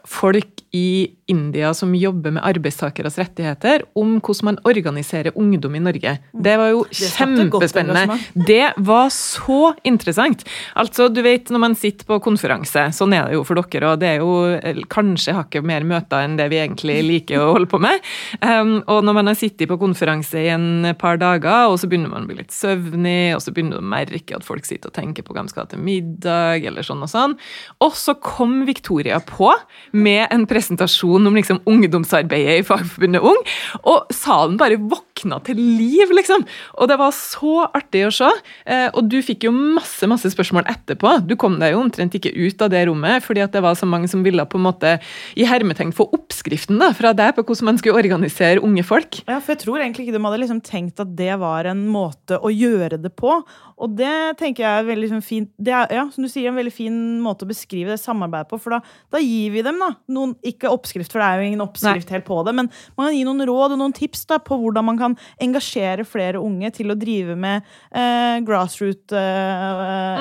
folk 0.06 0.62
i 0.76 1.08
India 1.26 1.70
som 1.74 1.94
jobber 1.96 2.34
med 2.36 2.44
arbeidstakeres 2.44 3.16
rettigheter, 3.18 3.82
om 3.96 4.18
hvordan 4.20 4.44
man 4.46 4.58
organiserer 4.68 5.34
ungdom 5.34 5.74
i 5.74 5.80
Norge. 5.82 6.12
Det 6.30 6.56
var 6.60 6.68
jo 6.70 6.82
det 6.90 7.08
kjempespennende. 7.16 8.18
Det 8.34 8.74
var 8.84 9.08
så 9.14 9.72
interessant. 9.88 10.44
Altså, 10.78 11.08
du 11.08 11.22
vet 11.24 11.50
når 11.50 11.62
man 11.62 11.76
sitter 11.78 12.06
på 12.06 12.18
konferanse, 12.22 12.84
sånn 12.94 13.14
er 13.16 13.30
det 13.30 13.38
jo 13.38 13.44
for 13.48 13.58
dere, 13.58 13.94
og 13.94 14.02
det 14.02 14.10
er 14.10 14.20
jo 14.20 14.84
kanskje 14.92 15.34
hakket 15.38 15.66
mer 15.66 15.86
møter 15.88 16.26
enn 16.26 16.36
det 16.38 16.50
vi 16.52 16.60
egentlig 16.60 16.98
liker 17.06 17.42
å 17.42 17.54
holde 17.56 17.70
på 17.72 17.80
med. 17.82 18.04
Og 18.44 19.00
når 19.06 19.18
man 19.20 19.32
har 19.32 19.38
sittet 19.40 19.70
på 19.70 19.80
konferanse 19.80 20.44
i 20.44 20.52
en 20.52 20.92
par 21.00 21.16
dager, 21.22 21.72
og 21.72 21.80
så 21.80 21.88
begynner 21.90 22.12
man 22.12 22.28
å 22.28 22.30
bli 22.30 22.38
litt 22.42 22.54
søvnig, 22.54 23.34
og 23.34 23.42
så 23.42 23.50
begynner 23.56 23.80
du 23.80 23.82
å 23.82 23.94
merke 23.96 24.36
at 24.36 24.46
folk 24.46 24.68
sitter 24.68 24.92
og 24.92 24.98
tenker 25.00 25.26
på 25.26 25.32
hva 25.34 25.42
de 25.46 25.54
skal 25.54 25.64
ha 25.64 25.72
til 25.72 25.82
middag, 25.82 26.68
eller 26.68 26.86
sånn 26.86 27.02
og 27.06 27.10
sånn. 27.10 27.38
Og 27.82 27.96
så 27.96 28.14
kom 28.20 28.60
Victoria 28.68 28.85
på 29.28 29.52
med 29.92 30.26
en 30.30 30.46
presentasjon 30.48 31.26
om 31.26 31.36
liksom 31.36 31.60
ungdomsarbeidet 31.66 32.60
i 32.60 32.66
Fagforbundet 32.66 33.24
Ung, 33.26 33.40
og 33.82 34.12
salen 34.14 34.58
bare 34.60 34.80
våkna 35.16 35.42
til 35.44 35.56
liv, 35.56 36.10
liksom. 36.12 36.44
Og 36.78 36.88
det 36.88 36.98
var 36.98 37.12
så 37.12 37.66
artig 37.72 38.06
å 38.06 38.12
se. 38.12 38.28
Eh, 38.66 38.88
og 38.92 39.08
du 39.08 39.20
fikk 39.22 39.46
jo 39.46 39.52
masse 39.52 40.06
masse 40.06 40.28
spørsmål 40.30 40.66
etterpå. 40.66 41.26
Du 41.26 41.36
kom 41.36 41.58
deg 41.60 41.72
jo 41.72 41.82
omtrent 41.82 42.14
ikke 42.14 42.34
ut 42.34 42.60
av 42.62 42.70
det 42.70 42.86
rommet, 42.86 43.22
fordi 43.24 43.42
at 43.42 43.52
det 43.52 43.62
var 43.62 43.74
så 43.74 43.86
mange 43.86 44.08
som 44.08 44.22
ville 44.24 44.44
på 44.46 44.58
en 44.58 44.66
måte 44.66 44.98
i 45.36 45.46
hermetegn 45.46 45.94
få 45.94 46.08
oppskriften 46.12 46.78
da, 46.78 46.92
fra 46.92 47.12
deg 47.16 47.34
på 47.36 47.44
hvordan 47.44 47.70
man 47.70 47.78
skulle 47.78 47.98
organisere 47.98 48.62
unge 48.62 48.84
folk. 48.86 49.22
Ja, 49.26 49.40
for 49.40 49.54
jeg 49.54 49.64
tror 49.64 49.80
egentlig 49.80 50.06
ikke 50.06 50.16
de 50.18 50.24
hadde 50.26 50.42
liksom 50.42 50.62
tenkt 50.64 51.00
at 51.00 51.16
det 51.16 51.34
var 51.40 51.68
en 51.70 51.86
måte 51.88 52.38
å 52.40 52.52
gjøre 52.52 53.00
det 53.00 53.14
på. 53.16 53.40
Og 53.76 53.92
det 53.92 54.38
tenker 54.40 54.64
jeg 54.64 54.80
er 54.80 54.86
veldig 54.86 55.04
liksom, 55.04 55.20
fint 55.20 55.50
Det 55.60 55.72
er 55.76 55.90
ja, 55.92 56.06
som 56.12 56.24
du 56.24 56.30
sier, 56.32 56.48
en 56.48 56.56
veldig 56.56 56.72
fin 56.72 56.96
måte 57.20 57.44
å 57.44 57.50
beskrive 57.50 57.92
det 57.92 58.00
samarbeidet 58.00 58.48
på. 58.48 58.58
For 58.60 58.76
da, 58.76 58.80
da 59.12 59.20
gir 59.20 59.52
vi 59.52 59.64
dem 59.66 59.80
da, 59.82 59.90
noen, 60.12 60.32
ikke 60.46 60.72
oppskrift, 60.72 61.12
for 61.12 61.20
det 61.20 61.28
er 61.28 61.42
jo 61.42 61.50
ingen 61.50 61.64
oppskrift 61.64 62.08
Nei. 62.08 62.16
helt 62.16 62.28
på 62.28 62.40
det, 62.46 62.54
men 62.56 62.70
man 62.96 63.10
kan 63.10 63.16
gi 63.18 63.24
noen 63.28 63.44
råd 63.50 63.74
og 63.76 63.80
noen 63.82 63.94
tips 63.96 64.24
da, 64.30 64.40
på 64.42 64.56
hvordan 64.60 64.86
man 64.88 65.00
kan 65.00 65.05
engasjere 65.42 66.06
flere 66.08 66.42
unge 66.42 66.72
til 66.74 66.90
å 66.90 66.98
drive 66.98 67.36
med 67.38 67.62
eh, 67.92 68.42
grassroot 68.46 69.14
eh, 69.14 69.62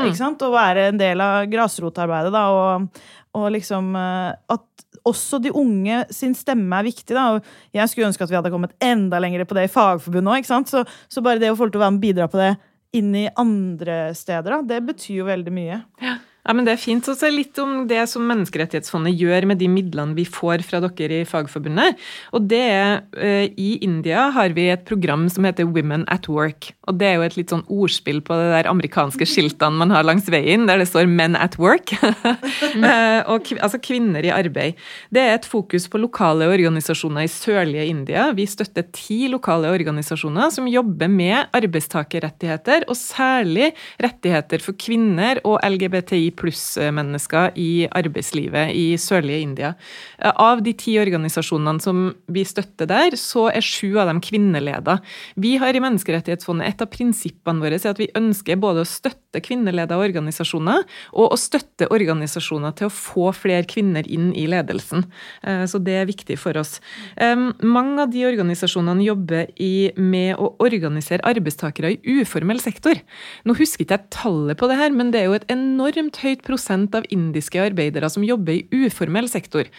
mm. 0.01 0.05
ikke 0.09 0.19
sant? 0.21 0.45
Og 0.45 0.55
være 0.55 0.89
en 0.91 1.01
del 1.01 1.23
av 1.23 1.49
grasrotarbeidet. 1.51 2.33
da, 2.35 2.45
og, 2.53 3.03
og 3.35 3.49
liksom 3.55 3.95
eh, 3.99 4.35
At 4.55 4.67
også 5.05 5.39
de 5.43 5.51
unge 5.53 6.03
sin 6.13 6.33
stemme 6.37 6.77
er 6.79 6.87
viktig. 6.87 7.13
da, 7.15 7.35
og 7.35 7.75
Jeg 7.75 7.91
skulle 7.91 8.11
ønske 8.11 8.25
at 8.25 8.31
vi 8.31 8.37
hadde 8.39 8.53
kommet 8.53 8.77
enda 8.83 9.19
lenger 9.21 9.45
på 9.45 9.57
det 9.57 9.67
i 9.67 9.73
Fagforbundet 9.73 10.39
òg. 10.39 10.69
Så, 10.69 10.85
så 10.85 11.25
bare 11.25 11.41
det 11.41 11.51
å 11.53 11.57
få 11.57 11.67
lov 11.67 11.75
til 11.75 11.81
å 11.81 11.85
være 11.85 11.95
med 11.97 12.01
og 12.01 12.07
bidra 12.07 12.29
på 12.31 12.41
det 12.41 12.53
inn 12.95 13.11
i 13.17 13.25
andre 13.35 14.13
steder, 14.15 14.55
da, 14.55 14.61
det 14.63 14.85
betyr 14.87 15.19
jo 15.19 15.27
veldig 15.27 15.53
mye. 15.53 15.81
Ja. 16.03 16.15
Ja, 16.45 16.53
men 16.53 16.65
Det 16.65 16.75
er 16.75 16.77
fint. 16.77 17.07
å 17.09 17.15
se 17.17 17.29
litt 17.33 17.57
om 17.57 17.87
det 17.89 18.03
som 18.09 18.25
Menneskerettighetsfondet 18.29 19.17
gjør 19.17 19.47
med 19.49 19.57
de 19.57 19.67
midlene 19.67 20.13
vi 20.13 20.25
får 20.25 20.61
fra 20.61 20.79
dere 20.79 21.21
i 21.23 21.25
Fagforbundet. 21.25 21.97
Og 22.33 22.47
det 22.47 22.61
er, 22.61 23.01
uh, 23.17 23.49
I 23.49 23.79
India 23.81 24.29
har 24.29 24.53
vi 24.53 24.69
et 24.69 24.85
program 24.85 25.27
som 25.27 25.43
heter 25.43 25.65
Women 25.65 26.05
at 26.07 26.29
Work. 26.29 26.73
og 26.87 26.99
Det 26.99 27.07
er 27.07 27.15
jo 27.15 27.25
et 27.25 27.37
litt 27.37 27.49
sånn 27.49 27.65
ordspill 27.65 28.21
på 28.21 28.37
det 28.37 28.51
der 28.53 28.69
amerikanske 28.69 29.25
skiltene 29.25 29.73
man 29.73 29.89
har 29.89 30.03
langs 30.03 30.29
veien, 30.29 30.67
der 30.67 30.77
det 30.77 30.87
står 30.87 31.07
'Men 31.09 31.35
at 31.35 31.57
Work'. 31.57 31.97
uh, 32.03 33.23
og, 33.33 33.41
altså 33.57 33.81
kvinner 33.81 34.23
i 34.23 34.29
arbeid. 34.29 34.75
Det 35.11 35.21
er 35.21 35.33
et 35.33 35.45
fokus 35.45 35.87
på 35.87 35.97
lokale 35.97 36.45
organisasjoner 36.45 37.25
i 37.25 37.31
sørlige 37.31 37.89
India. 37.89 38.31
Vi 38.31 38.45
støtter 38.45 38.85
ti 38.93 39.27
lokale 39.27 39.65
organisasjoner 39.73 40.51
som 40.51 40.67
jobber 40.67 41.09
med 41.09 41.49
arbeidstakerrettigheter, 41.53 42.85
og 42.87 42.95
særlig 42.95 43.73
rettigheter 43.99 44.61
for 44.61 44.73
kvinner 44.73 45.41
og 45.43 45.59
LGBTI 45.63 46.34
pluss-mennesker 46.37 47.55
i 47.59 47.87
arbeidslivet 47.95 48.73
i 48.75 48.85
sørlige 49.01 49.41
India. 49.45 49.73
Av 50.19 50.61
de 50.65 50.73
ti 50.77 50.97
organisasjonene 51.01 51.83
som 51.83 52.07
vi 52.31 52.45
støtter 52.47 52.89
der, 52.89 53.17
så 53.19 53.47
er 53.51 53.65
sju 53.65 53.97
av 54.01 54.09
dem 54.09 54.21
kvinneleda. 54.23 54.99
Vi 55.39 55.55
har 55.61 55.75
i 55.75 55.83
Menneskerettighetsfondet 55.83 56.69
et 56.69 56.83
av 56.83 56.91
prinsippene 56.91 57.63
våre 57.63 57.79
er 57.79 57.91
at 57.91 58.01
vi 58.01 58.09
ønsker 58.17 58.59
både 58.61 58.83
å 58.83 58.89
støtte 58.89 59.41
kvinneleda 59.43 59.97
organisasjoner 59.99 60.83
og 61.13 61.33
å 61.35 61.39
støtte 61.39 61.89
organisasjoner 61.91 62.75
til 62.79 62.89
å 62.89 62.93
få 62.93 63.31
flere 63.35 63.67
kvinner 63.69 64.07
inn 64.11 64.31
i 64.35 64.47
ledelsen. 64.49 65.05
Eh, 65.43 65.65
så 65.69 65.81
det 65.83 65.97
er 65.99 66.09
viktig 66.09 66.37
for 66.39 66.57
oss. 66.59 66.77
Mange 67.15 68.03
av 68.03 68.11
de 68.13 68.23
organisasjonene 68.27 69.03
jobber 69.05 69.51
med 69.99 70.39
å 70.41 70.51
organisere 70.63 71.25
arbeidstakere 71.27 71.93
i 71.95 72.19
uformell 72.21 72.59
sektor. 72.63 72.99
Nå 73.45 73.55
husker 73.59 73.85
ikke 73.85 73.97
jeg 73.97 74.13
tallet 74.15 74.59
på 74.59 74.69
det 74.69 74.79
her, 74.79 74.93
men 74.95 75.11
det 75.13 75.21
er 75.21 75.29
jo 75.29 75.37
et 75.37 75.47
enormt 75.51 76.21
høyt 76.25 76.43
prosent 76.45 76.95
av 76.97 77.05
indiske 77.13 77.61
arbeidere 77.61 78.09
som 78.11 78.25
jobber 78.25 78.57
i 78.57 78.85
uformell 78.85 79.29
sektor. 79.31 79.69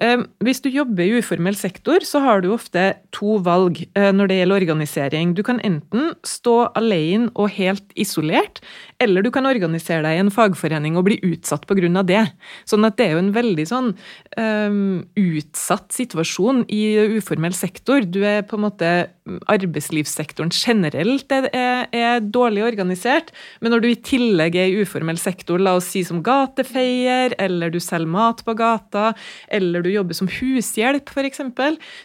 Eh, 0.00 0.24
hvis 0.44 0.62
du 0.64 0.70
jobber 0.72 1.04
i 1.04 1.20
uformell 1.20 1.56
sektor, 1.58 2.04
så 2.06 2.22
har 2.24 2.44
du 2.44 2.50
ofte 2.54 2.92
to 3.14 3.38
valg 3.44 3.82
eh, 3.96 4.10
når 4.14 4.30
det 4.30 4.38
gjelder 4.40 4.60
organisering. 4.62 5.34
Du 5.36 5.42
kan 5.46 5.60
enten 5.64 6.12
stå 6.26 6.70
alene 6.78 7.30
og 7.34 7.52
helt 7.56 7.94
isolert, 7.98 8.60
eller 9.02 9.24
du 9.24 9.30
kan 9.34 9.48
organisere 9.48 10.04
deg 10.04 10.18
i 10.18 10.22
en 10.24 10.32
fagforening 10.34 10.98
og 10.98 11.08
bli 11.08 11.18
utsatt 11.24 11.66
pga. 11.68 12.02
det. 12.06 12.22
Sånn 12.68 12.84
at 12.86 12.96
det 12.98 13.08
er 13.08 13.16
jo 13.16 13.24
en 13.24 13.34
veldig 13.34 13.66
sånn 13.68 13.90
um, 14.38 15.04
utsatt 15.18 15.92
situasjon 15.92 16.64
i 16.72 16.82
uformell 17.18 17.54
sektor. 17.56 18.04
Du 18.04 18.22
er 18.24 18.44
på 18.46 18.56
en 18.58 18.66
måte 18.66 18.92
Arbeidslivssektoren 19.24 20.50
generelt 20.52 21.30
er, 21.32 21.46
er, 21.56 21.86
er 21.96 22.18
dårlig 22.20 22.60
organisert, 22.66 23.30
men 23.64 23.72
når 23.72 23.80
du 23.80 23.86
i 23.88 23.96
tillegg 24.04 24.58
er 24.60 24.68
i 24.68 24.82
uformell 24.84 25.16
sektor, 25.20 25.62
la 25.62 25.72
oss 25.78 25.88
si 25.94 26.02
som 26.04 26.20
gatefeier, 26.24 27.32
eller 27.40 27.72
du 27.72 27.78
selger 27.80 28.10
mat 28.12 28.42
på 28.44 28.52
gata, 28.58 29.14
eller 29.48 29.84
du 29.84 29.88
jobber 29.88 30.18
som 30.18 30.28
hushjelp, 30.28 31.08
f.eks. 31.08 31.40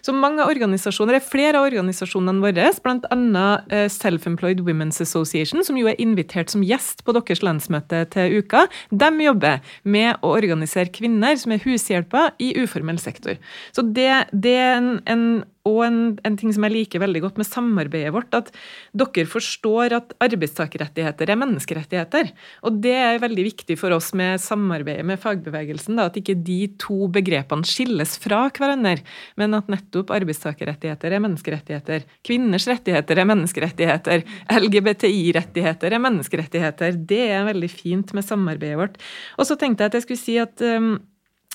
Så 0.07 0.15
mange 0.15 0.47
organisasjoner, 0.47 1.17
det 1.17 1.21
er 1.21 1.27
flere 1.27 1.59
av 1.59 1.67
organisasjonene 1.67 2.39
våre, 2.45 2.71
bl.a. 2.87 3.19
Eh, 3.67 3.89
Self-Employed 3.91 4.63
Women's 4.63 5.03
Association, 5.03 5.65
som 5.67 5.75
jo 5.79 5.91
er 5.91 5.99
invitert 5.99 6.55
som 6.55 6.63
gjest 6.63 7.03
på 7.03 7.17
deres 7.19 7.43
landsmøte 7.43 8.05
til 8.15 8.39
uka, 8.39 8.63
de 8.95 9.11
jobber 9.27 9.59
med 9.83 10.23
å 10.23 10.37
organisere 10.39 10.95
kvinner 10.95 11.35
som 11.39 11.51
er 11.51 11.63
hushjelper 11.67 12.31
i 12.39 12.53
uformell 12.63 13.01
sektor. 13.01 13.35
Så 13.75 13.83
det, 13.83 14.11
det 14.31 14.55
er 14.55 14.77
en, 14.79 14.93
en 15.03 15.25
og 15.67 15.79
en, 15.83 15.97
en, 16.23 16.37
ting 16.39 16.53
som 16.55 16.63
jeg 16.65 16.73
liker 16.73 17.01
veldig 17.03 17.21
godt 17.25 17.39
med 17.41 17.47
samarbeidet 17.47 18.13
vårt, 18.15 18.35
at 18.37 18.51
dere 18.95 19.27
forstår 19.27 19.95
at 19.97 20.13
arbeidstakerrettigheter 20.23 21.31
er 21.33 21.39
menneskerettigheter. 21.41 22.31
Og 22.67 22.79
det 22.83 22.95
er 22.95 23.21
veldig 23.21 23.45
viktig 23.49 23.77
for 23.79 23.95
oss 23.95 24.13
med 24.17 24.39
samarbeidet 24.43 25.03
med 25.07 25.19
fagbevegelsen, 25.21 25.99
da, 25.99 26.07
at 26.07 26.19
ikke 26.19 26.37
de 26.47 26.61
to 26.79 27.09
begrepene 27.11 27.67
skilles 27.67 28.15
fra 28.23 28.45
hverandre, 28.55 29.03
men 29.39 29.57
at 29.57 29.69
nettopp 29.71 30.13
arbeidstakerrettigheter 30.15 31.15
er 31.15 31.23
menneskerettigheter, 31.27 32.07
kvinners 32.25 32.67
rettigheter 32.69 33.19
er 33.19 33.29
menneskerettigheter, 33.29 34.25
LGBTI-rettigheter 34.55 35.95
er 35.95 36.03
menneskerettigheter. 36.07 36.99
Det 37.09 37.23
er 37.35 37.47
veldig 37.51 37.71
fint 37.71 38.15
med 38.15 38.25
samarbeidet 38.25 38.79
vårt. 38.79 38.99
Og 39.37 39.47
så 39.49 39.59
tenkte 39.59 39.83
jeg 39.83 39.91
at 39.91 39.99
jeg 39.99 40.07
skulle 40.07 40.23
si 40.23 40.39
at 40.41 40.63
um, 40.79 40.93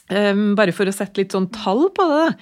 bare 0.09 0.73
for 0.77 0.85
å 0.85 0.93
sette 0.93 1.23
litt 1.23 1.33
sånn 1.33 1.47
tall 1.55 1.87
på 1.97 2.05
det, 2.11 2.35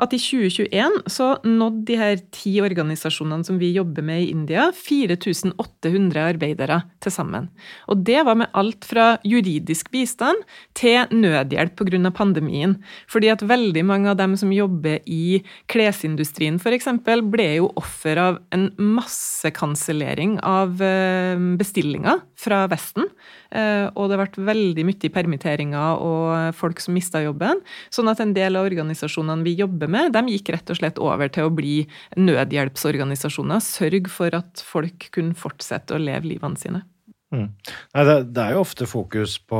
at 0.00 0.14
i 0.16 0.20
2021 0.20 1.02
så 1.10 1.34
nådde 1.44 1.84
de 1.90 1.98
her 2.00 2.20
ti 2.32 2.54
organisasjonene 2.64 3.44
som 3.44 3.58
vi 3.60 3.72
jobber 3.74 4.04
med 4.06 4.22
i 4.22 4.30
India, 4.32 4.70
4800 4.72 6.22
arbeidere 6.24 6.80
til 7.04 7.12
sammen. 7.12 7.50
Og 7.92 8.00
det 8.08 8.22
var 8.24 8.38
med 8.40 8.50
alt 8.56 8.86
fra 8.88 9.18
juridisk 9.26 9.90
bistand 9.92 10.40
til 10.74 11.04
nødhjelp 11.12 11.76
pga. 11.76 12.10
pandemien. 12.10 12.76
Fordi 13.08 13.28
at 13.28 13.42
veldig 13.42 13.84
mange 13.84 14.10
av 14.10 14.16
dem 14.16 14.36
som 14.36 14.52
jobber 14.52 15.00
i 15.06 15.42
klesindustrien 15.68 16.56
f.eks., 16.60 16.88
ble 17.30 17.48
jo 17.58 17.70
offer 17.76 18.16
av 18.16 18.38
en 18.54 18.70
massekansellering 18.78 20.38
av 20.46 20.80
ehm, 20.80 21.56
bestillinger 21.60 22.22
fra 22.38 22.64
Vesten. 22.70 23.08
Eh, 23.50 23.88
og 23.94 24.08
det 24.08 24.16
har 24.16 24.24
vært 24.24 24.40
veldig 24.50 24.86
mye 24.88 25.12
permitteringer 25.12 26.00
og 26.04 26.56
folk 26.56 26.80
som 26.82 26.96
mista 27.10 27.22
jobben. 27.24 27.60
Sånn 27.90 28.08
at 28.08 28.20
en 28.20 28.34
del 28.34 28.56
av 28.56 28.68
organisasjonene 28.68 29.44
vi 29.44 29.56
jobber 29.58 29.90
med, 29.90 30.12
de 30.14 30.36
gikk 30.36 30.54
rett 30.54 30.70
og 30.70 30.78
slett 30.78 30.98
over 30.98 31.28
til 31.28 31.48
å 31.48 31.50
bli 31.50 31.88
nødhjelpsorganisasjoner. 32.16 33.60
Sørg 33.60 34.08
for 34.08 34.30
at 34.34 34.62
folk 34.62 35.10
kunne 35.12 35.34
fortsette 35.34 35.94
å 35.94 36.00
leve 36.00 36.30
livene 36.30 36.56
sine. 36.56 36.84
Mm. 37.30 37.46
Nei, 37.94 38.04
det, 38.08 38.14
det, 38.34 38.42
er 38.42 38.56
jo 38.56 38.62
ofte 38.64 38.88
fokus 38.90 39.36
på 39.38 39.58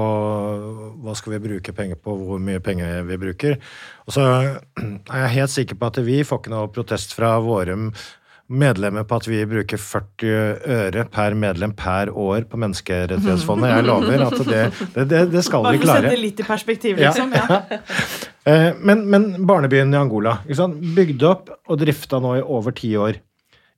hva 1.05 1.13
skal 1.15 1.37
vi 1.37 1.43
bruke 1.45 1.73
penger 1.73 2.01
på, 2.03 2.17
hvor 2.19 2.41
mye 2.43 2.59
penger 2.59 3.05
vi 3.07 3.19
bruker. 3.21 3.61
Og 4.09 4.17
så 4.17 4.25
er 4.27 5.21
jeg 5.23 5.37
helt 5.37 5.55
sikker 5.55 5.79
på 5.79 5.91
at 5.93 6.01
vi 6.03 6.25
får 6.27 6.43
ikke 6.43 6.55
noe 6.55 6.73
protest 6.75 7.15
fra 7.15 7.37
våre 7.45 7.77
medlemmer 8.51 9.07
på 9.07 9.19
at 9.21 9.29
vi 9.31 9.39
bruker 9.47 9.79
40 9.79 10.31
øre 10.75 11.05
per 11.13 11.37
medlem 11.39 11.73
per 11.79 12.11
år 12.11 12.49
på 12.51 12.59
Menneskerettighetsfondet. 12.61 13.71
Jeg 13.71 13.87
lover 13.87 14.25
at 14.27 14.43
det, 14.49 14.63
det, 14.97 15.23
det 15.31 15.45
skal 15.47 15.67
vi 15.69 15.79
klare. 15.79 15.79
Bare 15.79 15.81
for 15.81 15.87
å 15.87 15.95
sette 15.95 16.15
det 16.15 16.23
litt 16.25 16.43
i 16.43 16.49
perspektiv, 16.49 17.01
liksom. 17.01 17.37
Ja. 17.37 17.47
ja. 17.49 17.81
Eh, 18.49 18.71
men, 18.81 19.03
men, 19.13 19.25
barnebyen 19.45 19.93
i 19.93 19.99
Angola, 19.99 20.39
bygd 20.97 21.25
opp 21.29 21.51
og 21.69 21.77
drifta 21.83 22.23
nå 22.25 22.31
i 22.39 22.41
over 22.41 22.73
ti 22.73 22.89
år. 22.97 23.19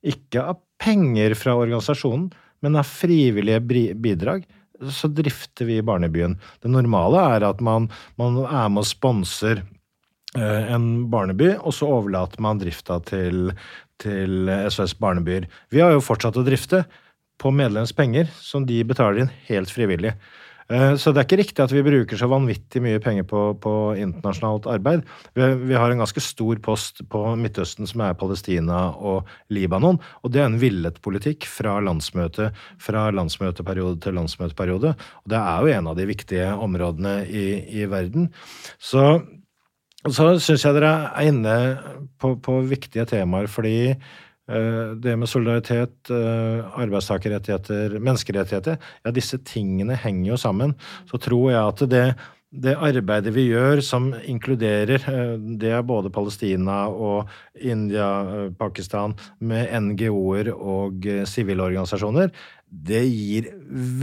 Ikke 0.07 0.45
av 0.53 0.61
penger 0.79 1.35
fra 1.35 1.57
organisasjonen, 1.59 2.29
men 2.63 2.79
av 2.79 2.87
frivillige 2.87 3.59
bidrag 3.99 4.47
så 4.91 5.07
drifter 5.11 5.67
vi 5.67 5.81
barnebyen. 5.83 6.37
Det 6.63 6.71
normale 6.71 7.21
er 7.35 7.45
at 7.47 7.61
man, 7.63 7.89
man 8.19 8.39
er 8.43 8.71
med 8.71 8.83
og 8.83 8.89
sponser 8.89 9.61
eh, 9.61 10.73
en 10.73 11.09
barneby, 11.11 11.53
og 11.59 11.75
så 11.75 11.89
overlater 11.99 12.43
man 12.43 12.61
drifta 12.61 12.99
til, 13.07 13.53
til 14.01 14.49
SOS 14.69 14.95
Barnebyer. 14.99 15.49
Vi 15.73 15.83
har 15.83 15.93
jo 15.93 16.03
fortsatt 16.03 16.37
å 16.39 16.45
drifte 16.45 16.83
på 17.41 17.51
medlems 17.51 17.93
penger, 17.95 18.29
som 18.39 18.65
de 18.65 18.79
betaler 18.87 19.23
inn 19.23 19.35
helt 19.49 19.71
frivillig. 19.73 20.13
Eh, 20.71 20.93
så 20.95 21.11
det 21.11 21.21
er 21.21 21.27
ikke 21.27 21.39
riktig 21.41 21.63
at 21.63 21.73
vi 21.73 21.83
bruker 21.85 22.19
så 22.19 22.29
vanvittig 22.31 22.81
mye 22.83 23.01
penger 23.03 23.25
på, 23.27 23.41
på 23.61 23.73
internasjonalt 23.99 24.67
arbeid. 24.71 25.03
Vi, 25.35 25.49
vi, 25.67 25.75
har 25.77 25.91
en 25.91 26.03
ganske 26.03 26.23
stor 26.23 26.61
post 26.63 27.03
på 27.11 27.23
Midtøsten 27.39 27.89
som 27.89 28.05
er 28.05 28.17
Palestina 28.19 28.85
og 28.95 29.29
Libanon. 29.53 29.99
Og 30.23 30.33
det 30.33 30.43
er 30.43 30.49
en 30.49 30.59
villet 30.61 31.01
politikk 31.03 31.47
fra 31.49 31.79
landsmøte 31.83 32.51
fra 32.81 33.09
landsmøteperiode 33.15 33.99
til 34.05 34.17
landsmøteperiode. 34.19 34.95
Og 34.95 35.33
det 35.33 35.39
er 35.41 35.61
jo 35.61 35.77
en 35.77 35.91
av 35.91 35.99
de 35.99 36.09
viktige 36.09 36.49
områdene 36.55 37.17
i, 37.27 37.47
i 37.83 37.87
verden. 37.91 38.31
Så 38.79 39.05
så 40.11 40.33
syns 40.43 40.65
jeg 40.65 40.75
dere 40.75 40.91
er 41.13 41.31
inne 41.31 41.55
på, 42.19 42.35
på 42.43 42.59
viktige 42.67 43.05
temaer, 43.07 43.47
fordi 43.51 43.93
uh, 43.93 44.91
det 44.99 45.15
med 45.19 45.31
solidaritet, 45.31 45.95
uh, 46.11 46.67
arbeidstakerrettigheter, 46.83 47.95
menneskerettigheter, 47.99 48.79
ja, 49.05 49.13
disse 49.15 49.39
tingene 49.47 49.95
henger 49.95 50.33
jo 50.33 50.39
sammen. 50.39 50.75
Så 51.07 51.21
tror 51.23 51.53
jeg 51.53 51.61
at 51.61 51.85
det, 51.93 52.03
det 52.51 52.75
arbeidet 52.75 53.31
vi 53.33 53.47
gjør 53.47 53.79
som 53.85 54.11
inkluderer 54.19 55.07
uh, 55.07 55.39
Det 55.39 55.71
er 55.71 55.87
både 55.87 56.11
Palestina 56.11 56.83
og 56.91 57.31
India, 57.55 58.51
Pakistan, 58.59 59.15
med 59.39 59.71
NGO-er 59.87 60.51
og 60.51 61.07
sivile 61.31 61.63
organisasjoner, 61.71 62.33
det 62.73 63.05
gir 63.05 63.53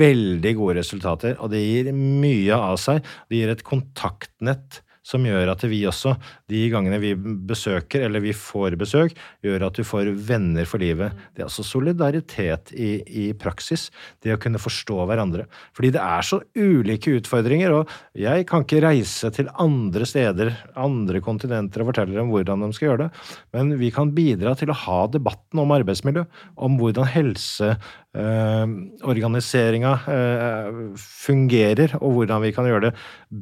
veldig 0.01 0.53
gode 0.57 0.81
resultater, 0.81 1.35
og 1.43 1.51
det 1.53 1.61
gir 1.61 1.89
mye 1.93 2.55
av 2.57 2.79
seg. 2.81 3.03
Det 3.29 3.41
gir 3.43 3.51
et 3.53 3.67
kontaktnett 3.67 4.79
som 5.07 5.25
gjør 5.25 5.55
at 5.55 5.65
vi 5.71 5.83
også, 5.89 6.15
de 6.51 6.63
gangene 6.73 6.99
vi 7.03 7.13
besøker 7.15 8.07
eller 8.07 8.23
vi 8.25 8.35
får 8.37 8.77
besøk, 8.81 9.15
gjør 9.45 9.69
at 9.69 9.79
du 9.79 9.87
får 9.87 10.11
venner 10.29 10.69
for 10.69 10.83
livet. 10.83 11.15
Det 11.35 11.45
er 11.45 11.49
altså 11.49 11.65
solidaritet 11.67 12.73
i, 12.75 12.91
i 13.07 13.27
praksis. 13.39 13.89
Det 14.23 14.35
å 14.35 14.41
kunne 14.41 14.61
forstå 14.63 14.99
hverandre. 15.09 15.47
Fordi 15.77 15.93
det 15.95 16.03
er 16.03 16.27
så 16.27 16.41
ulike 16.59 17.15
utfordringer, 17.21 17.77
og 17.79 17.95
jeg 18.19 18.47
kan 18.51 18.67
ikke 18.67 18.83
reise 18.85 19.31
til 19.35 19.51
andre 19.63 20.09
steder, 20.09 20.53
andre 20.81 21.23
kontinenter 21.25 21.85
og 21.85 21.93
fortelle 21.93 22.17
dem 22.17 22.33
hvordan 22.33 22.67
de 22.67 22.73
skal 22.77 22.91
gjøre 22.91 23.07
det, 23.07 23.25
men 23.57 23.75
vi 23.81 23.93
kan 23.95 24.13
bidra 24.17 24.55
til 24.59 24.73
å 24.73 24.79
ha 24.87 25.01
debatten 25.11 25.63
om 25.63 25.75
arbeidsmiljø, 25.75 26.27
om 26.61 26.79
hvordan 26.81 27.09
helse 27.11 27.75
eh, 28.17 28.77
organiseringa 29.07 29.97
eh, 30.15 30.81
fungerer, 31.01 31.99
og 32.01 32.19
hvordan 32.19 32.45
vi 32.45 32.55
kan 32.57 32.69
gjøre 32.69 32.91
det 32.91 32.95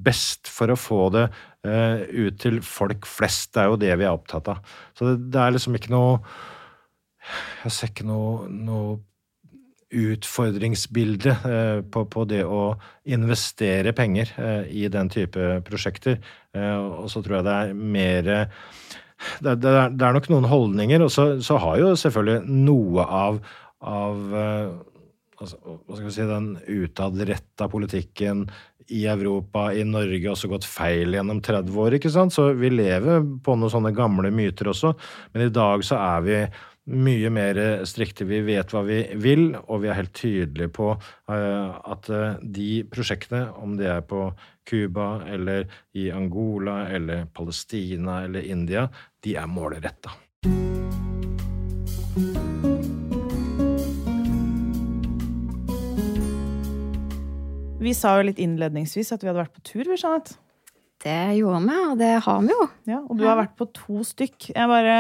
best 0.09 0.51
for 0.53 0.73
å 0.73 0.79
få 0.79 1.09
det 1.15 1.29
ut 1.67 2.37
til 2.39 2.61
folk 2.63 3.07
flest. 3.11 3.51
Det 3.55 3.61
er 3.61 3.73
jo 3.73 3.81
det 3.83 3.91
vi 3.99 4.07
er 4.07 4.15
opptatt 4.15 4.47
av. 4.53 4.61
Så 4.97 5.09
det, 5.09 5.31
det 5.35 5.41
er 5.43 5.55
liksom 5.57 5.75
ikke 5.75 5.91
noe 5.91 6.21
Jeg 7.65 7.75
ser 7.75 7.91
ikke 7.91 8.07
noe, 8.09 8.47
noe 8.49 9.01
utfordringsbilde 9.89 11.33
eh, 11.33 11.79
på, 11.89 12.05
på, 12.13 12.25
det 12.29 12.43
å 12.45 12.75
investere 13.09 13.95
penger 13.97 14.33
eh, 14.37 14.67
i 14.83 14.89
den 14.93 15.09
type 15.13 15.61
prosjekter. 15.65 16.19
Eh, 16.53 16.77
og 16.77 17.09
så 17.13 17.23
tror 17.25 17.39
jeg 17.39 17.47
det 17.49 17.55
er 17.57 17.79
mer 17.79 18.29
det, 18.29 19.55
det, 19.57 19.57
det, 19.65 20.05
er, 20.05 20.15
nok 20.15 20.29
noen 20.31 20.49
holdninger, 20.51 21.03
og 21.03 21.11
så, 21.13 21.31
så 21.45 21.57
har 21.63 21.81
jo 21.81 21.95
selvfølgelig 21.99 22.61
noe 22.69 23.07
av, 23.07 23.41
av 23.81 24.37
eh, 24.43 24.77
altså, 25.41 25.59
hva 25.65 25.97
skal 25.97 26.07
vi 26.11 26.15
si, 26.19 26.29
den 26.29 26.51
utadretta 26.85 27.71
politikken 27.73 28.47
i 28.95 29.05
Europa, 29.11 29.69
i 29.75 29.85
Norge, 29.85 30.31
også 30.33 30.51
gått 30.51 30.67
feil 30.69 31.13
gjennom 31.17 31.43
30 31.45 31.77
år. 31.85 31.99
ikke 31.99 32.13
sant? 32.13 32.35
Så 32.35 32.51
vi 32.59 32.71
lever 32.73 33.25
på 33.45 33.57
noen 33.57 33.73
sånne 33.73 33.93
gamle 33.97 34.33
myter 34.35 34.71
også. 34.73 34.95
Men 35.35 35.47
i 35.47 35.53
dag 35.53 35.85
så 35.87 36.01
er 36.01 36.27
vi 36.27 36.41
mye 36.89 37.31
mer 37.33 37.61
strikte. 37.89 38.25
Vi 38.29 38.41
vet 38.47 38.73
hva 38.73 38.83
vi 38.87 39.03
vil, 39.21 39.51
og 39.67 39.83
vi 39.83 39.91
er 39.91 39.99
helt 39.99 40.15
tydelige 40.17 40.73
på 40.79 40.93
uh, 40.95 41.71
at 41.93 42.09
uh, 42.09 42.39
de 42.41 42.85
prosjektene, 42.89 43.49
om 43.61 43.77
det 43.77 43.91
er 43.93 44.07
på 44.09 44.31
Cuba 44.69 45.25
eller 45.29 45.69
i 45.97 46.09
Angola 46.13 46.87
eller 46.93 47.27
Palestina 47.35 48.23
eller 48.25 48.49
India, 48.49 48.89
de 49.25 49.37
er 49.37 49.49
målretta. 49.49 50.17
Vi 57.79 57.95
sa 57.95 58.17
jo 58.19 58.27
litt 58.27 58.41
innledningsvis 58.43 59.13
at 59.15 59.23
vi 59.23 59.29
hadde 59.31 59.39
vært 59.45 59.55
på 59.55 59.63
tur. 59.63 59.85
vi, 59.87 59.95
Jeanette. 59.95 60.35
Det 60.99 61.19
gjorde 61.39 61.61
vi, 61.63 61.77
og 61.93 61.99
det 62.01 62.15
har 62.25 62.41
vi 62.43 62.51
jo. 62.51 62.65
Ja, 62.91 63.03
og 63.05 63.21
du 63.21 63.23
har 63.29 63.39
vært 63.39 63.55
på 63.59 63.69
to 63.71 64.03
stykk. 64.03 64.49
Jeg 64.51 64.71
bare, 64.71 64.97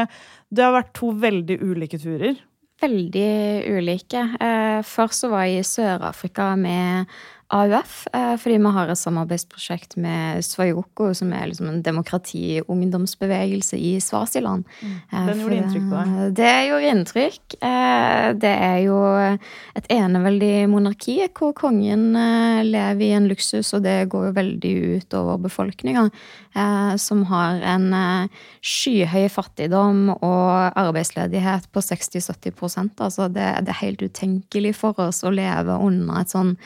det 0.54 0.62
har 0.62 0.76
vært 0.76 0.92
to 0.94 1.10
veldig 1.10 1.56
ulike 1.58 1.98
turer. 1.98 2.38
Veldig 2.78 3.32
ulike. 3.74 4.22
Eh, 4.38 4.78
først 4.86 5.24
så 5.24 5.32
var 5.32 5.48
jeg 5.48 5.64
i 5.64 5.66
Sør-Afrika 5.66 6.52
med 6.60 7.10
AUF, 7.48 8.06
eh, 8.12 8.34
fordi 8.36 8.58
vi 8.60 8.70
har 8.76 8.90
et 8.92 9.00
samarbeidsprosjekt 9.00 9.94
med 9.96 10.44
Svajoko, 10.44 11.14
som 11.16 11.30
er 11.32 11.46
liksom 11.48 11.70
en 11.70 11.82
demokrati-ungdomsbevegelse 11.82 13.78
i 13.80 13.94
Svasiland. 14.04 14.66
Mm. 14.82 14.98
Den 15.10 15.40
gjorde 15.40 15.56
inntrykk 15.56 15.86
på 15.88 16.02
deg? 16.02 16.34
Det 16.36 16.50
gjorde 16.68 16.90
inntrykk. 16.92 17.56
Eh, 17.70 18.26
det 18.44 18.52
er 18.52 18.76
jo 18.84 18.98
et 19.80 19.88
eneveldig 19.88 20.68
monarki 20.68 21.16
hvor 21.38 21.54
kongen 21.56 22.10
eh, 22.20 22.60
lever 22.68 23.06
i 23.06 23.14
en 23.16 23.30
luksus, 23.32 23.72
og 23.72 23.86
det 23.86 24.10
går 24.12 24.28
jo 24.28 24.36
veldig 24.42 24.74
ut 24.98 25.16
over 25.16 25.40
befolkninga, 25.48 26.08
som 26.98 27.20
har 27.30 27.60
en 27.70 27.92
skyhøy 28.66 29.28
fattigdom 29.30 30.08
og 30.16 30.78
arbeidsledighet 30.80 31.68
på 31.70 31.82
60-70 31.84 32.98
Altså 32.98 33.28
det, 33.30 33.46
det 33.62 33.70
er 33.70 33.84
helt 33.84 34.02
utenkelig 34.02 34.72
for 34.80 34.98
oss 34.98 35.22
å 35.22 35.30
leve 35.30 35.76
under 35.78 36.24
et 36.24 36.32
sånn 36.34 36.56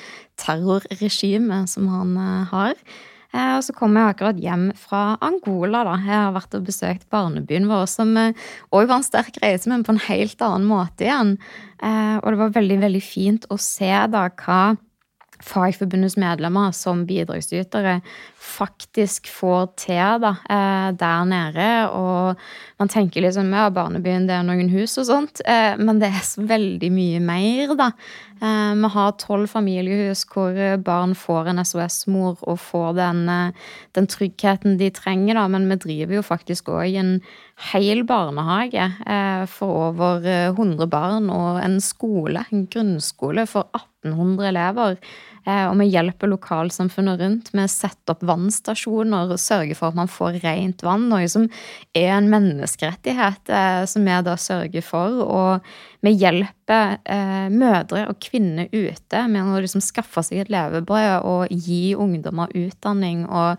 terrorregime 0.43 1.65
som 1.71 1.89
han 1.93 2.15
eh, 2.19 2.53
har. 2.53 2.85
Eh, 3.33 3.55
og 3.57 3.65
så 3.65 3.75
kom 3.77 3.97
jeg 3.97 4.13
akkurat 4.13 4.41
hjem 4.43 4.69
fra 4.79 5.17
Angola. 5.25 5.85
da. 5.89 5.97
Jeg 6.03 6.19
har 6.19 6.37
vært 6.37 6.59
og 6.59 6.69
besøkt 6.69 7.09
barnebyen 7.13 7.69
vår, 7.71 7.89
som 7.91 8.15
òg 8.19 8.31
eh, 8.83 8.87
var 8.87 8.97
en 8.99 9.09
sterk 9.09 9.41
reise, 9.45 9.71
men 9.73 9.87
på 9.87 9.95
en 9.95 10.07
helt 10.09 10.45
annen 10.45 10.69
måte 10.69 11.09
igjen. 11.09 11.37
Og 11.83 12.27
det 12.31 12.39
var 12.39 12.53
veldig, 12.55 12.79
veldig 12.79 13.03
fint 13.03 13.47
å 13.51 13.57
se 13.59 13.91
da 14.13 14.29
hva 14.31 14.63
Fagforbundets 15.43 16.15
medlemmer 16.23 16.71
som 16.71 17.01
bidragsytere 17.03 17.97
faktisk 18.39 19.27
får 19.27 19.65
til 19.83 20.21
da, 20.23 20.31
der 20.95 21.25
nede. 21.27 21.67
Og 21.91 22.39
man 22.79 22.93
tenker 22.93 23.25
liksom 23.25 23.51
ja, 23.51 23.65
barnebyen 23.75 24.29
det 24.29 24.37
er 24.37 24.47
noen 24.47 24.71
hus 24.71 24.95
og 25.03 25.09
sånt, 25.09 25.43
men 25.83 25.99
det 25.99 26.13
er 26.13 26.23
så 26.29 26.47
veldig 26.47 26.93
mye 26.95 27.25
mer, 27.27 27.75
da. 27.75 27.91
Eh, 28.43 28.75
vi 28.75 28.89
har 28.91 29.13
tolv 29.23 29.47
familiehus 29.47 30.25
hvor 30.33 30.57
barn 30.83 31.15
får 31.15 31.53
en 31.53 31.63
SOS-mor 31.63 32.41
og 32.43 32.59
får 32.59 32.97
den, 32.99 33.21
eh, 33.31 33.53
den, 33.95 34.09
tryggheten 34.11 34.79
de 34.81 34.91
trenger, 34.91 35.39
da. 35.39 35.47
Men 35.49 35.69
vi 35.71 35.77
driver 35.77 36.19
jo 36.19 36.23
faktisk 36.27 36.73
òg 36.75 36.97
en 36.99 37.13
hel 37.73 38.03
barnehage 38.03 38.89
eh, 39.07 39.47
for 39.47 39.93
over 39.93 40.27
100 40.51 40.91
barn 40.91 41.31
og 41.31 41.63
en 41.63 41.79
skole, 41.81 42.45
en 42.51 42.67
grunnskole 42.67 43.47
for 43.47 43.71
1800 43.79 44.49
elever. 44.51 44.99
Og 45.47 45.75
vi 45.81 45.89
hjelper 45.91 46.31
lokalsamfunnet 46.31 47.21
rundt 47.21 47.49
med 47.57 47.67
å 47.67 47.73
sette 47.73 48.15
opp 48.15 48.21
vannstasjoner 48.29 49.33
og 49.35 49.41
sørge 49.43 49.75
for 49.79 49.91
at 49.91 49.99
man 49.99 50.11
får 50.11 50.39
rent 50.45 50.85
vann, 50.87 51.09
noe 51.11 51.27
som 51.31 51.49
er 51.99 52.13
en 52.15 52.29
menneskerettighet 52.31 53.51
som 53.91 54.07
vi 54.07 54.19
da 54.29 54.37
sørger 54.39 54.87
for. 54.87 55.19
Og 55.25 56.07
vi 56.07 56.15
hjelper 56.15 57.01
mødre 57.51 58.05
og 58.13 58.21
kvinner 58.23 58.71
ute 58.71 59.25
med 59.33 59.51
å 59.51 59.65
liksom 59.65 59.83
skaffe 59.83 60.23
seg 60.27 60.45
et 60.45 60.55
levebrød 60.55 61.27
og 61.27 61.51
gi 61.51 61.97
ungdommer 61.99 62.55
utdanning. 62.55 63.27
og 63.27 63.59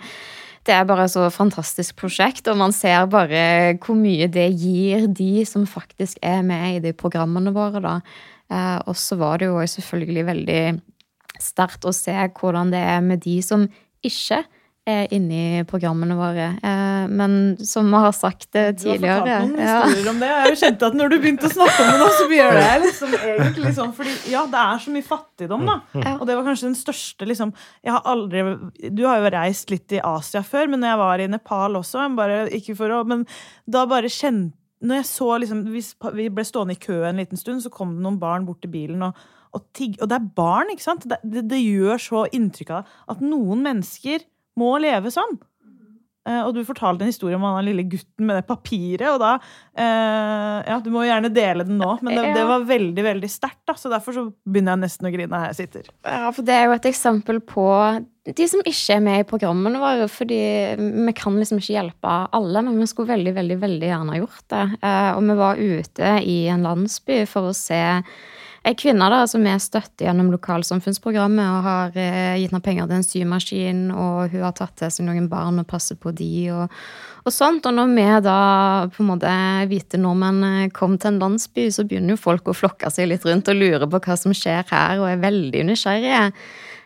det 0.64 0.72
er 0.72 0.86
bare 0.88 1.08
et 1.08 1.12
så 1.12 1.26
fantastisk 1.34 1.98
prosjekt, 2.00 2.48
og 2.48 2.60
man 2.60 2.74
ser 2.76 3.04
bare 3.12 3.76
hvor 3.84 3.98
mye 4.00 4.30
det 4.32 4.48
gir 4.56 5.10
de 5.12 5.44
som 5.48 5.66
faktisk 5.68 6.22
er 6.24 6.40
med 6.48 6.78
i 6.78 6.84
de 6.86 6.94
programmene 6.96 7.52
våre, 7.56 7.82
da. 7.84 7.98
Eh, 8.52 8.80
og 8.88 8.96
så 9.00 9.18
var 9.20 9.42
det 9.42 9.50
jo 9.50 9.60
selvfølgelig 9.60 10.26
veldig 10.30 10.62
sterkt 11.42 11.86
å 11.88 11.94
se 11.96 12.14
hvordan 12.40 12.74
det 12.74 12.84
er 12.84 13.02
med 13.06 13.24
de 13.24 13.40
som 13.46 13.66
ikke 14.04 14.44
er 14.84 15.08
inni 15.16 15.64
programmene 15.68 16.16
våre. 16.18 16.48
Eh, 16.60 17.04
men 17.08 17.56
som 17.64 17.88
vi 17.88 18.00
har 18.04 18.12
sagt 18.16 18.50
det 18.52 18.66
tidligere 18.82 19.24
Du 19.24 19.32
har 19.32 19.46
fortalt 19.46 19.54
noen 19.54 19.62
historier 19.64 20.10
om 20.12 20.20
det. 20.20 20.30
Jeg 20.30 20.42
har 20.42 20.50
jo 20.52 20.60
kjent 20.60 20.86
at 20.88 20.98
når 21.00 21.14
du 21.14 21.16
begynte 21.24 21.48
å 21.48 21.54
snakke 21.54 21.86
om 21.86 21.92
det 21.92 22.00
nå, 22.02 22.10
så 22.18 22.26
gjør 22.38 22.58
det 22.58 22.72
liksom 22.84 23.14
egentlig 23.20 23.74
sånn 23.78 23.94
fordi 23.96 24.16
ja, 24.34 24.42
det 24.52 24.64
er 24.64 24.82
så 24.84 24.96
mye 24.96 25.08
fattigdom, 25.08 25.64
da. 25.70 25.78
Og 26.18 26.26
det 26.28 26.36
var 26.36 26.50
kanskje 26.50 26.68
den 26.70 26.80
største 26.80 27.30
liksom 27.30 27.54
Jeg 27.84 27.96
har 27.96 28.04
aldri 28.12 28.44
Du 28.92 29.06
har 29.08 29.24
jo 29.24 29.32
reist 29.38 29.72
litt 29.72 29.96
i 29.96 30.04
Asia 30.04 30.44
før, 30.44 30.68
men 30.74 30.84
når 30.84 30.94
jeg 30.94 31.02
var 31.06 31.24
i 31.24 31.30
Nepal 31.32 31.80
også, 31.80 32.10
bare 32.18 32.44
ikke 32.52 32.76
for 32.80 32.92
å 32.92 33.04
Men 33.08 33.24
da 33.64 33.86
bare 33.88 34.12
kjente 34.12 34.58
Når 34.84 35.00
jeg 35.00 35.08
så 35.08 35.28
liksom 35.40 35.62
Vi 35.72 36.28
ble 36.28 36.44
stående 36.44 36.76
i 36.76 36.82
kø 36.82 37.04
en 37.08 37.22
liten 37.22 37.40
stund, 37.40 37.64
så 37.64 37.72
kom 37.72 37.96
det 37.96 38.04
noen 38.04 38.20
barn 38.20 38.48
bort 38.48 38.62
til 38.64 38.74
bilen 38.74 39.10
og 39.10 39.18
og, 39.54 39.62
tigg, 39.78 40.00
og 40.02 40.10
det 40.10 40.18
er 40.18 40.30
barn, 40.34 40.72
ikke 40.74 40.82
sant? 40.82 41.04
Det, 41.06 41.20
det, 41.30 41.44
det 41.52 41.60
gjør 41.62 42.00
så 42.02 42.22
inntrykk 42.34 42.72
av 42.74 42.94
at 43.14 43.20
noen 43.22 43.60
mennesker 43.62 44.24
må 44.58 44.72
leve 44.82 45.12
sånn. 45.14 45.38
Uh, 46.24 46.46
og 46.46 46.54
du 46.56 46.62
fortalte 46.64 47.04
en 47.04 47.12
historie 47.12 47.36
om 47.36 47.44
han 47.44 47.66
lille 47.68 47.84
gutten 47.84 48.28
med 48.30 48.38
det 48.40 48.46
papiret. 48.48 49.10
og 49.12 49.20
da, 49.20 49.34
uh, 49.76 50.60
ja, 50.64 50.80
Du 50.84 50.88
må 50.94 51.04
jo 51.04 51.12
gjerne 51.12 51.32
dele 51.34 51.66
den 51.68 51.82
nå, 51.82 51.98
men 52.02 52.16
det, 52.16 52.30
det 52.38 52.46
var 52.48 52.64
veldig 52.70 53.06
veldig 53.10 53.30
sterkt. 53.32 53.76
Så 53.80 53.92
derfor 53.92 54.16
så 54.16 54.26
begynner 54.48 54.78
jeg 54.78 54.84
nesten 54.86 55.10
å 55.10 55.14
grine 55.14 55.42
her 55.42 55.52
jeg 55.52 55.66
sitter. 55.66 55.90
Ja, 56.08 56.32
for 56.32 56.48
Det 56.48 56.56
er 56.56 56.68
jo 56.70 56.78
et 56.78 56.90
eksempel 56.94 57.42
på 57.44 57.68
de 58.24 58.46
som 58.48 58.62
ikke 58.64 58.96
er 58.96 59.02
med 59.04 59.20
i 59.20 59.28
programmene 59.28 59.82
våre. 59.82 60.08
fordi 60.08 60.40
vi 60.80 61.16
kan 61.18 61.36
liksom 61.36 61.60
ikke 61.60 61.76
hjelpe 61.76 62.14
alle, 62.32 62.62
men 62.64 62.80
vi 62.80 62.88
skulle 62.88 63.12
veldig 63.12 63.34
veldig, 63.36 63.58
veldig 63.66 63.90
gjerne 63.90 64.16
ha 64.16 64.22
gjort 64.22 64.46
det. 64.56 64.64
Uh, 64.80 65.12
og 65.18 65.28
vi 65.28 65.42
var 65.42 65.60
ute 65.60 66.14
i 66.24 66.38
en 66.54 66.64
landsby 66.64 67.24
for 67.28 67.52
å 67.52 67.58
se 67.58 67.84
Ei 68.64 68.78
kvinne 68.80 69.10
da, 69.12 69.26
som 69.28 69.44
er 69.44 69.58
støtter 69.60 70.06
gjennom 70.06 70.30
lokalsamfunnsprogrammet 70.32 71.44
og 71.44 71.66
har 71.66 71.98
eh, 72.00 72.38
gitt 72.40 72.54
henne 72.54 72.64
penger 72.64 72.86
til 72.88 72.96
en 72.96 73.04
symaskin, 73.04 73.82
og 73.92 74.32
hun 74.32 74.46
har 74.46 74.54
tatt 74.56 74.78
til 74.80 74.94
seg 74.94 75.04
noen 75.10 75.28
barn 75.28 75.60
og 75.60 75.68
passer 75.68 76.00
på 76.00 76.14
de 76.16 76.30
og, 76.56 76.78
og 77.28 77.36
sånt. 77.36 77.68
Og 77.68 77.76
når 77.76 77.92
vi 77.92 78.06
da 78.24 78.38
på 78.88 79.04
en 79.04 79.10
måte 79.10 79.34
hvite 79.68 80.00
nordmenn 80.00 80.48
eh, 80.48 80.72
kom 80.72 80.96
til 80.96 81.12
en 81.12 81.20
landsby, 81.26 81.68
så 81.76 81.84
begynner 81.84 82.16
jo 82.16 82.24
folk 82.24 82.48
å 82.48 82.56
flokke 82.56 82.92
seg 82.94 83.12
litt 83.12 83.28
rundt 83.28 83.52
og 83.52 83.60
lure 83.60 83.90
på 83.92 84.00
hva 84.08 84.16
som 84.22 84.32
skjer 84.32 84.64
her, 84.72 85.02
og 85.02 85.12
er 85.12 85.26
veldig 85.26 85.68
nysgjerrige. 85.74 86.30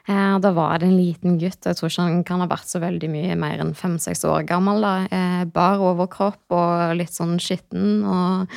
Eh, 0.08 0.40
da 0.40 0.52
var 0.56 0.80
det 0.80 0.88
en 0.88 0.96
liten 0.96 1.36
gutt, 1.36 1.60
og 1.66 1.68
jeg 1.68 1.78
tror 1.80 1.92
ikke 1.92 2.04
han 2.06 2.22
kan 2.28 2.40
ha 2.40 2.48
vært 2.48 2.70
så 2.70 2.80
veldig 2.80 3.10
mye 3.12 3.36
mer 3.40 3.60
enn 3.60 3.74
fem-seks 3.76 4.24
år 4.24 4.46
gammel. 4.48 4.80
da, 4.82 5.08
eh, 5.12 5.44
Bar 5.44 5.84
overkropp 5.84 6.40
og 6.50 6.96
litt 6.96 7.12
sånn 7.12 7.38
skitten. 7.40 8.06
og 8.06 8.48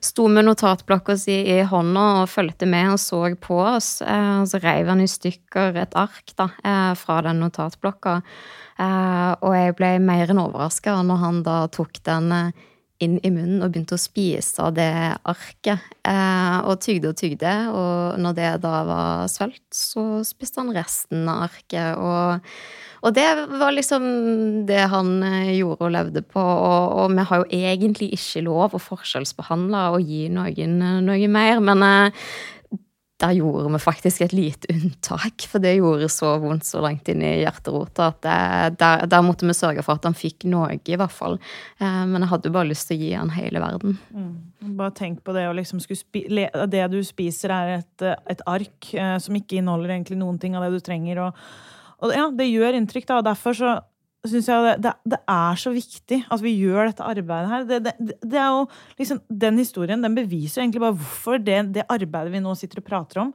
sto 0.00 0.26
med 0.26 0.44
notatblokka 0.44 1.16
si 1.16 1.44
i 1.46 1.62
hånda 1.62 2.22
og 2.22 2.28
fulgte 2.28 2.66
med 2.66 2.92
og 2.92 2.98
så 2.98 3.36
på 3.40 3.58
oss. 3.76 4.02
Eh, 4.02 4.40
og 4.42 4.46
så 4.46 4.62
reiv 4.62 4.86
han 4.86 5.00
i 5.00 5.06
stykker 5.06 5.76
et 5.76 5.94
ark 5.94 6.34
da, 6.36 6.48
fra 6.94 7.22
den 7.22 7.40
notatblokka. 7.40 8.22
Og 9.42 9.52
jeg 9.54 9.76
ble 9.76 9.98
mer 10.00 10.26
enn 10.26 10.38
overraska 10.38 11.02
når 11.02 11.18
han 11.18 11.42
da 11.42 11.66
tok 11.68 12.02
den 12.02 12.52
inn 13.02 13.18
i 13.22 13.32
munnen 13.34 13.64
og 13.64 13.72
begynte 13.72 13.98
å 13.98 14.00
spise 14.00 14.62
av 14.62 14.76
det 14.78 14.92
arket. 15.28 15.82
og 16.02 16.80
tygde 16.80 17.10
og 17.10 17.16
tygde. 17.18 17.52
Og 17.70 18.20
når 18.22 18.38
det 18.38 18.52
da 18.62 18.76
var 18.88 19.28
svelt, 19.28 19.62
så 19.74 20.22
spiste 20.26 20.62
han 20.62 20.74
resten 20.74 21.28
av 21.28 21.48
arket. 21.50 21.98
og 21.98 22.40
og 23.02 23.14
det 23.16 23.26
var 23.58 23.74
liksom 23.74 24.04
det 24.68 24.84
han 24.92 25.16
eh, 25.26 25.56
gjorde 25.58 25.88
og 25.88 25.94
levde 25.96 26.22
på. 26.22 26.42
Og, 26.42 26.92
og 27.02 27.14
vi 27.16 27.26
har 27.26 27.42
jo 27.42 27.62
egentlig 27.66 28.12
ikke 28.14 28.44
lov 28.46 28.76
å 28.76 28.82
forskjellsbehandle 28.82 29.88
og 29.96 30.06
gi 30.06 30.28
noen 30.30 30.76
eh, 30.78 31.00
noe 31.02 31.30
mer. 31.34 31.62
Men 31.66 31.82
eh, 31.86 32.28
der 33.22 33.36
gjorde 33.38 33.70
vi 33.72 33.80
faktisk 33.82 34.24
et 34.24 34.34
lite 34.34 34.68
unntak, 34.72 35.46
for 35.48 35.62
det 35.62 35.76
gjorde 35.78 36.08
så 36.12 36.34
vondt 36.42 36.66
så 36.68 36.82
langt 36.84 37.08
inn 37.12 37.22
i 37.24 37.32
hjerterota 37.40 38.10
at 38.10 38.20
det, 38.26 38.36
der, 38.82 39.06
der, 39.10 39.26
måtte 39.26 39.48
vi 39.48 39.56
sørge 39.56 39.84
for 39.86 40.00
at 40.00 40.08
han 40.08 40.16
fikk 40.18 40.46
noe, 40.50 40.74
i 40.76 40.98
hvert 40.98 41.14
fall. 41.14 41.38
Men 41.80 42.20
jeg 42.20 42.30
hadde 42.32 42.50
jo 42.50 42.56
bare 42.56 42.70
lyst 42.70 42.90
til 42.90 42.98
å 42.98 43.02
gi 43.02 43.12
han 43.14 43.34
hele 43.34 43.62
verden. 43.62 43.98
Mm. 44.10 44.32
Bare 44.78 44.94
tenk 44.98 45.22
på 45.26 45.34
det 45.36 45.46
å 45.48 45.54
liksom 45.56 45.80
Det 45.82 46.86
du 46.92 46.98
spiser, 47.06 47.54
er 47.54 47.74
et, 47.80 48.06
et 48.30 48.42
ark 48.50 48.90
som 49.22 49.38
ikke 49.38 49.60
inneholder 49.60 49.94
egentlig 49.94 50.18
noen 50.20 50.40
ting 50.42 50.56
av 50.58 50.66
det 50.66 50.74
du 50.74 50.84
trenger. 50.84 51.28
og 51.28 51.38
og 52.02 52.10
ja, 52.10 52.26
det 52.34 52.48
gjør 52.50 52.76
inntrykk, 52.78 53.06
da, 53.06 53.20
og 53.20 53.26
derfor 53.28 53.54
så 53.54 53.72
syns 54.30 54.48
jeg 54.48 54.64
det, 54.64 54.74
det, 54.84 54.92
det, 55.14 55.18
er 55.34 55.56
så 55.58 55.72
viktig 55.74 56.18
at 56.30 56.42
vi 56.44 56.54
gjør 56.54 56.90
dette 56.90 57.06
arbeidet 57.06 57.50
her. 57.50 57.64
Det, 57.66 57.94
det, 58.22 58.38
er 58.38 58.52
jo 58.54 58.66
liksom, 59.00 59.22
Den 59.26 59.58
historien 59.58 60.04
den 60.04 60.14
beviser 60.14 60.62
egentlig 60.62 60.84
bare 60.84 60.98
hvorfor 60.98 61.42
det, 61.42 61.58
det 61.74 61.88
arbeidet 61.90 62.34
vi 62.34 62.42
nå 62.44 62.54
sitter 62.58 62.82
og 62.82 62.86
prater 62.86 63.24
om, 63.24 63.32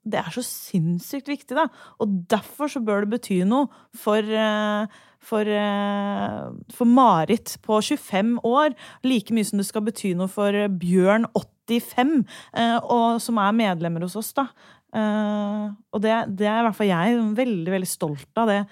det 0.00 0.16
er 0.16 0.32
så 0.32 0.42
sinnssykt 0.44 1.28
viktig. 1.28 1.56
da. 1.56 1.68
Og 2.00 2.08
derfor 2.30 2.70
så 2.72 2.80
bør 2.80 3.04
det 3.04 3.12
bety 3.18 3.42
noe 3.44 3.68
for, 3.92 4.24
eh, 4.24 4.86
for, 5.20 5.44
eh, 5.44 6.48
for 6.72 6.84
Marit 6.88 7.58
på 7.62 7.80
25 7.82 8.38
år. 8.40 8.74
Like 9.04 9.34
mye 9.34 9.44
som 9.44 9.58
det 9.58 9.66
skal 9.66 9.82
bety 9.82 10.14
noe 10.16 10.28
for 10.28 10.52
Bjørn 10.52 11.26
85, 11.36 12.24
eh, 12.54 12.78
og, 12.80 13.20
som 13.20 13.36
er 13.38 13.52
medlemmer 13.52 14.00
hos 14.00 14.16
oss. 14.16 14.32
da. 14.32 14.48
Og 14.90 16.00
det, 16.02 16.10
er 16.10 16.60
i 16.60 16.64
hvert 16.64 16.74
fall 16.74 16.88
jeg 16.88 17.36
veldig 17.36 17.70
veldig 17.70 17.86
stolt 17.86 18.32
av. 18.36 18.48
det. 18.48 18.66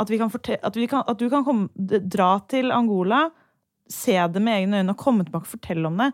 At, 0.00 0.10
vi 0.10 0.18
at, 0.18 0.76
vi 0.76 0.86
kan, 0.90 1.04
at 1.06 1.18
du 1.20 1.28
kan 1.30 1.44
komme, 1.46 1.68
dra 1.74 2.36
til 2.50 2.72
Angola, 2.74 3.28
se 3.90 4.16
det 4.32 4.42
med 4.42 4.62
egne 4.62 4.80
øyne 4.82 4.94
og 4.94 5.00
komme 5.00 5.26
tilbake 5.26 5.46
og 5.46 5.54
fortelle 5.56 5.90
om 5.90 6.00
det. 6.00 6.10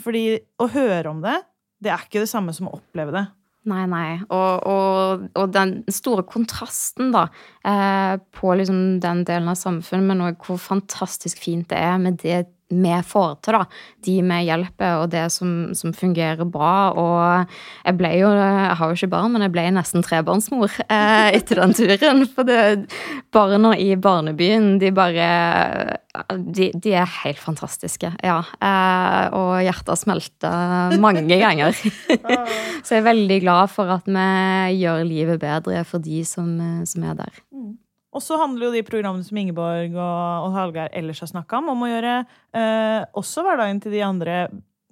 Fordi 0.00 0.24
å 0.62 0.68
høre 0.70 1.10
om 1.10 1.20
det, 1.24 1.36
det 1.82 1.92
er 1.92 2.06
ikke 2.06 2.22
det 2.22 2.30
samme 2.30 2.54
som 2.54 2.70
å 2.70 2.76
oppleve 2.78 3.14
det. 3.14 3.24
Nei, 3.68 3.84
nei. 3.90 4.18
Og, 4.32 4.68
og, 4.70 5.24
og 5.36 5.50
den 5.52 5.74
store 5.92 6.24
kontrasten, 6.28 7.10
da, 7.12 7.26
eh, 7.68 8.14
på 8.38 8.54
liksom 8.56 9.00
den 9.02 9.24
delen 9.28 9.50
av 9.50 9.58
samfunnet, 9.60 10.06
men 10.08 10.24
òg 10.24 10.46
hvor 10.46 10.60
fantastisk 10.62 11.42
fint 11.44 11.68
det 11.72 11.80
er 11.82 11.98
med 12.00 12.20
det 12.22 12.46
vi 12.68 12.96
får 13.08 13.38
til, 13.44 13.56
da. 13.56 13.64
De 14.04 14.14
vi 14.20 14.38
hjelper, 14.44 15.02
og 15.02 15.12
det 15.12 15.24
som, 15.32 15.52
som, 15.76 15.94
fungerer 15.96 16.44
bra. 16.44 16.92
Og 16.92 17.54
jeg 17.86 17.96
ble 17.96 18.10
jo 18.20 18.28
Jeg 18.28 18.76
har 18.80 18.90
jo 18.90 18.98
ikke 18.98 19.10
barn, 19.14 19.32
men 19.32 19.46
jeg 19.46 19.54
ble 19.54 19.64
nesten 19.72 20.04
trebarnsmor 20.04 20.74
eh, 20.84 21.30
etter 21.38 21.62
den 21.62 21.72
turen. 21.76 22.26
For 22.34 22.48
det, 22.48 22.60
barna 23.34 23.72
i 23.78 23.94
barnebyen, 23.96 24.76
de 24.82 24.92
bare 24.92 25.30
de, 26.36 26.70
de, 26.74 26.92
er 26.98 27.18
helt 27.22 27.40
fantastiske, 27.40 28.12
ja. 28.24 28.38
Eh, 28.60 29.24
og 29.38 29.58
hjertet 29.64 30.04
smelter 30.04 30.96
mange 31.00 31.24
ganger. 31.40 31.72
Så 32.84 32.98
jeg 32.98 33.02
er 33.02 33.10
veldig 33.10 33.42
glad 33.46 33.72
for 33.72 33.96
at 33.96 34.08
vi 34.08 34.78
gjør 34.82 35.04
livet 35.08 35.40
bedre 35.40 35.84
for 35.88 36.04
de 36.04 36.24
som, 36.28 36.56
som 36.88 37.06
er 37.08 37.20
der. 37.24 37.44
Og 38.18 38.24
så 38.24 38.38
handler 38.40 38.66
jo 38.66 38.74
de 38.74 38.86
programmene 38.86 39.26
som 39.26 39.38
Ingeborg 39.38 39.94
og, 39.94 40.48
og 40.48 40.56
Hallgeir 40.56 40.90
ellers 40.98 41.22
har 41.22 41.30
snakka 41.30 41.60
om, 41.60 41.70
om 41.74 41.84
å 41.86 41.90
gjøre 41.92 42.14
eh, 42.58 43.04
også 43.18 43.44
hverdagen 43.46 43.78
til 43.84 43.94
de 43.94 44.02
andre 44.02 44.40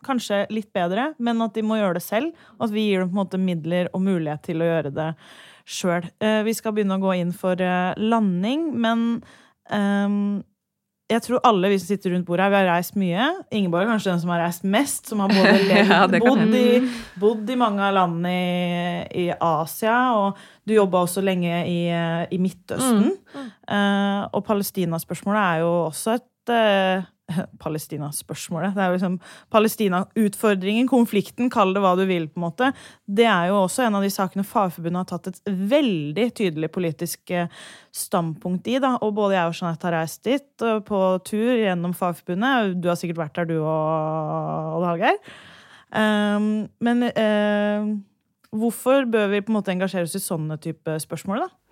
kanskje 0.06 0.44
litt 0.54 0.68
bedre, 0.76 1.10
men 1.18 1.42
at 1.42 1.56
de 1.56 1.64
må 1.66 1.80
gjøre 1.80 1.98
det 1.98 2.04
selv. 2.06 2.36
Og 2.58 2.68
at 2.68 2.74
vi 2.74 2.86
gir 2.86 3.02
dem 3.02 3.10
på 3.10 3.16
en 3.16 3.22
måte 3.24 3.42
midler 3.42 3.90
og 3.90 4.04
mulighet 4.06 4.44
til 4.46 4.62
å 4.62 4.68
gjøre 4.68 4.92
det 4.94 5.08
sjøl. 5.66 6.06
Eh, 6.22 6.42
vi 6.46 6.54
skal 6.54 6.76
begynne 6.76 7.00
å 7.00 7.02
gå 7.02 7.16
inn 7.18 7.32
for 7.34 7.58
eh, 7.58 7.96
landing, 7.98 8.68
men 8.78 9.06
eh, 9.74 10.20
jeg 11.06 11.22
tror 11.22 11.44
alle 11.46 11.68
vi 11.70 11.78
som 11.78 11.86
sitter 11.92 12.10
rundt 12.14 12.26
bordet 12.26 12.48
her, 12.48 12.50
vi 12.50 12.58
har 12.58 12.68
reist 12.72 12.96
mye. 12.98 13.26
Ingeborg 13.54 13.84
er 13.84 13.92
kanskje 13.92 14.10
den 14.10 14.22
som 14.24 14.32
har 14.34 14.40
reist 14.42 14.64
mest. 14.66 15.04
Som 15.06 15.22
har 15.22 15.30
både 15.30 15.52
levd, 15.70 15.92
ja, 15.92 16.00
bodd, 16.24 16.54
i, 16.58 16.64
bodd, 17.22 17.50
i, 17.52 17.58
mange 17.60 17.84
av 17.86 17.94
landene 17.94 18.32
i, 18.34 19.20
i, 19.22 19.26
Asia. 19.30 19.96
Og 20.18 20.40
du 20.66 20.74
jobba 20.74 21.04
også 21.06 21.22
lenge 21.22 21.60
i, 21.70 21.78
i 21.86 22.40
Midtøsten. 22.42 23.12
Mm. 23.12 23.36
Mm. 23.36 23.52
Uh, 23.70 24.22
og 24.34 24.42
Palestina-spørsmålet 24.48 25.42
er 25.44 25.62
jo 25.62 25.70
også 25.84 26.16
et 26.18 26.26
uh, 26.52 27.04
Palestina-spørsmålet. 27.62 28.74
Det 28.74 28.82
er 28.82 28.90
jo 28.90 28.96
liksom 28.96 29.16
Palestina-utfordringen, 29.52 30.88
konflikten, 30.90 31.50
kall 31.52 31.74
det 31.74 31.82
hva 31.82 31.94
du 31.98 32.04
vil, 32.09 32.28
på 32.30 32.40
en 32.40 32.46
måte. 32.46 32.70
Det 33.06 33.26
er 33.26 33.50
jo 33.50 33.59
også 33.64 33.87
en 33.87 33.98
av 33.98 34.06
de 34.06 34.12
sakene 34.14 34.46
Fagforbundet 34.46 35.02
har 35.02 35.11
tatt 35.11 35.32
et 35.32 35.52
veldig 35.72 36.28
tydelig 36.38 36.70
politisk 36.74 37.35
eh, 37.35 37.50
standpunkt 37.94 38.70
i. 38.70 38.78
da, 38.82 38.94
Og 39.02 39.14
både 39.18 39.38
jeg 39.38 39.50
og 39.50 39.59
Jeanette 39.59 39.88
har 39.88 39.98
reist 39.98 40.22
dit 40.26 40.66
eh, 40.66 40.80
på 40.87 41.02
tur 41.26 41.52
gjennom 41.59 41.96
Fagforbundet. 41.98 42.76
Du 42.78 42.90
har 42.92 43.00
sikkert 43.00 43.24
vært 43.24 43.40
der, 43.40 43.50
du 43.50 43.59
og 43.59 44.78
Odd 44.78 44.88
Hallgeir. 44.92 45.20
Um, 45.96 46.66
men 46.82 47.06
uh, 47.06 47.92
hvorfor 48.50 49.06
bør 49.06 49.30
vi 49.30 49.40
på 49.44 49.52
en 49.52 49.56
måte 49.61 49.70
engasjere 49.70 50.09
oss 50.09 50.16
i 50.18 50.22
sånne 50.22 50.59
type 50.62 50.98
spørsmål, 51.02 51.46
da? 51.46 51.65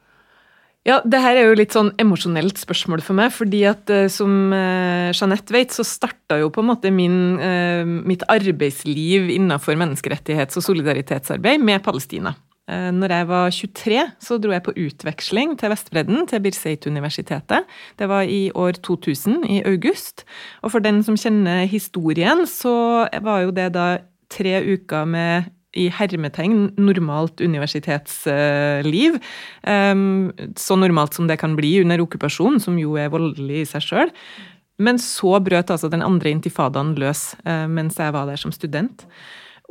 Ja, 0.84 0.98
det 1.00 1.20
her 1.24 1.38
er 1.40 1.46
jo 1.48 1.56
litt 1.56 1.72
sånn 1.72 1.94
emosjonelt 2.00 2.58
spørsmål 2.60 3.00
for 3.04 3.16
meg. 3.16 3.32
fordi 3.32 3.62
at 3.68 3.88
uh, 3.88 4.04
som 4.12 4.52
uh, 4.52 5.08
Jeanette 5.16 5.54
vet, 5.54 5.72
så 5.72 5.84
starta 5.84 6.36
jo 6.42 6.50
på 6.52 6.60
en 6.60 6.68
måte 6.68 6.92
min, 6.92 7.38
uh, 7.40 7.84
mitt 7.84 8.24
arbeidsliv 8.28 9.30
innenfor 9.32 9.78
menneskerettighets- 9.80 10.60
og 10.60 10.66
solidaritetsarbeid 10.68 11.64
med 11.64 11.84
Palestina. 11.84 12.36
Når 12.64 13.12
jeg 13.12 13.24
var 13.28 13.50
23, 13.52 13.96
så 14.24 14.36
dro 14.40 14.54
jeg 14.54 14.64
på 14.64 14.72
utveksling 14.86 15.50
til 15.60 15.68
Vestbredden, 15.68 16.22
til 16.30 16.40
Birzeit-universitetet. 16.40 17.66
Det 18.00 18.06
var 18.08 18.24
i 18.24 18.48
år 18.56 18.78
2000, 18.80 19.42
i 19.52 19.58
august. 19.68 20.24
Og 20.64 20.72
for 20.72 20.80
den 20.80 21.02
som 21.04 21.18
kjenner 21.20 21.68
historien, 21.68 22.46
så 22.48 23.04
var 23.20 23.44
jo 23.44 23.52
det 23.52 23.68
da 23.76 23.98
tre 24.32 24.56
uker 24.64 25.04
med 25.04 25.52
i 25.74 25.88
hermetegn 25.92 26.70
normalt 26.78 27.42
universitetsliv. 27.44 29.18
Så 30.64 30.76
normalt 30.78 31.18
som 31.18 31.28
det 31.30 31.38
kan 31.42 31.56
bli 31.58 31.76
under 31.82 32.02
okkupasjon, 32.04 32.60
som 32.62 32.78
jo 32.78 32.96
er 33.00 33.12
voldelig 33.12 33.62
i 33.62 33.68
seg 33.74 33.86
sjøl. 33.88 34.12
Men 34.82 34.98
så 34.98 35.38
brøt 35.42 35.70
altså 35.70 35.90
den 35.92 36.02
andre 36.02 36.32
intifadaen 36.34 36.94
løs 36.98 37.32
eh, 37.46 37.66
mens 37.70 37.98
jeg 38.00 38.14
var 38.14 38.26
der 38.26 38.40
som 38.40 38.54
student. 38.54 39.06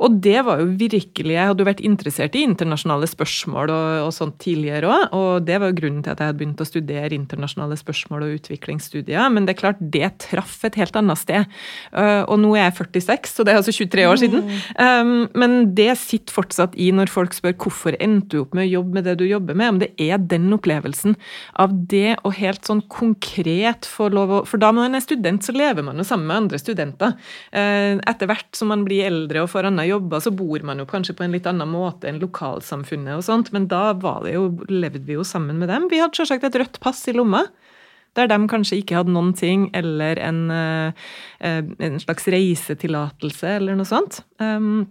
Og 0.02 0.16
det 0.24 0.40
var 0.42 0.58
jo 0.58 0.72
virkelig 0.74 1.36
Jeg 1.36 1.48
hadde 1.50 1.62
jo 1.62 1.68
vært 1.68 1.82
interessert 1.86 2.34
i 2.34 2.42
internasjonale 2.42 3.06
spørsmål 3.06 3.70
og, 3.70 3.90
og 4.08 4.10
sånt 4.14 4.40
tidligere 4.42 4.90
òg, 4.90 5.14
og 5.14 5.46
det 5.46 5.60
var 5.62 5.70
jo 5.70 5.76
grunnen 5.78 6.02
til 6.02 6.10
at 6.10 6.20
jeg 6.20 6.30
hadde 6.30 6.40
begynt 6.40 6.62
å 6.62 6.66
studere 6.66 7.14
internasjonale 7.14 7.78
spørsmål 7.78 8.24
og 8.26 8.32
utviklingsstudier. 8.40 9.28
Men 9.30 9.46
det 9.46 9.54
er 9.54 9.60
klart, 9.60 9.82
det 9.94 10.08
traff 10.24 10.56
et 10.66 10.78
helt 10.80 10.96
annet 10.98 11.20
sted. 11.20 11.46
Uh, 11.94 12.26
og 12.26 12.40
nå 12.42 12.54
er 12.56 12.66
jeg 12.66 12.76
46, 12.80 13.30
så 13.36 13.46
det 13.46 13.54
er 13.54 13.60
altså 13.60 13.74
23 13.76 14.06
år 14.10 14.20
siden. 14.24 14.50
Um, 14.74 15.12
men 15.38 15.56
det 15.78 15.92
sitter 16.00 16.34
fortsatt 16.34 16.74
i 16.80 16.90
når 16.94 17.12
folk 17.12 17.36
spør 17.36 17.54
hvorfor 17.64 17.98
endte 18.02 18.34
du 18.34 18.40
opp 18.42 18.56
med 18.56 18.66
å 18.66 18.72
jobbe 18.72 18.98
med 18.98 19.06
det 19.06 19.16
du 19.20 19.26
jobber 19.28 19.58
med, 19.58 19.74
om 19.76 19.80
det 19.84 19.92
er 20.02 20.18
den 20.18 20.50
opplevelsen 20.56 21.14
av 21.60 21.74
det 21.92 22.16
å 22.26 22.34
helt 22.34 22.66
sånn 22.66 22.82
konkret 22.90 23.86
få 23.86 24.10
lov 24.10 24.32
å 24.40 24.42
For 24.48 24.60
da 24.60 24.72
man 24.74 24.96
er 24.96 25.04
student, 25.04 25.46
så 25.46 25.54
lever 25.54 25.86
man 25.86 26.00
jo 26.00 26.06
sammen 26.06 26.26
med 26.28 26.42
andre 26.42 26.62
studenter. 26.62 27.14
Uh, 27.54 28.02
etter 28.10 28.30
hvert 28.30 28.50
som 28.58 28.72
man 28.74 28.82
blir 28.86 29.06
eldre 29.06 29.44
og 29.44 29.52
får 29.54 29.70
annen 29.70 29.83
jobber, 29.88 30.22
så 30.24 30.32
bor 30.34 30.64
man 30.66 30.80
jo 30.82 30.86
kanskje 30.88 31.16
på 31.18 31.26
en 31.26 31.34
litt 31.34 31.46
annen 31.50 31.70
måte 31.70 32.08
enn 32.10 32.20
lokalsamfunnet 32.22 33.18
og 33.18 33.26
sånt, 33.26 33.52
men 33.54 33.68
da 33.70 33.92
jo, 34.30 34.48
levde 34.70 35.04
vi 35.06 35.18
jo 35.18 35.26
sammen 35.26 35.60
med 35.60 35.72
dem. 35.72 35.88
Vi 35.92 36.00
hadde 36.02 36.18
selvsagt 36.18 36.48
et 36.48 36.58
rødt 36.60 36.80
pass 36.84 37.04
i 37.10 37.16
lomma. 37.16 37.44
Der 38.14 38.28
de 38.30 38.36
kanskje 38.46 38.78
ikke 38.78 39.00
hadde 39.00 39.10
noen 39.10 39.32
ting, 39.34 39.68
eller 39.74 40.20
en, 40.22 40.44
eh, 40.54 41.08
en 41.82 41.96
slags 41.98 42.28
reisetillatelse 42.30 43.56
eller 43.58 43.74
noe 43.74 43.88
sånt. 43.88 44.20
Um, 44.38 44.86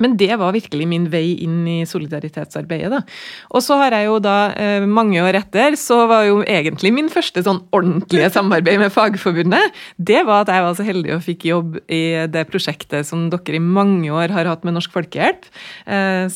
men 0.00 0.16
det 0.20 0.32
var 0.40 0.54
virkelig 0.56 0.88
min 0.88 1.08
vei 1.12 1.36
inn 1.44 1.62
i 1.68 1.78
solidaritetsarbeidet. 1.88 2.90
da. 2.90 3.02
Og 3.54 3.64
så 3.64 3.78
har 3.80 3.96
jeg 3.96 4.08
jo 4.08 4.18
da, 4.18 4.52
eh, 4.56 4.86
mange 4.86 5.20
år 5.22 5.38
etter, 5.42 5.76
så 5.76 6.06
var 6.08 6.24
jo 6.24 6.42
egentlig 6.42 6.92
min 6.92 7.10
første 7.12 7.42
sånn 7.44 7.62
ordentlige 7.72 8.30
samarbeid 8.32 8.80
med 8.80 8.92
Fagforbundet, 8.92 9.76
det 9.98 10.24
var 10.26 10.42
at 10.42 10.52
jeg 10.52 10.64
var 10.64 10.74
så 10.74 10.86
heldig 10.86 11.14
og 11.16 11.24
fikk 11.24 11.46
jobb 11.50 11.78
i 11.88 12.26
det 12.30 12.46
prosjektet 12.50 13.06
som 13.06 13.28
dere 13.30 13.56
i 13.56 13.62
mange 13.62 14.10
år 14.10 14.32
har 14.34 14.48
hatt 14.48 14.64
med 14.64 14.74
Norsk 14.74 14.92
Folkehjelp, 14.92 15.46
eh, 15.86 16.28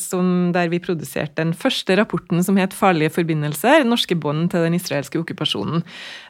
der 0.55 0.69
vi 0.69 0.79
produserte 0.79 1.35
den 1.41 1.53
første 1.53 1.95
rapporten 1.97 2.43
som 2.43 2.55
het 2.57 2.73
'Farlige 2.73 3.11
forbindelser 3.11 3.83
norske 3.83 4.15
bånd 4.15 4.51
til 4.51 4.65
den 4.65 4.73
israelske 4.77 5.19
okkupasjonen'. 5.19 5.83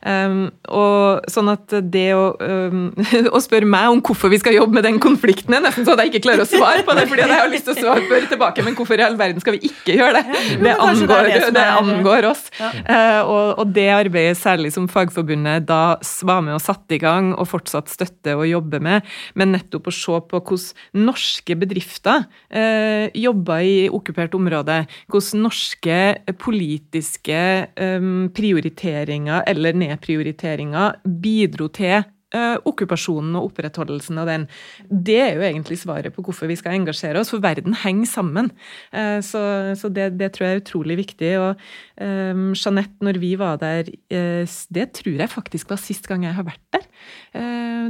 Um, 0.06 0.52
og 0.70 1.26
sånn 1.32 1.50
at 1.52 1.74
det 1.92 2.14
å, 2.14 2.36
um, 2.40 2.94
å 3.36 3.42
spørre 3.44 3.70
meg 3.70 3.90
om 3.90 4.02
hvorfor 4.06 4.32
vi 4.34 4.40
skal 4.42 4.58
jobbe 4.58 4.78
med 4.78 4.86
den 4.88 5.00
konflikten, 5.04 5.56
er 5.58 5.66
nesten 5.66 5.88
så 5.88 5.98
jeg 5.98 6.14
ikke 6.14 6.26
klarer 6.28 6.46
å 6.46 6.50
svare 6.50 6.86
på 6.86 6.96
det. 6.98 7.08
fordi 7.12 7.25
jeg 7.32 7.42
har 7.42 7.52
lyst 7.52 7.68
til 7.68 7.76
å 7.76 7.96
spørre 8.06 8.30
tilbake, 8.32 8.66
men 8.66 8.76
hvorfor 8.78 9.00
i 9.00 9.06
all 9.06 9.18
verden 9.20 9.44
skal 9.44 9.58
vi 9.58 9.70
ikke 9.70 9.98
gjøre 10.00 10.22
det? 10.22 10.42
Det 10.66 10.74
angår, 10.82 11.30
det 11.56 11.66
angår 11.66 12.28
oss. 12.30 12.44
Uh, 12.60 13.22
og, 13.26 13.48
og, 13.62 13.74
det 13.76 13.88
arbeidet, 13.94 14.38
særlig 14.40 14.72
som 14.76 14.88
Fagforbundet 14.92 15.68
da 15.70 15.98
var 16.28 16.44
med 16.46 16.58
og 16.58 16.64
satte 16.64 16.98
i 16.98 17.02
gang, 17.02 17.34
og 17.36 17.50
fortsatt 17.50 17.92
støtter 17.92 18.40
og 18.40 18.48
jobber 18.50 18.84
med, 18.84 19.14
men 19.40 19.54
nettopp 19.56 19.90
å 19.92 19.96
se 19.96 20.20
på 20.30 20.42
hvordan 20.42 21.06
norske 21.06 21.58
bedrifter 21.60 22.26
uh, 22.26 23.06
jobber 23.16 23.66
i 23.66 23.76
okkupert 23.94 24.36
område, 24.38 24.82
hvordan 25.12 25.46
norske 25.46 26.00
politiske 26.42 27.40
um, 27.80 28.28
prioriteringer 28.36 29.46
eller 29.50 29.78
nedprioriteringer 29.78 31.02
bidro 31.06 31.70
til 31.74 32.04
uh, 32.34 32.58
okkupasjonen 32.68 33.36
og 33.38 33.50
opprettholdelsen 33.52 34.20
av 34.22 34.30
den. 34.30 34.48
Det 34.90 35.20
er 35.22 35.34
jo 35.38 35.46
egentlig 35.46 35.80
svaret 35.82 36.16
på 36.16 36.24
hvorfor 36.26 36.50
vi 36.50 36.58
skal 36.60 36.78
engasjere 36.80 37.22
oss, 37.22 37.32
for 37.34 37.44
verden 37.44 37.78
henger 37.84 38.10
sammen. 38.10 38.52
Uh, 38.96 39.20
så, 39.26 39.42
så 39.78 39.92
det, 39.94 40.14
det, 40.20 40.32
tror 40.36 40.48
jeg 40.48 40.58
er 40.58 40.64
utrolig 40.64 41.00
viktig. 41.04 41.32
Og 41.42 41.62
um, 42.02 42.48
Jeanette, 42.58 42.98
når 43.06 43.22
vi 43.22 43.34
var 43.40 43.60
der, 43.62 43.92
uh, 44.16 44.58
det 44.76 44.90
tror 45.02 45.22
jeg 45.26 45.34
faktisk 45.34 45.74
var 45.74 45.82
sist 45.82 46.10
gang 46.10 46.26
jeg 46.26 46.38
har 46.38 46.48
vært 46.48 46.64
der. 46.76 46.86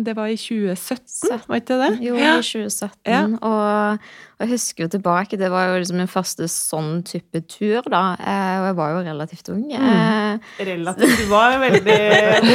det 0.05 0.15
var 0.17 0.27
i 0.27 0.35
2017, 0.37 1.45
var 1.47 1.59
ikke 1.59 1.77
det? 1.79 1.91
Jo, 2.03 2.15
i 2.17 2.25
2017. 2.41 2.95
Ja. 3.07 3.21
Og, 3.39 3.99
og, 4.35 4.41
jeg 4.41 4.51
husker 4.51 4.85
jo 4.85 4.89
tilbake, 4.91 5.37
det 5.39 5.49
var 5.51 5.69
jo 5.69 5.77
liksom 5.79 5.99
min 6.01 6.09
første 6.11 6.47
sånn 6.51 7.03
type 7.07 7.39
tur, 7.47 7.85
da. 7.87 8.01
og 8.19 8.65
jeg 8.67 8.77
var 8.79 8.95
jo 8.95 9.03
relativt 9.05 9.51
ung. 9.53 9.63
Mm. 9.71 10.41
Relativt? 10.71 11.21
Du 11.21 11.29
var 11.31 11.55
veldig 11.61 11.99
ung. 12.41 12.49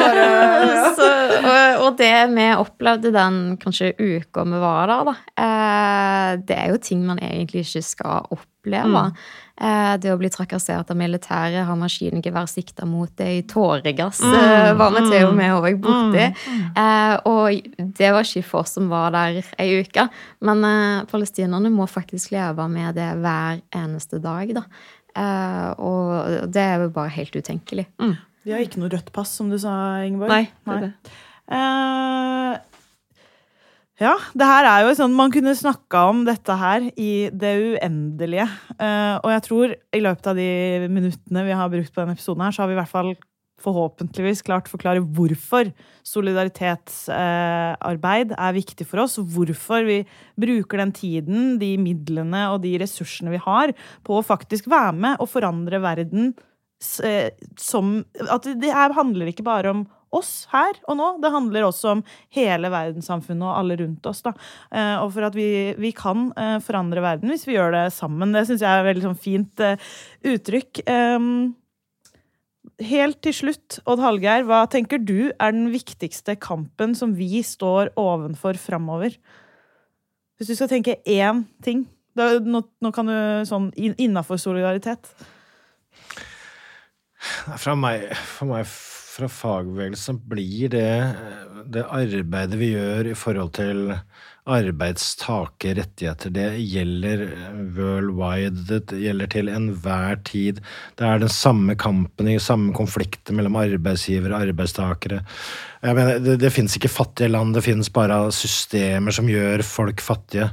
Bare, 0.00 0.26
ja. 0.26 0.88
så, 0.96 1.10
og, 1.38 1.84
og, 1.84 1.90
det 1.98 2.14
vi 2.34 2.46
opplevde 2.54 3.12
den 3.14 3.42
kanskje 3.60 3.92
uka 3.98 4.44
vi 4.48 4.62
var 4.62 4.90
der, 4.90 5.10
da, 5.10 5.14
eh, 5.44 6.32
det 6.46 6.56
er 6.56 6.74
jo 6.74 6.80
ting 6.82 7.06
man 7.06 7.20
egentlig 7.22 7.64
ikke 7.66 7.84
skal 7.86 8.28
oppleve. 8.30 9.06
Mm. 9.10 9.22
Eh, 9.60 9.94
det 10.00 10.12
å 10.12 10.18
bli 10.20 10.30
trakassert 10.32 10.92
av 10.92 10.96
militæret, 10.96 11.66
ha 11.68 11.76
maskingevær 11.76 12.48
sikta 12.48 12.86
mot 12.88 13.12
det 13.20 13.28
i 13.38 13.42
tåregass, 13.48 14.22
mm. 14.24 14.36
Eh, 14.40 14.70
var 14.78 14.94
vi 14.96 15.02
til 15.08 15.26
og 15.28 15.34
med 15.36 15.56
òg 15.58 15.80
borti. 15.82 16.30
Mm. 16.30 16.62
Eh, 16.84 17.16
og 17.28 17.74
det 18.00 18.14
var 18.14 18.24
ikke 18.24 18.46
for 18.46 18.64
oss 18.64 18.78
som 18.78 18.88
var 18.92 19.12
der 19.16 19.42
ei 19.60 19.82
uke. 19.82 20.06
Men 20.46 20.64
palestinerne 21.10 21.72
må 21.72 21.88
faktisk 21.90 22.32
leve 22.32 22.68
med 22.72 22.96
det 22.96 23.10
hver 23.20 23.60
eneste 23.82 24.22
dag, 24.22 24.56
da. 24.56 24.64
Eh, 25.18 25.70
og 25.82 26.50
det 26.52 26.62
er 26.62 26.84
jo 26.84 26.92
bare 26.94 27.12
helt 27.18 27.36
utenkelig. 27.36 27.88
De 28.44 28.52
har 28.54 28.60
ikke 28.64 28.80
noe 28.80 28.92
rødt 28.92 29.10
pass, 29.14 29.30
som 29.36 29.46
du 29.52 29.58
sa, 29.60 29.72
Ingeborg. 30.06 30.30
Nei, 30.32 30.44
det 30.64 30.72
er 30.76 30.80
det. 30.86 30.92
Uh, 31.50 32.54
Ja, 34.00 34.14
det 34.32 34.46
her 34.48 34.64
er 34.64 34.80
jo 34.86 34.94
sånn 34.96 35.12
Man 35.12 35.28
kunne 35.34 35.52
snakka 35.52 36.08
om 36.08 36.24
dette 36.24 36.54
her 36.56 36.80
i 36.96 37.28
det 37.36 37.52
uendelige. 37.60 38.48
Uh, 38.80 39.20
og 39.20 39.28
jeg 39.34 39.42
tror 39.44 39.74
i 39.76 40.00
løpet 40.00 40.26
av 40.30 40.36
de 40.40 40.48
minuttene 40.88 41.44
vi 41.44 41.52
har 41.58 41.68
brukt 41.72 41.92
på 41.92 42.00
denne 42.00 42.14
episoden, 42.16 42.44
her, 42.46 42.52
så 42.54 42.62
har 42.64 42.70
vi 42.70 42.76
i 42.78 42.80
hvert 42.80 42.94
fall 42.94 43.12
forhåpentligvis 43.60 44.40
klart 44.46 44.70
forklare 44.72 45.04
hvorfor 45.04 45.68
solidaritetsarbeid 46.08 48.32
er 48.32 48.56
viktig 48.56 48.88
for 48.88 49.04
oss. 49.04 49.20
Hvorfor 49.20 49.84
vi 49.84 50.08
bruker 50.40 50.80
den 50.80 50.96
tiden, 50.96 51.60
de 51.60 51.76
midlene 51.76 52.48
og 52.54 52.64
de 52.64 52.80
ressursene 52.80 53.28
vi 53.34 53.36
har 53.44 53.76
på 54.06 54.16
å 54.16 54.24
faktisk 54.24 54.64
være 54.72 54.96
med 54.96 55.20
og 55.20 55.28
forandre 55.28 55.76
verden 55.84 56.32
eh, 56.32 56.40
som 56.80 57.98
At 58.32 58.46
det 58.56 58.70
her 58.72 58.94
handler 58.96 59.28
ikke 59.28 59.44
bare 59.44 59.74
om 59.74 59.82
oss 60.16 60.48
her 60.50 60.74
og 60.90 60.96
nå. 60.98 61.08
Det 61.22 61.30
handler 61.30 61.66
også 61.68 61.94
om 61.94 62.02
hele 62.34 62.70
verdenssamfunnet 62.72 63.46
og 63.46 63.56
alle 63.60 63.76
rundt 63.82 64.06
oss. 64.10 64.24
Da. 64.26 64.32
Eh, 64.72 64.96
og 65.04 65.12
for 65.14 65.28
at 65.28 65.36
vi, 65.38 65.46
vi 65.78 65.92
kan 65.96 66.30
eh, 66.34 66.56
forandre 66.64 67.04
verden 67.04 67.30
hvis 67.30 67.46
vi 67.46 67.54
gjør 67.54 67.76
det 67.76 67.84
sammen. 67.94 68.34
Det 68.34 68.46
syns 68.48 68.64
jeg 68.64 68.70
er 68.70 68.82
et 68.82 68.90
veldig 68.90 69.06
sånn 69.06 69.20
fint 69.20 69.64
uttrykk. 70.32 70.82
Um, 70.90 71.30
helt 72.80 73.20
til 73.24 73.36
slutt, 73.36 73.78
Odd 73.88 74.02
Hallgeir, 74.02 74.44
hva 74.48 74.64
tenker 74.70 75.00
du 75.02 75.30
er 75.30 75.54
den 75.54 75.70
viktigste 75.72 76.36
kampen 76.40 76.96
som 76.98 77.14
vi 77.16 77.42
står 77.46 77.92
ovenfor 78.00 78.58
framover? 78.60 79.16
Hvis 80.38 80.50
du 80.50 80.56
skal 80.56 80.70
tenke 80.72 81.00
én 81.04 81.44
ting. 81.64 81.84
Da, 82.16 82.32
nå, 82.42 82.62
nå, 82.82 82.90
kan 82.96 83.06
du 83.06 83.16
sånn 83.46 83.68
innafor 83.76 84.40
solidaritet. 84.40 85.12
Fra 87.20 87.74
meg, 87.76 88.08
for 88.36 88.48
meg 88.48 88.68
fra 88.70 89.28
fagbevegelsen 89.28 90.20
blir 90.30 90.70
det 90.72 90.90
det 91.70 91.82
arbeidet 91.84 92.58
vi 92.60 92.72
gjør 92.72 93.10
i 93.10 93.16
forhold 93.18 93.52
til 93.58 93.90
arbeidstakerrettigheter. 94.48 96.32
Det 96.32 96.46
gjelder 96.64 97.24
worldwide, 97.76 98.80
det 98.88 99.00
gjelder 99.02 99.30
til 99.32 99.50
enhver 99.52 100.20
tid. 100.26 100.62
Det 100.96 101.06
er 101.06 101.20
den 101.20 101.32
samme 101.32 101.76
kampen 101.78 102.30
i 102.32 102.38
samme 102.40 102.72
konflikter 102.76 103.36
mellom 103.36 103.58
arbeidsgivere 103.60 104.34
og 104.34 104.48
arbeidstakere. 104.48 105.20
Jeg 105.80 105.96
mener, 105.96 106.18
det, 106.20 106.38
det 106.42 106.52
finnes 106.52 106.76
ikke 106.76 106.92
fattige 106.92 107.30
land, 107.32 107.54
det 107.56 107.64
finnes 107.64 107.92
bare 107.92 108.18
systemer 108.36 109.14
som 109.16 109.28
gjør 109.30 109.64
folk 109.64 110.02
fattige. 110.04 110.50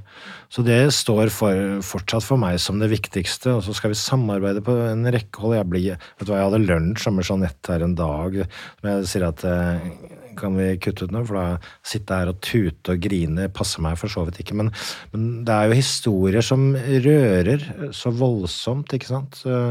Så 0.48 0.64
det 0.64 0.80
står 0.96 1.32
for, 1.36 1.82
fortsatt 1.84 2.24
for 2.24 2.40
meg 2.40 2.60
som 2.64 2.80
det 2.80 2.92
viktigste. 2.94 3.58
Og 3.58 3.66
så 3.66 3.76
skal 3.76 3.92
vi 3.92 4.00
samarbeide 4.00 4.64
på 4.64 4.76
en 4.88 5.04
rekke 5.12 5.44
hold. 5.44 5.58
Jeg, 5.58 5.68
blir, 5.72 5.90
vet 5.98 6.28
du 6.28 6.32
hva, 6.32 6.40
jeg 6.40 6.48
hadde 6.52 6.64
lunsj 6.64 7.10
med 7.12 7.28
Jeanette 7.28 7.74
her 7.74 7.84
en 7.84 7.98
dag. 8.00 8.40
som 8.80 8.90
Jeg 8.92 9.12
sier 9.12 9.28
at 9.28 9.44
eh, 9.48 9.92
kan 10.38 10.58
vi 10.58 10.72
kutte 10.82 11.08
ut 11.08 11.14
nå? 11.16 11.24
for 11.28 11.40
da 11.40 11.46
sitte 11.86 12.18
her 12.18 12.32
og 12.32 12.42
tute 12.46 12.96
og 12.96 13.04
grine 13.04 13.50
passer 13.54 13.84
meg 13.86 14.00
for 14.00 14.12
så 14.12 14.26
vidt 14.28 14.42
ikke. 14.44 14.58
Men, 14.60 14.74
men 15.14 15.30
det 15.48 15.54
er 15.56 15.70
jo 15.70 15.80
historier 15.80 16.46
som 16.46 16.70
rører 16.76 17.70
så 17.96 18.14
voldsomt, 18.14 18.94
ikke 18.98 19.14
sant. 19.14 19.42
Så, 19.44 19.64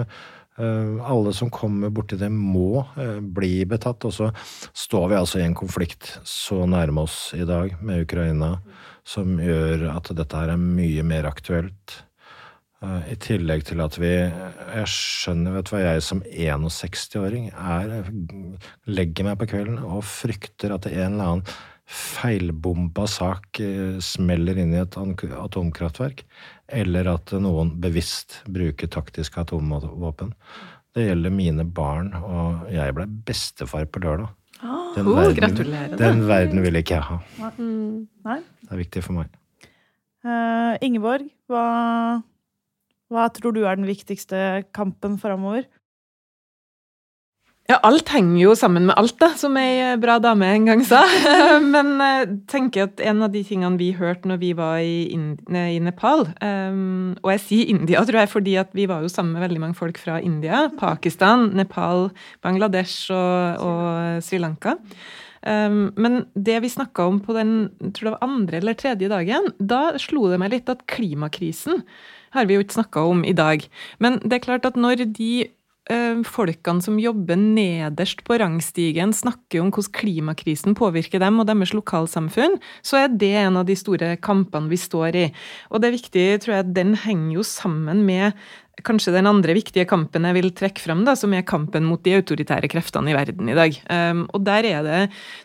Uh, 0.57 1.05
alle 1.05 1.35
som 1.37 1.51
kommer 1.53 1.91
borti 1.93 2.17
det, 2.17 2.31
må 2.33 2.81
uh, 2.81 3.19
bli 3.21 3.67
betatt. 3.69 4.07
Og 4.09 4.14
så 4.17 4.31
står 4.73 5.11
vi 5.11 5.19
altså 5.19 5.43
i 5.43 5.45
en 5.45 5.57
konflikt 5.59 6.14
så 6.25 6.62
nærme 6.64 7.05
oss 7.05 7.35
i 7.37 7.45
dag 7.45 7.75
med 7.85 8.07
Ukraina 8.07 8.55
som 9.07 9.37
gjør 9.37 9.85
at 9.93 10.09
dette 10.17 10.41
her 10.41 10.55
er 10.55 10.62
mye 10.62 11.05
mer 11.05 11.29
aktuelt. 11.29 11.99
Uh, 12.87 13.01
I 13.11 13.16
tillegg 13.18 13.64
til 13.66 13.80
at 13.82 13.97
vi 13.99 14.12
Jeg 14.14 14.91
skjønner, 14.93 15.57
vet 15.57 15.68
du 15.68 15.72
hva, 15.74 15.80
jeg 15.82 16.05
som 16.07 16.20
61-åring 16.22 17.49
er 17.51 18.11
Legger 18.87 19.26
meg 19.26 19.41
på 19.41 19.49
kvelden 19.51 19.80
og 19.82 20.05
frykter 20.07 20.76
at 20.76 20.87
det 20.87 20.95
en 20.95 21.16
eller 21.16 21.32
annen 21.32 21.57
feilbomba 21.87 23.05
sak 23.07 23.61
smeller 24.03 24.59
inn 24.59 24.72
i 24.74 24.80
et 24.80 24.97
atomkraftverk 24.99 26.24
eller 26.74 27.07
at 27.12 27.30
noen 27.39 27.70
bevisst 27.78 28.41
bruker 28.51 28.91
taktiske 28.91 29.39
atomvåpen. 29.45 30.32
Det 30.97 31.05
gjelder 31.07 31.30
mine 31.30 31.66
barn, 31.76 32.11
og 32.16 32.66
jeg 32.72 32.95
ble 32.97 33.07
bestefar 33.28 33.87
på 33.87 34.03
lørdag. 34.03 34.32
Ah, 34.64 34.95
den, 34.97 35.11
oh, 35.12 35.18
verden, 35.20 35.74
den 36.01 36.22
verden 36.26 36.62
vil 36.64 36.80
ikke 36.80 36.97
jeg 36.97 37.05
ha. 37.05 37.18
Mm. 37.59 38.07
Det 38.24 38.72
er 38.72 38.80
viktig 38.80 39.03
for 39.05 39.18
meg. 39.18 39.34
Uh, 40.26 40.74
Ingeborg, 40.82 41.28
hva, 41.47 41.66
hva 43.13 43.29
tror 43.35 43.55
du 43.55 43.65
er 43.65 43.79
den 43.79 43.89
viktigste 43.89 44.65
kampen 44.75 45.19
framover? 45.23 45.67
Ja, 47.67 47.81
alt 47.83 48.13
henger 48.15 48.39
jo 48.39 48.53
sammen 48.55 48.85
med 48.87 48.95
alt, 48.95 49.17
da, 49.19 49.33
som 49.35 49.57
ei 49.59 49.81
eh, 49.83 49.97
bra 49.99 50.21
dame 50.23 50.47
en 50.55 50.69
gang 50.69 50.85
sa. 50.87 51.01
Men 51.75 51.97
jeg 51.99 52.29
eh, 52.29 52.35
tenker 52.51 52.87
at 52.87 53.03
en 53.03 53.25
av 53.27 53.33
de 53.35 53.43
tingene 53.47 53.81
vi 53.81 53.91
hørte 53.99 54.31
når 54.31 54.39
vi 54.43 54.53
var 54.55 54.79
i, 54.79 55.09
i 55.11 55.81
Nepal 55.83 56.29
um, 56.39 57.17
Og 57.25 57.33
jeg 57.35 57.43
sier 57.43 57.75
India, 57.75 58.05
tror 58.07 58.23
jeg, 58.23 58.31
fordi 58.31 58.57
vi 58.79 58.87
var 58.87 59.03
jo 59.03 59.11
sammen 59.11 59.35
med 59.35 59.49
veldig 59.49 59.63
mange 59.65 59.79
folk 59.79 59.99
fra 59.99 60.21
India, 60.23 60.69
Pakistan, 60.79 61.51
Nepal, 61.59 62.13
Bangladesh 62.47 63.11
og, 63.11 63.67
og 63.67 64.23
Sri 64.23 64.39
Lanka. 64.39 64.77
Um, 65.43 65.91
men 65.99 66.23
det 66.39 66.61
vi 66.63 66.71
snakka 66.71 67.09
om 67.11 67.19
på 67.23 67.35
den 67.35 67.57
tror 67.95 68.13
det 68.13 68.15
var 68.15 68.29
andre 68.31 68.63
eller 68.63 68.79
tredje 68.79 69.11
dagen, 69.11 69.51
da 69.59 69.97
slo 70.03 70.29
det 70.31 70.39
meg 70.43 70.55
litt 70.55 70.71
at 70.71 70.87
klimakrisen 70.91 71.83
har 72.35 72.49
vi 72.49 72.57
jo 72.57 72.64
ikke 72.64 72.81
snakka 72.81 73.05
om 73.11 73.24
i 73.24 73.37
dag. 73.37 73.62
Men 73.99 74.18
det 74.24 74.39
er 74.39 74.47
klart 74.49 74.66
at 74.68 74.81
når 74.81 75.05
de 75.14 75.47
Eh, 75.87 76.18
folkene 76.27 76.83
som 76.83 76.97
jobber 76.99 77.39
nederst 77.39 78.24
på 78.27 78.41
rangstigen, 78.43 79.12
snakker 79.14 79.62
om 79.62 79.68
hvordan 79.70 79.93
klimakrisen 79.95 80.74
påvirker 80.74 81.22
dem 81.22 81.39
og 81.39 81.47
deres 81.47 81.70
lokalsamfunn, 81.77 82.57
så 82.83 83.05
er 83.05 83.12
det 83.14 83.31
en 83.45 83.61
av 83.61 83.68
de 83.68 83.77
store 83.79 84.16
kampene 84.18 84.72
vi 84.72 84.81
står 84.83 85.18
i. 85.20 85.27
Og 85.70 85.79
det 85.79 85.89
er 85.89 85.95
viktig, 85.95 86.27
tror 86.43 86.57
jeg, 86.57 86.72
den 86.74 86.97
henger 86.99 87.37
jo 87.39 87.47
sammen 87.47 88.03
med 88.09 88.35
kanskje 88.85 89.14
den 89.14 89.29
andre 89.29 89.55
viktige 89.57 89.87
kampen 89.89 90.27
jeg 90.29 90.37
vil 90.37 90.51
trekke 90.57 90.83
fram, 90.83 91.05
da, 91.07 91.14
som 91.16 91.33
er 91.35 91.47
kampen 91.49 91.87
mot 91.89 92.03
de 92.05 92.16
autoritære 92.18 92.68
kreftene 92.72 93.12
i 93.12 93.16
verden 93.16 93.49
i 93.49 93.57
dag. 93.57 93.79
Um, 93.89 94.24
og 94.37 94.45
der 94.47 94.68
er, 94.68 94.83
det, 94.85 94.99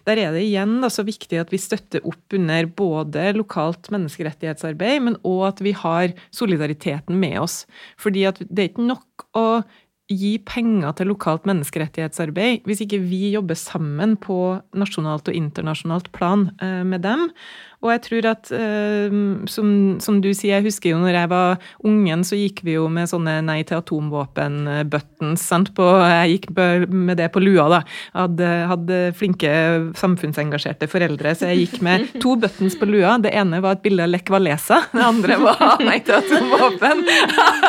der 0.09 0.23
er 0.25 0.35
det 0.35 0.43
igjen 0.47 0.79
da, 0.83 0.89
så 0.91 1.05
viktig 1.07 1.39
at 1.39 1.53
vi 1.53 1.61
støtter 1.61 2.03
opp 2.07 2.35
under 2.35 2.67
både 2.67 3.29
lokalt 3.37 3.91
menneskerettighetsarbeid, 3.93 5.05
men 5.07 5.19
òg 5.27 5.45
at 5.51 5.63
vi 5.63 5.75
har 5.77 6.15
solidariteten 6.35 7.19
med 7.21 7.39
oss. 7.43 7.63
Fordi 8.01 8.27
at 8.29 8.43
det 8.47 8.65
er 8.65 8.73
ikke 8.73 8.89
nok 8.89 9.29
å 9.37 9.47
gi 10.11 10.35
penger 10.43 10.91
til 10.97 11.11
lokalt 11.11 11.45
menneskerettighetsarbeid 11.47 12.65
hvis 12.67 12.83
ikke 12.83 13.01
vi 13.05 13.31
jobber 13.31 13.55
sammen 13.55 14.17
på 14.19 14.37
nasjonalt 14.77 15.29
og 15.31 15.37
internasjonalt 15.37 16.11
plan 16.15 16.49
eh, 16.59 16.81
med 16.87 17.05
dem. 17.05 17.29
Og 17.81 17.89
jeg 17.89 18.01
tror 18.05 18.27
at, 18.29 18.51
eh, 18.53 19.13
som, 19.49 19.69
som, 20.03 20.19
du 20.21 20.29
sier, 20.37 20.59
jeg 20.59 20.67
husker 20.67 20.93
jo 20.93 20.99
når 21.01 21.17
jeg 21.17 21.29
var 21.31 21.63
ungen, 21.87 22.25
så 22.27 22.37
gikk 22.37 22.61
vi 22.67 22.75
jo 22.75 22.85
med 22.93 23.09
sånne 23.09 23.39
nei 23.45 23.61
til 23.65 23.79
atomvåpen-buttons. 23.79 25.47
Jeg 25.51 26.35
gikk 26.35 26.47
med 26.53 27.17
det 27.17 27.31
på 27.33 27.41
lua, 27.41 27.65
da. 27.73 27.79
Hadde, 28.13 28.49
hadde 28.69 28.99
flinke 29.17 29.51
samfunnsengasjerte 29.97 30.89
foreldre, 30.91 31.33
så 31.37 31.49
jeg 31.49 31.65
gikk 31.65 31.81
med 31.85 32.05
to 32.21 32.35
buttons 32.41 32.77
på 32.77 32.89
lua. 32.89 33.15
Det 33.21 33.33
ene 33.33 33.63
var 33.63 33.79
et 33.79 33.83
bilde 33.85 34.05
av 34.05 34.13
Lech 34.13 34.29
Walesa, 34.29 34.83
det 34.93 35.05
andre 35.05 35.39
var 35.41 35.81
nei 35.87 35.97
til 36.05 36.19
atomvåpen. 36.19 37.03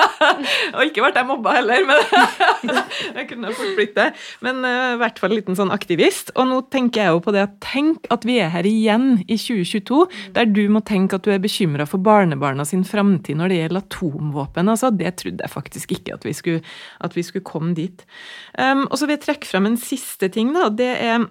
og 0.77 0.85
ikke 0.85 1.07
ble 1.07 1.13
jeg 1.17 1.29
mobba 1.29 1.57
heller, 1.57 1.89
men 1.89 2.05
jeg 3.17 3.31
kunne 3.33 3.55
fort 3.57 3.75
blitt 3.81 3.97
det. 3.97 4.11
Men 4.45 4.61
uh, 4.67 4.93
i 4.93 5.01
hvert 5.01 5.21
fall 5.23 5.33
en 5.33 5.41
liten 5.41 5.57
sånn 5.59 5.73
aktivist. 5.73 6.35
Og 6.37 6.49
nå 6.51 6.61
tenker 6.73 7.07
jeg 7.07 7.17
jo 7.17 7.25
på 7.25 7.33
det 7.33 7.47
at 7.47 7.59
tenk 7.65 8.09
at 8.13 8.29
vi 8.29 8.37
er 8.43 8.53
her 8.53 8.69
igjen 8.69 9.23
i 9.25 9.41
2022 9.41 10.02
der 10.37 10.49
du 10.51 10.63
må 10.73 10.83
tenke 10.87 11.19
at 11.19 11.27
du 11.27 11.33
er 11.35 11.43
bekymra 11.43 11.87
for 11.89 12.03
barnebarna 12.03 12.67
sin 12.69 12.85
framtid 12.89 13.39
når 13.41 13.53
det 13.53 13.61
gjelder 13.61 13.85
atomvåpen. 13.85 14.73
Altså, 14.73 14.93
det 14.95 15.15
trodde 15.21 15.45
jeg 15.45 15.55
faktisk 15.55 15.95
ikke 15.99 16.17
at 16.17 16.27
vi 16.29 16.35
skulle, 16.37 16.65
at 17.01 17.17
vi 17.17 17.27
skulle 17.27 17.47
komme 17.47 17.77
dit. 17.79 18.07
Um, 18.59 18.87
og 18.89 18.99
så 18.99 19.07
vil 19.07 19.17
jeg 19.19 19.27
trekke 19.29 19.49
frem 19.49 19.71
en 19.71 19.81
siste 19.81 20.31
ting. 20.33 20.53
da, 20.57 20.69
det 20.73 20.93
er 20.97 21.31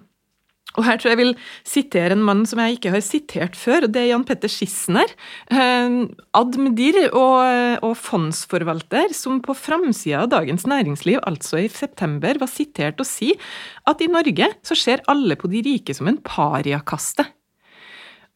og 0.78 0.86
her 0.86 0.96
tror 0.96 1.12
jeg 1.12 1.20
vil 1.20 1.34
sitere 1.68 2.16
en 2.16 2.24
mann 2.24 2.46
som 2.48 2.60
jeg 2.62 2.78
ikke 2.78 2.92
har 2.94 3.02
sitert 3.04 3.58
før. 3.58 3.86
og 3.86 3.92
Det 3.92 4.02
er 4.02 4.08
Jan 4.12 4.24
Petter 4.28 4.48
Schissner. 4.48 5.10
Admdir 5.52 6.98
og, 7.10 7.82
og, 7.84 7.92
fondsforvalter 8.00 9.12
som 9.16 9.42
på 9.44 9.56
framsida 9.58 10.22
av 10.24 10.32
Dagens 10.32 10.64
Næringsliv, 10.70 11.20
altså 11.28 11.60
i 11.60 11.68
september, 11.72 12.40
var 12.40 12.50
sitert 12.50 13.02
å 13.02 13.08
si 13.08 13.34
at 13.88 14.00
i 14.00 14.10
Norge 14.12 14.48
så 14.64 14.78
ser 14.78 15.04
alle 15.12 15.36
på 15.36 15.50
de 15.52 15.60
rike 15.66 15.96
som 15.96 16.08
en 16.08 16.20
pariakaste. 16.24 17.28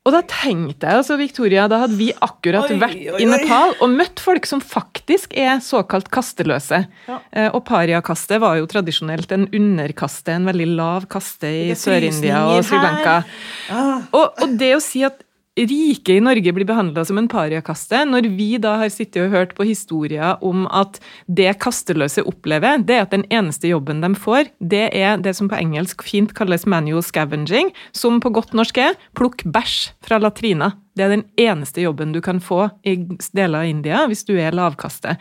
Og 0.07 0.15
da 0.15 0.23
tenkte 0.31 0.87
jeg 0.87 1.01
altså, 1.01 1.17
Victoria, 1.19 1.67
da 1.71 1.81
hadde 1.83 1.99
vi 1.99 2.13
akkurat 2.23 2.71
oi, 2.71 2.79
vært 2.79 3.01
oi, 3.01 3.09
oi. 3.17 3.21
i 3.25 3.27
Nepal 3.27 3.75
og 3.83 3.91
møtt 3.91 4.23
folk 4.23 4.47
som 4.47 4.63
faktisk 4.63 5.35
er 5.35 5.59
såkalt 5.65 6.09
kasteløse. 6.15 6.85
Ja. 7.09 7.19
Eh, 7.35 7.49
og 7.51 7.65
pariakaste 7.67 8.39
var 8.43 8.61
jo 8.61 8.69
tradisjonelt 8.71 9.35
en 9.35 9.49
underkaste, 9.51 10.37
en 10.37 10.47
veldig 10.47 10.69
lav 10.79 11.09
kaste 11.11 11.51
i 11.51 11.75
Sør-India 11.79 12.45
og 12.53 12.63
Sri 12.69 12.79
Lanka. 12.79 13.19
Ah. 13.67 14.07
Og, 14.15 14.31
og, 14.31 14.55
det 14.61 14.77
å 14.77 14.83
si 14.83 15.03
at 15.07 15.26
rike 15.57 16.17
i 16.17 16.21
Norge 16.21 16.53
blir 16.53 16.69
behandla 16.69 17.05
som 17.09 17.19
en 17.21 17.29
pariakaste, 17.33 18.03
når 18.09 18.29
vi 18.37 18.49
da 18.63 18.77
har 18.83 18.93
sittet 18.93 19.25
og 19.25 19.35
hørt 19.35 19.55
på 19.57 19.67
historier 19.69 20.37
om 20.45 20.67
at 20.69 21.01
det 21.27 21.57
kasteløse 21.63 22.25
opplever, 22.29 22.83
det 22.85 22.99
er 22.99 23.07
at 23.07 23.15
den 23.15 23.27
eneste 23.33 23.73
jobben 23.73 24.05
de 24.05 24.13
får, 24.15 24.53
det 24.61 24.89
er 24.93 25.17
det 25.23 25.37
som 25.39 25.49
på 25.51 25.59
engelsk 25.59 26.05
fint 26.07 26.35
kalles 26.37 26.69
manual 26.69 27.05
scavenging, 27.05 27.73
som 27.97 28.21
på 28.21 28.35
godt 28.37 28.57
norsk 28.57 28.83
er 28.85 28.99
plukk 29.17 29.47
bæsj 29.49 29.79
fra 30.05 30.21
latrina 30.21 30.75
Det 30.97 31.05
er 31.05 31.13
den 31.13 31.25
eneste 31.41 31.83
jobben 31.85 32.15
du 32.15 32.23
kan 32.25 32.41
få 32.41 32.67
i 32.89 32.97
deler 33.37 33.61
av 33.61 33.69
India 33.69 34.03
hvis 34.09 34.25
du 34.29 34.35
er 34.41 34.57
lavkaste. 34.57 35.17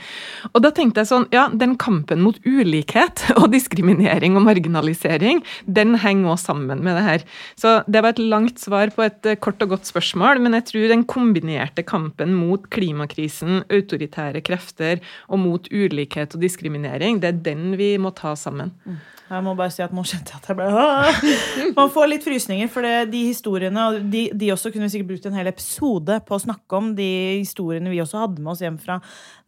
Og 0.54 0.62
da 0.64 0.72
tenkte 0.76 1.04
jeg 1.04 1.12
sånn, 1.12 1.28
ja, 1.36 1.48
den 1.52 1.76
kampen 1.82 2.24
mot 2.24 2.40
ulikhet 2.48 3.26
og 3.40 3.50
diskriminering 3.54 4.38
og 4.40 4.46
marginalisering, 4.48 5.44
den 5.68 5.98
henger 6.02 6.36
også 6.36 6.54
sammen 6.54 6.84
med 6.86 6.96
det 6.96 7.06
her. 7.06 7.26
Så 7.60 7.76
det 7.92 8.04
var 8.06 8.16
et 8.16 8.24
langt 8.24 8.62
svar 8.62 8.94
på 8.96 9.06
et 9.06 9.28
eh, 9.28 9.40
kort 9.42 9.64
og 9.66 9.76
godt 9.76 9.90
spørsmål, 9.90 10.40
men 10.44 10.56
jeg 10.60 10.68
tror 10.72 10.88
den 10.92 11.08
kombinerte 11.10 11.84
kampen 11.88 12.36
mot 12.38 12.70
klimakrisen, 12.72 13.64
autoritære 13.74 14.44
krefter 14.46 15.04
og 15.28 15.42
mot 15.44 15.68
ulikhet 15.74 16.38
og 16.38 16.46
diskriminering, 16.46 17.20
det 17.20 17.32
er 17.32 17.44
den 17.52 17.76
vi 17.80 17.96
må 18.02 18.14
ta 18.16 18.36
sammen. 18.40 18.72
Mm. 18.86 19.02
Jeg 19.26 19.42
må 19.42 19.56
bare 19.58 19.74
si 19.74 19.82
at 19.82 19.94
nå 19.96 20.04
kjente 20.06 20.36
jeg 20.36 20.42
at 20.42 20.50
jeg 20.52 20.58
ble 20.60 21.72
Man 21.78 21.90
får 21.94 22.10
litt 22.12 22.26
frysninger, 22.26 22.70
for 22.70 22.86
det, 22.86 23.10
de 23.10 23.24
historiene 23.26 23.86
og 23.90 23.98
de, 24.14 24.28
de, 24.38 24.52
også 24.54 24.70
kunne 24.70 24.86
vi 24.86 24.94
sikkert 24.94 25.12
brukt 25.16 25.26
en 25.30 25.38
hel 25.40 25.50
episode 25.50 26.20
på 26.28 26.38
å 26.38 26.44
snakke 26.44 26.78
om 26.78 26.92
de 26.98 27.10
historiene 27.40 27.90
vi 27.90 28.04
også 28.04 28.22
hadde 28.22 28.44
med 28.46 28.54
oss 28.54 28.62
hjem 28.62 28.78
fra 28.82 29.00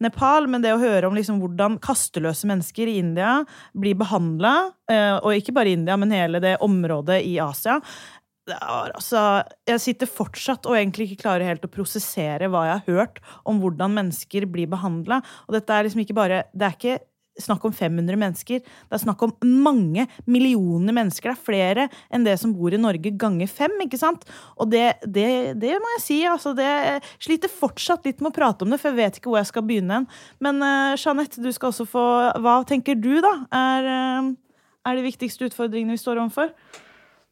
Nepal. 0.02 0.50
Men 0.50 0.64
det 0.64 0.74
å 0.74 0.82
høre 0.82 1.06
om 1.06 1.14
liksom 1.18 1.38
hvordan 1.42 1.78
kasteløse 1.84 2.50
mennesker 2.50 2.90
i 2.90 2.98
India 3.04 3.38
blir 3.78 3.98
behandla, 3.98 4.54
eh, 4.90 5.14
og 5.22 5.38
ikke 5.38 5.54
bare 5.54 5.76
India, 5.78 5.98
men 6.00 6.14
hele 6.16 6.42
det 6.42 6.56
området 6.64 7.22
i 7.28 7.38
Asia 7.42 7.78
altså, 8.56 9.42
jeg 9.68 9.82
sitter 9.82 10.10
fortsatt 10.10 10.66
og 10.68 10.76
egentlig 10.78 11.08
ikke 11.08 11.24
klarer 11.24 11.48
helt 11.48 11.66
å 11.66 11.72
prosessere 11.72 12.48
hva 12.50 12.64
jeg 12.68 12.80
har 12.80 12.98
hørt 12.98 13.20
om 13.48 13.60
hvordan 13.62 13.94
mennesker 13.96 14.46
blir 14.50 14.70
behandla. 14.70 15.20
Og 15.48 15.58
liksom 15.58 16.04
Det 16.04 16.66
er 16.66 16.76
ikke 16.76 16.98
snakk 17.42 17.64
om 17.68 17.74
500 17.74 18.18
mennesker. 18.18 18.62
Det 18.62 18.96
er 18.96 19.02
snakk 19.02 19.22
om 19.24 19.34
mange 19.42 20.06
millioner 20.26 20.96
mennesker. 20.96 21.30
Det 21.30 21.36
er 21.36 21.46
flere 21.48 21.86
enn 22.10 22.26
det 22.26 22.36
som 22.40 22.54
bor 22.56 22.74
i 22.74 22.80
Norge 22.80 23.12
ganger 23.18 23.50
fem. 23.50 23.76
ikke 23.84 24.00
sant? 24.00 24.26
Og 24.58 24.70
det, 24.72 24.86
det, 25.04 25.28
det 25.60 25.76
må 25.82 25.94
jeg 25.96 26.04
si. 26.04 26.18
altså 26.28 26.54
det 26.58 26.70
sliter 27.22 27.52
fortsatt 27.52 28.06
litt 28.08 28.22
med 28.22 28.32
å 28.32 28.38
prate 28.38 28.66
om 28.66 28.74
det, 28.74 28.80
for 28.82 28.92
jeg 28.92 29.00
vet 29.00 29.20
ikke 29.20 29.32
hvor 29.32 29.40
jeg 29.40 29.52
skal 29.52 29.66
begynne 29.68 30.00
hen. 30.00 30.10
Men 30.44 30.60
uh, 30.64 30.98
Jeanette, 30.98 31.42
du 31.42 31.50
skal 31.54 31.72
også 31.72 31.88
få 31.88 32.04
Hva 32.42 32.60
tenker 32.68 32.98
du, 32.98 33.14
da? 33.24 33.34
Er, 33.54 33.88
uh, 33.88 34.30
er 34.88 34.98
de 34.98 35.06
viktigste 35.06 35.48
utfordringene 35.48 35.96
vi 35.96 36.02
står 36.02 36.22
overfor? 36.22 36.52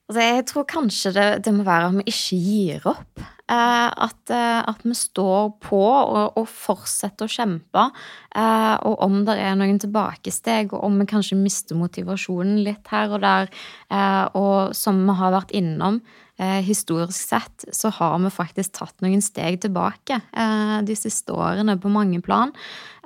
Altså, 0.06 0.22
jeg 0.22 0.44
tror 0.46 0.66
kanskje 0.70 1.10
det, 1.16 1.30
det, 1.42 1.52
må 1.54 1.64
være 1.66 1.88
at 1.88 1.96
vi 1.98 2.04
ikke 2.12 2.36
gir 2.38 2.84
opp. 2.92 3.22
Eh, 3.50 3.88
at, 4.06 4.30
eh, 4.34 4.60
at, 4.70 4.84
vi 4.86 4.94
står 4.94 5.52
på 5.62 5.80
og, 5.82 6.38
og 6.38 6.46
fortsetter 6.50 7.26
å 7.26 7.30
kjempe. 7.30 7.88
Eh, 8.34 8.74
og 8.86 9.02
om 9.02 9.24
det 9.26 9.34
er 9.42 9.58
noen 9.58 9.80
tilbakesteg, 9.82 10.74
og 10.74 10.86
om 10.86 11.00
vi 11.02 11.08
kanskje 11.10 11.38
mister 11.40 11.78
motivasjonen 11.78 12.62
litt 12.66 12.86
her 12.90 13.14
og 13.14 13.24
der, 13.26 13.50
eh, 13.90 14.24
og 14.38 14.76
som 14.78 15.02
vi 15.08 15.18
har 15.18 15.34
vært 15.34 15.54
innom, 15.58 15.98
historisk 16.36 17.16
sett 17.16 17.64
så 17.72 17.88
har 17.96 18.18
vi 18.20 18.30
faktisk 18.32 18.74
tatt 18.76 19.00
noen 19.04 19.22
steg 19.24 19.56
tilbake 19.62 20.18
eh, 20.36 20.74
de 20.84 20.96
siste 20.98 21.32
årene 21.32 21.78
på 21.80 21.88
mange 21.92 22.20
plan. 22.24 22.52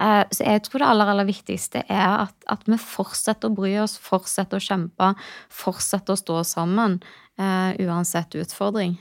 Eh, 0.01 0.24
så 0.35 0.49
jeg 0.49 0.64
tror 0.66 0.83
det 0.83 0.89
aller, 0.89 1.12
aller 1.12 1.28
viktigste 1.28 1.85
er 1.87 2.24
at, 2.24 2.35
at, 2.51 2.66
vi 2.66 2.81
fortsetter 2.81 3.47
å 3.47 3.55
bry 3.55 3.76
oss, 3.85 3.95
fortsetter 4.03 4.59
å 4.59 4.66
kjempe, 4.66 5.12
fortsetter 5.62 6.16
å 6.16 6.22
stå 6.24 6.43
sammen. 6.57 7.01
Uansett 7.41 8.35
utfordring. 8.37 8.99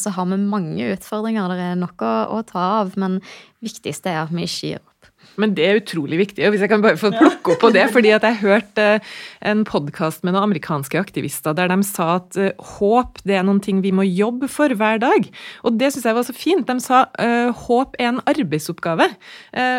Så 0.00 0.14
har 0.16 0.28
vi 0.30 0.38
mange 0.40 0.86
utfordringer, 0.94 1.52
det 1.52 1.66
er 1.74 1.76
nok 1.76 2.00
å, 2.00 2.12
å 2.32 2.38
ta 2.48 2.62
av. 2.78 2.94
Men 2.96 3.18
viktigste 3.60 4.08
er 4.08 4.22
at 4.22 4.32
vi 4.32 4.46
ikke 4.46 4.70
gir 4.70 4.80
opp. 5.02 5.12
Men 5.40 5.54
det 5.56 5.64
er 5.64 5.80
utrolig 5.80 6.18
viktig. 6.20 6.44
og 6.44 6.52
Hvis 6.52 6.62
jeg 6.64 6.70
kan 6.70 6.82
bare 6.82 6.98
få 7.00 7.10
plukke 7.14 7.54
opp 7.54 7.60
på 7.62 7.70
det. 7.72 7.90
fordi 7.92 8.10
at 8.12 8.22
Jeg 8.22 8.40
hørte 8.42 8.82
eh, 8.82 9.00
en 9.42 9.64
podkast 9.64 10.24
med 10.24 10.34
noen 10.34 10.50
amerikanske 10.50 10.98
aktivister 10.98 11.54
der 11.56 11.68
de 11.68 11.82
sa 11.82 12.16
at 12.20 12.36
uh, 12.36 12.50
håp 12.78 13.22
det 13.24 13.36
er 13.36 13.46
noen 13.46 13.60
ting 13.60 13.82
vi 13.82 13.92
må 13.92 14.02
jobbe 14.02 14.48
for 14.48 14.68
hver 14.68 15.00
dag. 15.00 15.28
Og 15.64 15.78
det 15.78 15.92
syns 15.92 16.04
jeg 16.04 16.14
var 16.14 16.26
så 16.26 16.36
fint. 16.36 16.66
De 16.68 16.80
sa 16.80 17.06
uh, 17.18 17.50
håp 17.66 17.96
er 17.98 18.12
en 18.12 18.20
arbeidsoppgave. 18.26 19.08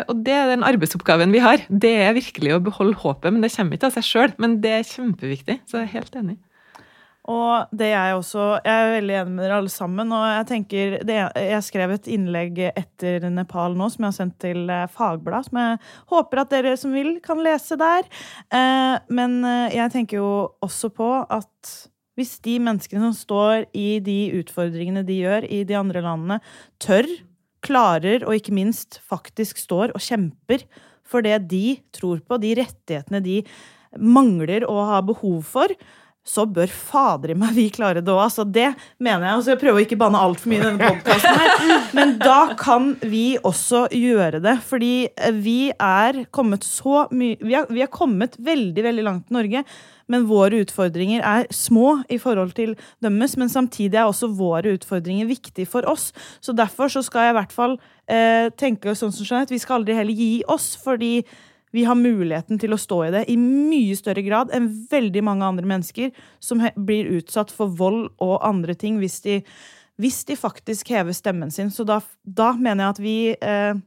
Og 0.08 0.16
det 0.24 0.34
er 0.34 0.50
den 0.50 0.64
arbeidsoppgaven 0.66 1.32
vi 1.32 1.42
har. 1.42 1.62
Det 1.68 1.92
er 2.06 2.16
virkelig 2.16 2.54
å 2.54 2.62
beholde 2.62 2.98
håpet. 2.98 3.32
Men 3.32 3.42
det 3.42 3.52
kommer 3.54 3.76
ikke 3.76 3.90
av 3.90 3.96
seg 3.98 4.08
sjøl. 4.08 4.34
Men 4.38 4.58
det 4.64 4.74
er 4.78 4.88
kjempeviktig. 4.88 5.60
Så 5.68 5.80
jeg 5.80 5.88
er 5.88 5.96
helt 5.98 6.18
enig. 6.18 6.38
Og 7.30 7.72
det 7.72 7.86
jeg 7.88 8.16
også 8.18 8.42
Jeg 8.66 8.74
er 8.74 8.90
veldig 8.98 9.14
enig 9.16 9.32
med 9.32 9.44
dere 9.46 9.60
alle 9.62 9.72
sammen. 9.72 10.12
Og 10.12 10.24
jeg 10.28 10.46
tenker 10.50 10.96
det, 11.08 11.16
Jeg 11.40 11.62
skrev 11.64 11.94
et 11.94 12.10
innlegg 12.12 12.60
etter 12.68 13.28
Nepal 13.32 13.76
nå 13.78 13.88
som 13.92 14.04
jeg 14.04 14.12
har 14.12 14.18
sendt 14.18 14.38
til 14.44 14.66
Fagbladet, 14.68 14.92
Fagblad, 14.94 15.48
som 15.48 15.60
jeg 15.62 15.80
håper 16.12 16.42
at 16.42 16.52
dere 16.52 16.76
som 16.80 16.92
vil, 16.96 17.16
kan 17.24 17.40
lese 17.44 17.78
der. 17.80 18.08
Eh, 18.52 18.96
men 19.08 19.40
eh, 19.48 19.76
jeg 19.78 19.94
tenker 19.94 20.20
jo 20.20 20.30
også 20.64 20.92
på 20.92 21.10
at 21.24 21.74
hvis 22.14 22.36
de 22.44 22.58
menneskene 22.62 23.08
som 23.08 23.16
står 23.16 23.68
i 23.74 23.98
de 24.04 24.18
utfordringene 24.38 25.02
de 25.06 25.16
gjør 25.24 25.48
i 25.50 25.64
de 25.66 25.76
andre 25.78 26.02
landene, 26.04 26.40
tør, 26.82 27.08
klarer 27.64 28.26
og 28.28 28.36
ikke 28.36 28.54
minst 28.54 29.00
faktisk 29.08 29.58
står 29.58 29.94
og 29.96 30.04
kjemper 30.04 30.66
for 31.04 31.24
det 31.24 31.38
de 31.50 31.78
tror 31.96 32.20
på, 32.24 32.38
de 32.40 32.54
rettighetene 32.60 33.20
de 33.24 33.40
mangler 33.96 34.66
og 34.68 34.80
har 34.90 35.06
behov 35.06 35.42
for, 35.46 35.72
så 36.24 36.46
bør 36.48 36.70
fader 36.72 37.34
i 37.34 37.36
meg 37.36 37.52
vi 37.52 37.66
klare 37.72 38.00
det 38.00 38.12
òg. 38.12 38.22
Altså, 38.24 38.46
det 38.48 38.70
mener 38.96 39.26
jeg. 39.26 39.36
Altså, 39.36 39.52
jeg 39.52 39.60
prøver 39.60 39.80
å 39.80 39.84
ikke 39.84 40.00
banne 40.00 40.20
altfor 40.24 40.50
mye 40.50 40.62
i 40.62 40.64
denne 40.64 40.88
podkasten 40.88 41.40
her. 41.40 41.82
Men 41.96 42.14
da 42.20 42.38
kan 42.58 42.94
vi 43.04 43.24
også 43.44 43.86
gjøre 43.92 44.40
det. 44.44 44.56
Fordi 44.64 44.92
vi 45.44 45.58
er 45.74 46.24
kommet 46.34 46.64
så 46.64 47.04
mye 47.12 47.36
vi, 47.44 47.58
vi 47.76 47.84
har 47.84 47.92
kommet 47.92 48.38
veldig, 48.40 48.86
veldig 48.88 49.04
langt 49.04 49.28
i 49.28 49.36
Norge. 49.36 49.64
Men 50.12 50.26
våre 50.28 50.60
utfordringer 50.64 51.24
er 51.24 51.48
små 51.54 51.98
i 52.12 52.18
forhold 52.20 52.52
til 52.56 52.74
dømmes, 53.04 53.38
men 53.40 53.52
samtidig 53.52 54.00
er 54.00 54.08
også 54.08 54.28
våre 54.36 54.74
utfordringer 54.76 55.28
viktige 55.28 55.68
for 55.68 55.86
oss. 55.88 56.10
Så 56.44 56.56
derfor 56.56 56.92
så 56.92 57.04
skal 57.04 57.28
jeg 57.28 57.34
i 57.34 57.38
hvert 57.38 57.56
fall 57.56 57.78
eh, 58.08 58.50
tenke 58.60 58.96
sånn 58.96 59.12
som 59.14 59.28
Jeanette, 59.28 59.54
vi 59.54 59.62
skal 59.62 59.80
aldri 59.80 59.96
heller 59.96 60.24
gi 60.24 60.32
oss. 60.52 60.74
fordi 60.84 61.18
vi 61.74 61.84
har 61.84 61.98
muligheten 61.98 62.60
til 62.62 62.74
å 62.74 62.78
stå 62.78 63.00
i 63.06 63.12
det 63.14 63.24
i 63.32 63.34
mye 63.40 63.96
større 63.98 64.22
grad 64.22 64.52
enn 64.54 64.68
veldig 64.90 65.24
mange 65.26 65.46
andre 65.46 65.66
mennesker 65.66 66.12
som 66.42 66.62
blir 66.86 67.10
utsatt 67.16 67.50
for 67.50 67.72
vold 67.80 68.12
og 68.22 68.36
andre 68.46 68.76
ting 68.78 69.00
hvis 69.00 69.18
de, 69.24 69.40
hvis 69.98 70.22
de 70.28 70.38
faktisk 70.38 70.92
hever 70.94 71.16
stemmen 71.16 71.50
sin. 71.50 71.72
Så 71.74 71.86
da, 71.88 71.98
da 72.22 72.52
mener 72.54 72.84
jeg 72.84 72.94
at 72.94 73.02
vi 73.02 73.16
eh, 73.34 73.82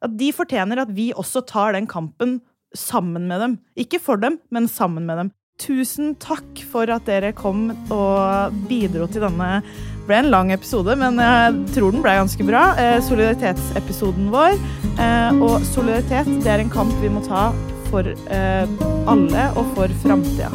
At 0.00 0.14
de 0.16 0.30
fortjener 0.32 0.80
at 0.80 0.92
vi 0.96 1.10
også 1.12 1.42
tar 1.44 1.74
den 1.76 1.88
kampen 1.88 2.38
sammen 2.76 3.26
med 3.28 3.40
dem. 3.40 3.56
Ikke 3.76 3.98
for 4.00 4.16
dem, 4.16 4.38
men 4.50 4.68
sammen 4.68 5.04
med 5.04 5.18
dem. 5.18 5.32
Tusen 5.60 6.14
takk 6.20 6.62
for 6.70 6.88
at 6.88 7.04
dere 7.08 7.34
kom 7.36 7.68
og 7.92 8.56
bidro 8.70 9.08
til 9.12 9.26
denne 9.26 9.60
Det 9.60 10.06
ble 10.08 10.20
en 10.22 10.30
lang 10.32 10.52
episode, 10.54 10.96
men 10.98 11.20
jeg 11.20 11.58
tror 11.76 11.92
den 11.94 12.02
ble 12.02 12.16
ganske 12.18 12.46
bra. 12.48 12.64
Eh, 12.80 12.96
solidaritetsepisoden 13.06 14.32
vår. 14.32 14.56
Eh, 14.96 15.38
og 15.38 15.60
solidaritet 15.68 16.32
det 16.42 16.50
er 16.56 16.64
en 16.64 16.72
kamp 16.72 16.96
vi 17.04 17.12
må 17.12 17.22
ta 17.28 17.50
for 17.92 18.08
eh, 18.10 18.78
alle 19.10 19.50
og 19.54 19.74
for 19.76 20.00
framtida. 20.02 20.50